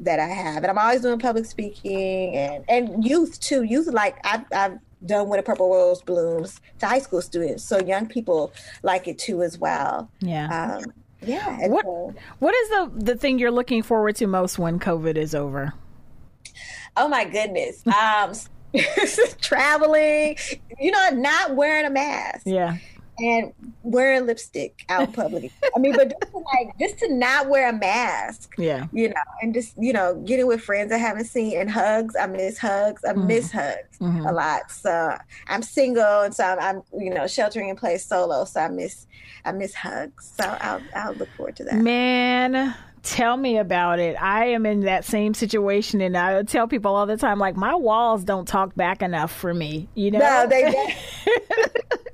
[0.00, 0.56] that i have.
[0.58, 3.62] And i'm always doing public speaking and and youth too.
[3.62, 7.78] Youth like i've, I've done when a purple rose blooms to high school students so
[7.78, 8.52] young people
[8.82, 10.10] like it too as well.
[10.20, 10.78] Yeah.
[10.78, 10.92] Um,
[11.22, 15.16] yeah what so, what is the the thing you're looking forward to most when covid
[15.16, 15.72] is over?
[16.96, 17.82] Oh my goodness.
[17.86, 18.32] Um
[19.40, 20.36] traveling,
[20.78, 22.42] you know, not wearing a mask.
[22.46, 22.78] Yeah.
[23.18, 23.52] And
[23.82, 25.52] wearing lipstick out public.
[25.74, 28.54] I mean, but just to like just to not wear a mask.
[28.58, 28.86] Yeah.
[28.92, 32.14] You know, and just, you know, getting with friends I haven't seen and hugs.
[32.16, 33.04] I miss hugs.
[33.04, 33.26] I mm-hmm.
[33.26, 34.26] miss hugs mm-hmm.
[34.26, 34.70] a lot.
[34.70, 35.16] So
[35.48, 38.44] I'm single and so I'm, I'm, you know, sheltering in place solo.
[38.44, 39.06] So I miss
[39.44, 40.32] I miss hugs.
[40.38, 41.76] So I'll I'll look forward to that.
[41.76, 42.74] Man,
[43.06, 44.20] Tell me about it.
[44.20, 47.76] I am in that same situation, and I tell people all the time, like my
[47.76, 49.88] walls don't talk back enough for me.
[49.94, 50.18] You know?
[50.18, 50.96] No, they.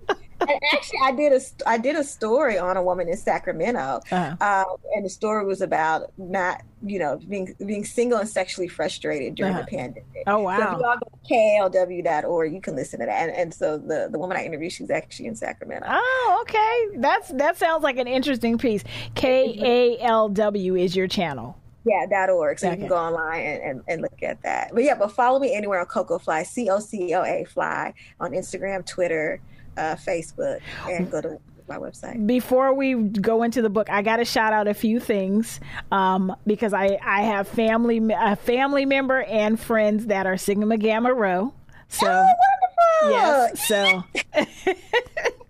[0.48, 4.36] and actually, I did a I did a story on a woman in Sacramento, uh-huh.
[4.40, 9.35] um, and the story was about not you know being being single and sexually frustrated
[9.35, 9.62] during uh-huh.
[9.62, 10.24] the pandemic.
[10.27, 10.59] Oh wow!
[10.59, 13.28] So if you all go to kalw.org, you can listen to that.
[13.28, 15.86] And, and so the the woman I interviewed, she's actually in Sacramento.
[15.89, 16.98] Oh, okay.
[17.01, 18.85] That's that sounds like an interesting piece.
[19.14, 21.59] K A L W is your channel.
[21.85, 22.59] Yeah, dot org.
[22.59, 22.77] So okay.
[22.77, 24.70] you can go online and, and, and, look at that.
[24.73, 27.93] But yeah, but follow me anywhere on Cocoa Fly, C O C O A Fly
[28.20, 29.40] on Instagram, Twitter,
[29.77, 31.39] uh, Facebook and go to
[31.69, 32.27] my website.
[32.27, 36.35] Before we go into the book, I got to shout out a few things um,
[36.47, 41.55] because I, I have family a family member and friends that are Sigma Gamma Rho.
[41.89, 44.05] So oh, yes, so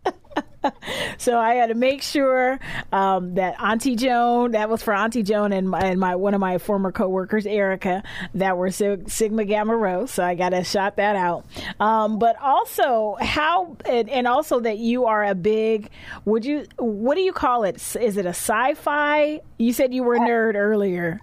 [1.19, 2.59] so I had to make sure
[2.93, 6.41] um, that Auntie Joan, that was for Auntie Joan and my, and my one of
[6.41, 8.03] my former coworkers, Erica,
[8.35, 10.07] that were Sigma Gamma Rho.
[10.07, 11.47] So I got to shout that out.
[11.81, 15.91] Um, but also how, and, and, also that you are a big,
[16.25, 17.77] would you, what do you call it?
[17.97, 19.41] Is it a sci-fi?
[19.59, 21.21] You said you were a nerd earlier.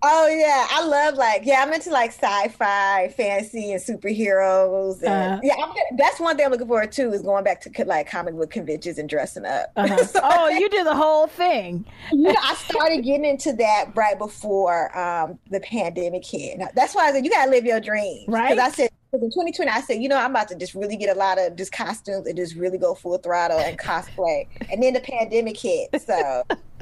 [0.00, 5.02] Oh yeah, I love like yeah, I'm into like sci-fi, fantasy, and superheroes.
[5.02, 7.84] And, uh, yeah, I'm, that's one thing I'm looking forward to is going back to
[7.84, 9.72] like comic book conventions and dressing up.
[9.74, 9.96] Uh-huh.
[10.04, 11.84] so, oh, you do the whole thing.
[12.12, 16.60] you know, I started getting into that right before um, the pandemic hit.
[16.76, 18.50] That's why I said you gotta live your dreams, right?
[18.50, 21.14] Because I said in 2020, I said, you know, I'm about to just really get
[21.14, 24.46] a lot of just costumes and just really go full throttle and cosplay.
[24.70, 26.44] and then the pandemic hit, so.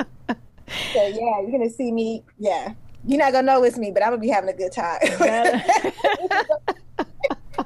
[0.92, 2.22] so yeah, you're gonna see me.
[2.38, 2.74] Yeah,
[3.06, 4.98] you're not gonna know it's me, but I'm gonna be having a good time.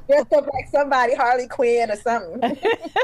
[0.06, 2.58] Dressed up like somebody, Harley Quinn or something.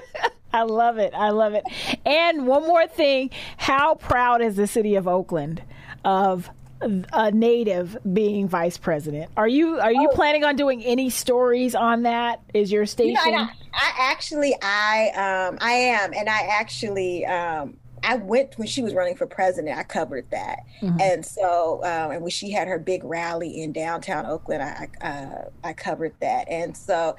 [0.52, 1.12] I love it.
[1.14, 1.64] I love it.
[2.04, 5.62] And one more thing: how proud is the city of Oakland
[6.04, 6.50] of
[6.80, 9.30] a native being vice president?
[9.36, 10.14] Are you are you oh.
[10.14, 12.42] planning on doing any stories on that?
[12.54, 13.16] Is your station?
[13.24, 15.08] You know, I, I, actually I
[15.48, 17.76] um I am, and I actually um
[18.06, 19.76] I went when she was running for president.
[19.76, 21.00] I covered that, mm-hmm.
[21.00, 25.50] and so um, and when she had her big rally in downtown Oakland, I uh,
[25.64, 26.48] I covered that.
[26.48, 27.16] And so,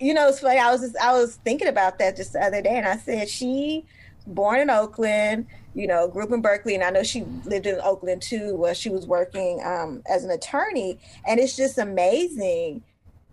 [0.00, 0.58] you know, it's funny.
[0.58, 3.28] I was just, I was thinking about that just the other day, and I said
[3.28, 3.84] she
[4.26, 7.78] born in Oakland, you know, grew up in Berkeley, and I know she lived in
[7.82, 10.98] Oakland too, where she was working um, as an attorney,
[11.28, 12.82] and it's just amazing,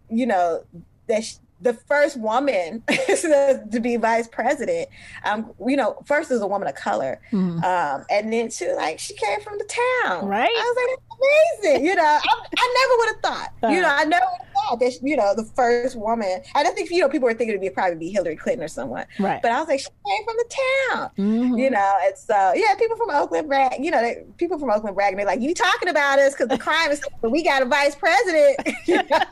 [0.10, 0.66] you know,
[1.08, 1.24] that.
[1.24, 4.90] She, the first woman to be vice president.
[5.24, 7.64] Um, you know, first as a woman of color, mm-hmm.
[7.64, 9.66] um, and then too, like she came from the
[10.06, 10.28] town.
[10.28, 10.50] Right.
[10.50, 11.86] I was like, amazing.
[11.86, 12.20] You know, I,
[12.58, 13.72] I never would have thought.
[13.72, 15.00] You know, I never would have thought that.
[15.02, 16.42] You know, the first woman.
[16.56, 18.68] And I think you know people were thinking it'd be probably be Hillary Clinton or
[18.68, 19.06] someone.
[19.20, 19.42] Right.
[19.42, 20.56] But I was like, she came from the
[20.90, 21.12] town.
[21.18, 21.58] Mm-hmm.
[21.58, 23.84] You know, and so yeah, people from Oakland brag.
[23.84, 25.18] You know, they, people from Oakland bragging.
[25.18, 27.02] They're like, you talking about us because the crime is.
[27.22, 28.60] But we got a vice president.
[28.86, 29.24] you know?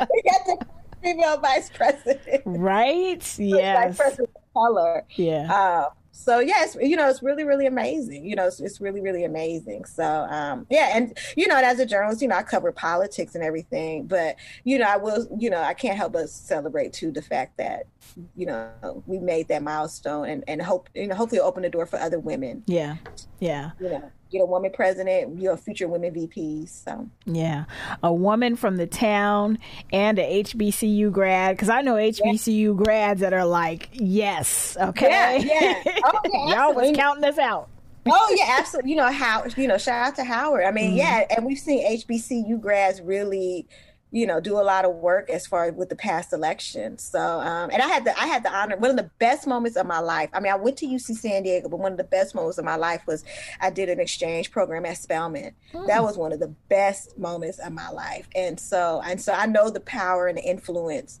[0.00, 0.66] we got the
[1.04, 2.42] female vice president.
[2.46, 3.38] Right?
[3.38, 3.78] Yes.
[3.78, 5.04] vice president color.
[5.16, 5.52] Yeah.
[5.52, 8.24] Uh, so yes, you know, it's really, really amazing.
[8.24, 9.84] You know, it's, it's really, really amazing.
[9.84, 13.34] So um, yeah, and you know, and as a journalist, you know, I cover politics
[13.34, 17.10] and everything, but you know, I will, you know, I can't help but celebrate too
[17.10, 17.88] the fact that
[18.36, 21.84] you know we made that milestone and and hope you know hopefully open the door
[21.84, 22.62] for other women.
[22.66, 22.96] Yeah,
[23.40, 23.72] yeah.
[23.80, 26.84] You know, get a woman president, you know, future women VPs.
[26.84, 27.64] So yeah,
[28.02, 29.58] a woman from the town
[29.92, 32.84] and a HBCU grad because I know HBCU yeah.
[32.84, 35.08] grads that are like, yes, okay,
[35.44, 36.00] yeah, yeah.
[36.04, 37.68] Oh, yeah y'all was counting us out.
[38.06, 38.90] oh yeah, absolutely.
[38.90, 39.78] You know how you know.
[39.78, 40.64] Shout out to Howard.
[40.64, 40.98] I mean, mm-hmm.
[40.98, 43.66] yeah, and we've seen HBCU grads really
[44.14, 47.02] you know, do a lot of work as far as with the past elections.
[47.02, 48.76] So, um, and I had the I had the honor.
[48.76, 50.30] One of the best moments of my life.
[50.32, 52.64] I mean, I went to UC San Diego, but one of the best moments of
[52.64, 53.24] my life was
[53.60, 55.52] I did an exchange program at Spelman.
[55.72, 55.86] Hmm.
[55.86, 58.28] That was one of the best moments of my life.
[58.36, 61.20] And so, and so, I know the power and the influence.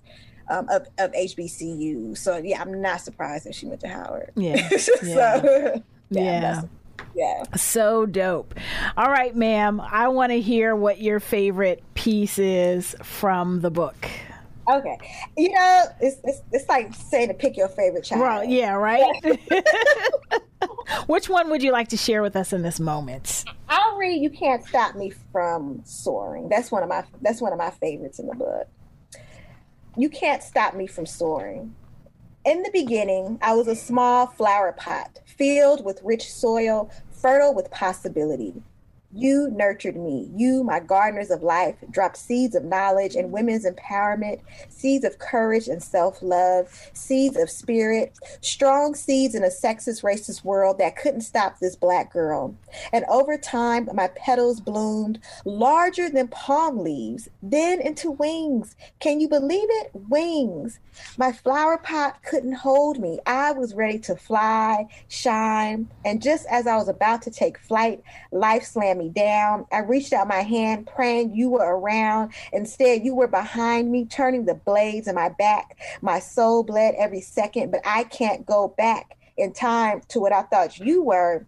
[0.50, 2.18] Um, of, of HBCU.
[2.18, 4.30] So yeah, I'm not surprised that she went to Howard.
[4.36, 4.68] Yeah.
[4.76, 5.76] so, yeah.
[6.10, 6.62] yeah.
[7.14, 7.44] Yeah.
[7.56, 8.54] So dope.
[8.96, 9.80] All right, ma'am.
[9.80, 14.08] I want to hear what your favorite piece is from the book.
[14.68, 14.98] Okay.
[15.36, 18.22] You know, it's, it's, it's like saying to pick your favorite child.
[18.22, 19.04] Well, yeah, right?
[21.06, 23.44] Which one would you like to share with us in this moment?
[23.68, 26.48] I'll read You Can't Stop Me from Soaring.
[26.48, 28.68] That's one of my that's one of my favorites in the book.
[29.96, 31.74] You can't stop me from soaring.
[32.44, 37.70] In the beginning, I was a small flower pot filled with rich soil, fertile with
[37.70, 38.62] possibility.
[39.16, 40.28] You nurtured me.
[40.34, 45.68] You, my gardeners of life, dropped seeds of knowledge and women's empowerment, seeds of courage
[45.68, 51.20] and self love, seeds of spirit, strong seeds in a sexist, racist world that couldn't
[51.20, 52.56] stop this black girl.
[52.92, 58.74] And over time, my petals bloomed larger than palm leaves, then into wings.
[58.98, 59.90] Can you believe it?
[60.08, 60.80] Wings.
[61.16, 63.20] My flower pot couldn't hold me.
[63.26, 68.02] I was ready to fly, shine, and just as I was about to take flight,
[68.32, 69.66] life slammed me down.
[69.72, 72.32] I reached out my hand, praying you were around.
[72.52, 75.78] Instead, you were behind me, turning the blades in my back.
[76.02, 80.42] My soul bled every second, but I can't go back in time to what I
[80.42, 81.46] thought you were,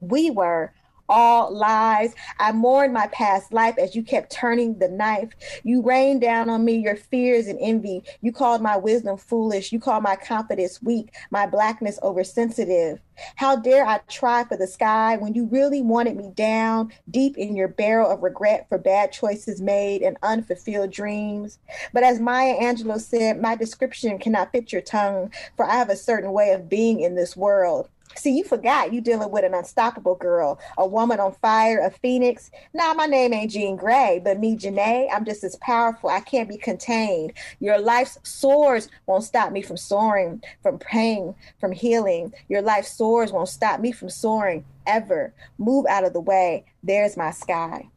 [0.00, 0.72] we were,
[1.08, 2.14] all lies.
[2.38, 5.30] I mourned my past life as you kept turning the knife.
[5.64, 8.02] You rained down on me your fears and envy.
[8.20, 9.72] You called my wisdom foolish.
[9.72, 13.00] You called my confidence weak, my blackness oversensitive.
[13.36, 17.56] How dare I try for the sky when you really wanted me down deep in
[17.56, 21.58] your barrel of regret for bad choices made and unfulfilled dreams?
[21.92, 25.96] But as Maya Angelou said, my description cannot fit your tongue, for I have a
[25.96, 27.88] certain way of being in this world.
[28.14, 32.50] See, you forgot you dealing with an unstoppable girl, a woman on fire, a phoenix.
[32.72, 36.10] Now, my name ain't Jean Grey, but me, Jenee, I'm just as powerful.
[36.10, 37.32] I can't be contained.
[37.60, 42.32] Your life's swords won't stop me from soaring, from praying, from healing.
[42.48, 45.32] Your life's swords won't stop me from soaring ever.
[45.58, 46.64] Move out of the way.
[46.82, 47.88] There's my sky.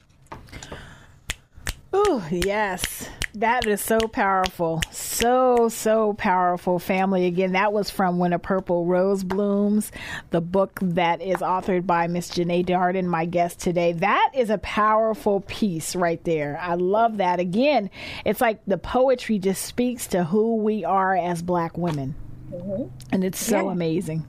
[1.94, 3.10] Oh, yes.
[3.40, 4.82] That is so powerful.
[4.92, 7.26] So, so powerful, family.
[7.26, 9.94] Again, that was from When a Purple Rose Blooms,
[10.32, 13.94] the book that is authored by Miss Jenee Darden, my guest today.
[13.94, 16.60] That is a powerful piece right there.
[16.62, 17.40] I love that.
[17.40, 17.90] Again,
[18.26, 22.16] it's like the poetry just speaks to who we are as black women.
[22.52, 22.90] Mm-hmm.
[23.14, 23.72] And it's so yeah.
[23.72, 24.28] amazing.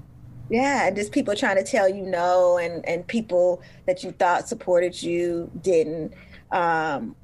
[0.51, 4.47] Yeah, and just people trying to tell you no, and and people that you thought
[4.47, 6.13] supported you didn't.
[6.53, 7.17] Um,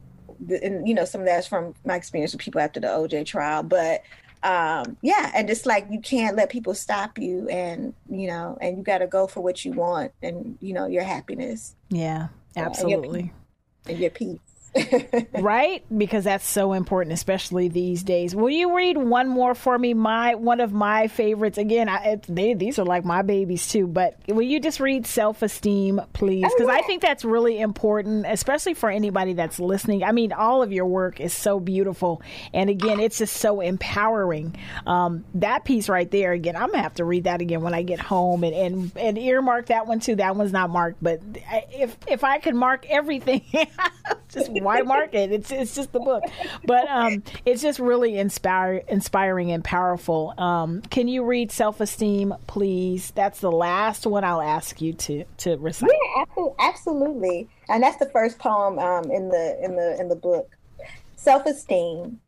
[0.48, 3.62] and you know some of that's from my experience with people after the OJ trial,
[3.62, 4.02] but
[4.42, 8.78] um, yeah, and just like you can't let people stop you, and you know, and
[8.78, 11.74] you got to go for what you want, and you know your happiness.
[11.90, 13.18] Yeah, absolutely.
[13.18, 14.38] And your, and your peace.
[15.38, 15.84] right?
[15.96, 18.34] Because that's so important, especially these days.
[18.34, 19.94] Will you read one more for me?
[19.94, 21.58] My one of my favorites.
[21.58, 23.86] Again, I, it, they, these are like my babies too.
[23.86, 26.44] But will you just read self esteem, please?
[26.44, 26.74] Because oh.
[26.74, 30.04] I think that's really important, especially for anybody that's listening.
[30.04, 32.22] I mean, all of your work is so beautiful,
[32.52, 34.56] and again, it's just so empowering.
[34.86, 36.32] Um, that piece right there.
[36.32, 39.18] Again, I'm gonna have to read that again when I get home and and, and
[39.18, 40.16] earmark that one too.
[40.16, 41.20] That one's not marked, but
[41.72, 43.42] if if I could mark everything,
[44.36, 45.32] just why mark it?
[45.32, 46.22] It's it's just the book,
[46.64, 50.34] but um, it's just really inspire, inspiring and powerful.
[50.38, 53.10] Um, can you read self esteem, please?
[53.12, 55.90] That's the last one I'll ask you to to recite.
[55.90, 60.56] Yeah, absolutely, and that's the first poem um, in the in the in the book.
[61.16, 62.20] Self esteem.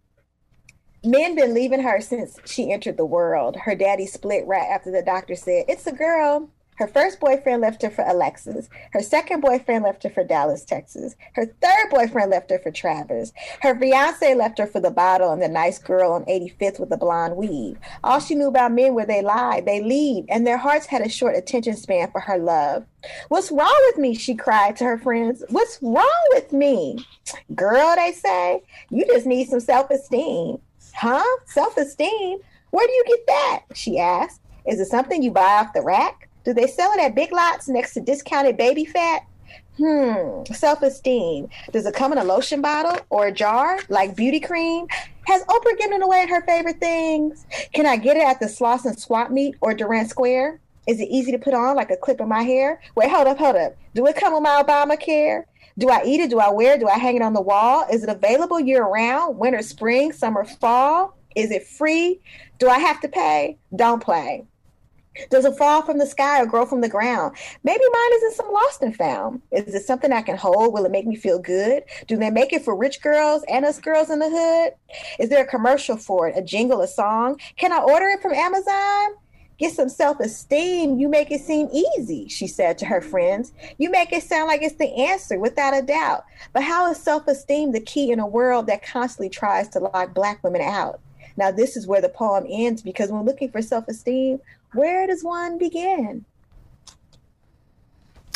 [1.04, 3.56] Men been leaving her since she entered the world.
[3.56, 6.50] Her daddy split right after the doctor said, It's a girl.
[6.78, 8.68] Her first boyfriend left her for Alexis.
[8.92, 11.16] Her second boyfriend left her for Dallas, Texas.
[11.34, 13.32] Her third boyfriend left her for Travis.
[13.62, 16.96] Her fiance left her for the bottle and the nice girl on 85th with the
[16.96, 17.78] blonde weave.
[18.04, 21.08] All she knew about men were they lie, they lead, and their hearts had a
[21.08, 22.86] short attention span for her love.
[23.28, 24.14] What's wrong with me?
[24.14, 25.42] She cried to her friends.
[25.48, 27.04] What's wrong with me?
[27.56, 30.58] Girl, they say, you just need some self esteem.
[30.94, 31.24] Huh?
[31.46, 32.38] Self esteem?
[32.70, 33.60] Where do you get that?
[33.74, 34.42] She asked.
[34.64, 36.27] Is it something you buy off the rack?
[36.48, 39.20] Do they sell it at Big Lots next to discounted baby fat?
[39.76, 41.50] Hmm, self esteem.
[41.72, 44.86] Does it come in a lotion bottle or a jar like beauty cream?
[45.26, 47.44] Has Oprah given away her favorite things?
[47.74, 50.58] Can I get it at the Slauson Swap Meet or Durant Square?
[50.86, 52.80] Is it easy to put on like a clip in my hair?
[52.96, 53.76] Wait, hold up, hold up.
[53.94, 55.44] Do it come with my Obamacare?
[55.76, 56.30] Do I eat it?
[56.30, 56.80] Do I wear it?
[56.80, 57.84] Do I hang it on the wall?
[57.92, 59.36] Is it available year round?
[59.36, 61.14] Winter, spring, summer, fall?
[61.36, 62.20] Is it free?
[62.58, 63.58] Do I have to pay?
[63.76, 64.46] Don't play.
[65.30, 67.36] Does it fall from the sky or grow from the ground?
[67.64, 69.42] Maybe mine is in some lost and found.
[69.50, 70.72] Is it something I can hold?
[70.72, 71.84] Will it make me feel good?
[72.06, 74.74] Do they make it for rich girls and us girls in the hood?
[75.18, 76.36] Is there a commercial for it?
[76.36, 77.40] A jingle, a song?
[77.56, 79.16] Can I order it from Amazon?
[79.58, 81.00] Get some self esteem.
[81.00, 83.52] You make it seem easy, she said to her friends.
[83.76, 86.24] You make it sound like it's the answer without a doubt.
[86.52, 90.14] But how is self esteem the key in a world that constantly tries to lock
[90.14, 91.00] Black women out?
[91.36, 94.40] Now, this is where the poem ends because when looking for self esteem,
[94.72, 96.24] where does one begin?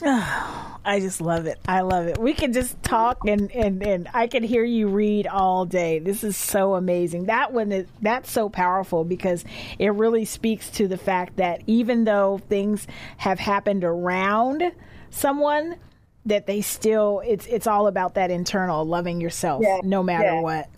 [0.05, 1.61] Oh, I just love it.
[1.69, 2.19] I love it.
[2.19, 6.01] We can just talk and, and, and I can hear you read all day.
[6.01, 7.27] This is so amazing.
[7.27, 9.45] That one is that's so powerful because
[9.79, 12.89] it really speaks to the fact that even though things
[13.19, 14.73] have happened around
[15.11, 15.77] someone,
[16.27, 20.41] that they still it's it's all about that internal loving yourself yeah, no matter yeah.
[20.41, 20.69] what.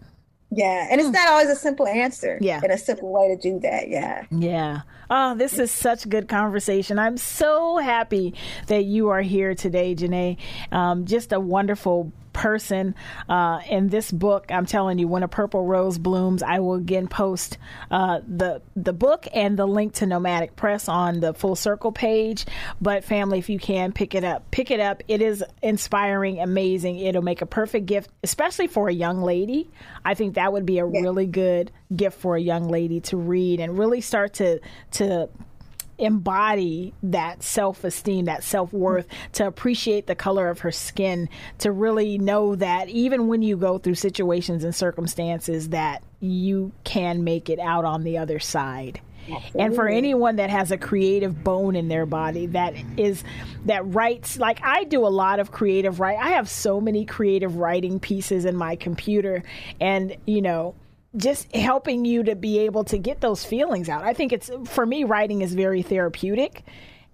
[0.55, 2.39] Yeah, and it's not always a simple answer.
[2.41, 3.89] Yeah, and a simple way to do that.
[3.89, 4.25] Yeah.
[4.31, 4.83] Yeah.
[5.11, 6.99] Oh, this is such good conversation.
[6.99, 8.35] I'm so happy
[8.69, 10.39] that you are here today, Jenee.
[10.73, 12.95] Um, just a wonderful person
[13.31, 14.47] uh, in this book.
[14.51, 17.57] I'm telling you, when a purple rose blooms, I will again post
[17.91, 22.45] uh, the the book and the link to Nomadic Press on the Full Circle page.
[22.83, 25.03] But family, if you can pick it up, pick it up.
[25.09, 26.99] It is inspiring, amazing.
[26.99, 29.71] It'll make a perfect gift, especially for a young lady.
[30.05, 31.01] I think that would be a yeah.
[31.01, 34.61] really good gift for a young lady to read and really start to
[34.93, 35.29] to
[35.99, 41.73] embody that self esteem, that self worth, to appreciate the color of her skin, to
[41.73, 47.51] really know that even when you go through situations and circumstances, that you can make
[47.51, 49.01] it out on the other side.
[49.31, 49.61] Absolutely.
[49.61, 53.25] And for anyone that has a creative bone in their body that is
[53.65, 57.57] that writes like I do a lot of creative write I have so many creative
[57.57, 59.43] writing pieces in my computer
[59.81, 60.75] and you know
[61.17, 64.03] just helping you to be able to get those feelings out.
[64.03, 66.65] I think it's for me writing is very therapeutic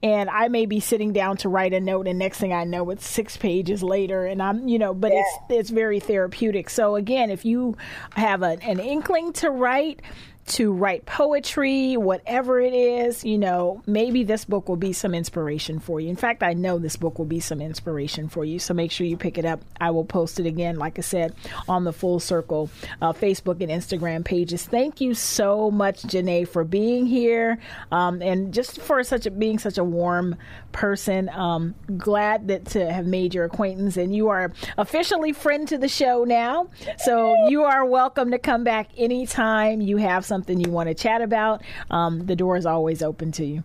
[0.02, 2.88] and I may be sitting down to write a note and next thing I know
[2.90, 5.20] it's 6 pages later and I'm you know but yeah.
[5.20, 6.70] it's it's very therapeutic.
[6.70, 7.76] So again, if you
[8.14, 10.00] have a, an inkling to write
[10.46, 15.78] to write poetry, whatever it is, you know, maybe this book will be some inspiration
[15.78, 16.08] for you.
[16.08, 18.58] In fact, I know this book will be some inspiration for you.
[18.58, 19.60] So make sure you pick it up.
[19.80, 21.34] I will post it again, like I said,
[21.68, 22.68] on the Full Circle
[23.00, 24.66] uh, Facebook and Instagram pages.
[24.66, 27.58] Thank you so much, Jenee, for being here
[27.92, 30.36] um, and just for such a, being such a warm
[30.72, 31.28] person.
[31.28, 35.88] Um, glad that to have made your acquaintance, and you are officially friend to the
[35.88, 36.68] show now.
[36.98, 41.20] So you are welcome to come back anytime you have something you want to chat
[41.20, 41.62] about.
[41.90, 43.62] Um, the door is always open to you.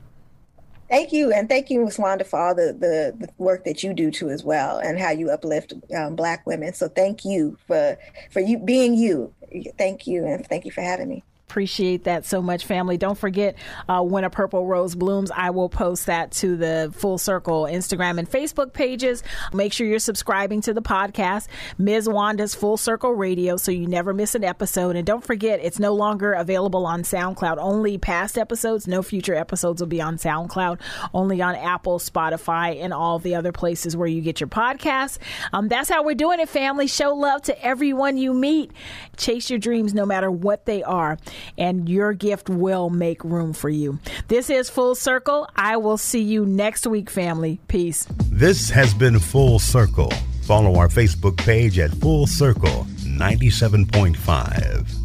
[0.90, 1.98] Thank you, and thank you, Ms.
[1.98, 5.10] Wanda, for all the, the, the, work that you do too as well, and how
[5.10, 6.74] you uplift um, Black women.
[6.74, 7.98] So thank you for
[8.30, 9.34] for you being you.
[9.80, 11.24] Thank you, and thank you for having me.
[11.48, 12.98] Appreciate that so much, family.
[12.98, 13.56] Don't forget
[13.88, 15.30] uh, when a purple rose blooms.
[15.30, 19.22] I will post that to the Full Circle Instagram and Facebook pages.
[19.54, 21.48] Make sure you're subscribing to the podcast,
[21.78, 22.10] Ms.
[22.10, 24.96] Wanda's Full Circle Radio, so you never miss an episode.
[24.96, 27.58] And don't forget, it's no longer available on SoundCloud.
[27.60, 30.82] Only past episodes, no future episodes will be on SoundCloud.
[31.14, 35.20] Only on Apple, Spotify, and all the other places where you get your podcasts.
[35.54, 36.88] Um, that's how we're doing it, family.
[36.88, 38.72] Show love to everyone you meet.
[39.16, 41.20] Chase your dreams, no matter what they are
[41.58, 44.00] and your gift will make room for you.
[44.28, 45.48] This is Full Circle.
[45.56, 47.60] I will see you next week, family.
[47.68, 48.08] Peace.
[48.30, 50.12] This has been Full Circle.
[50.44, 55.05] Follow our Facebook page at Full Circle 97.5.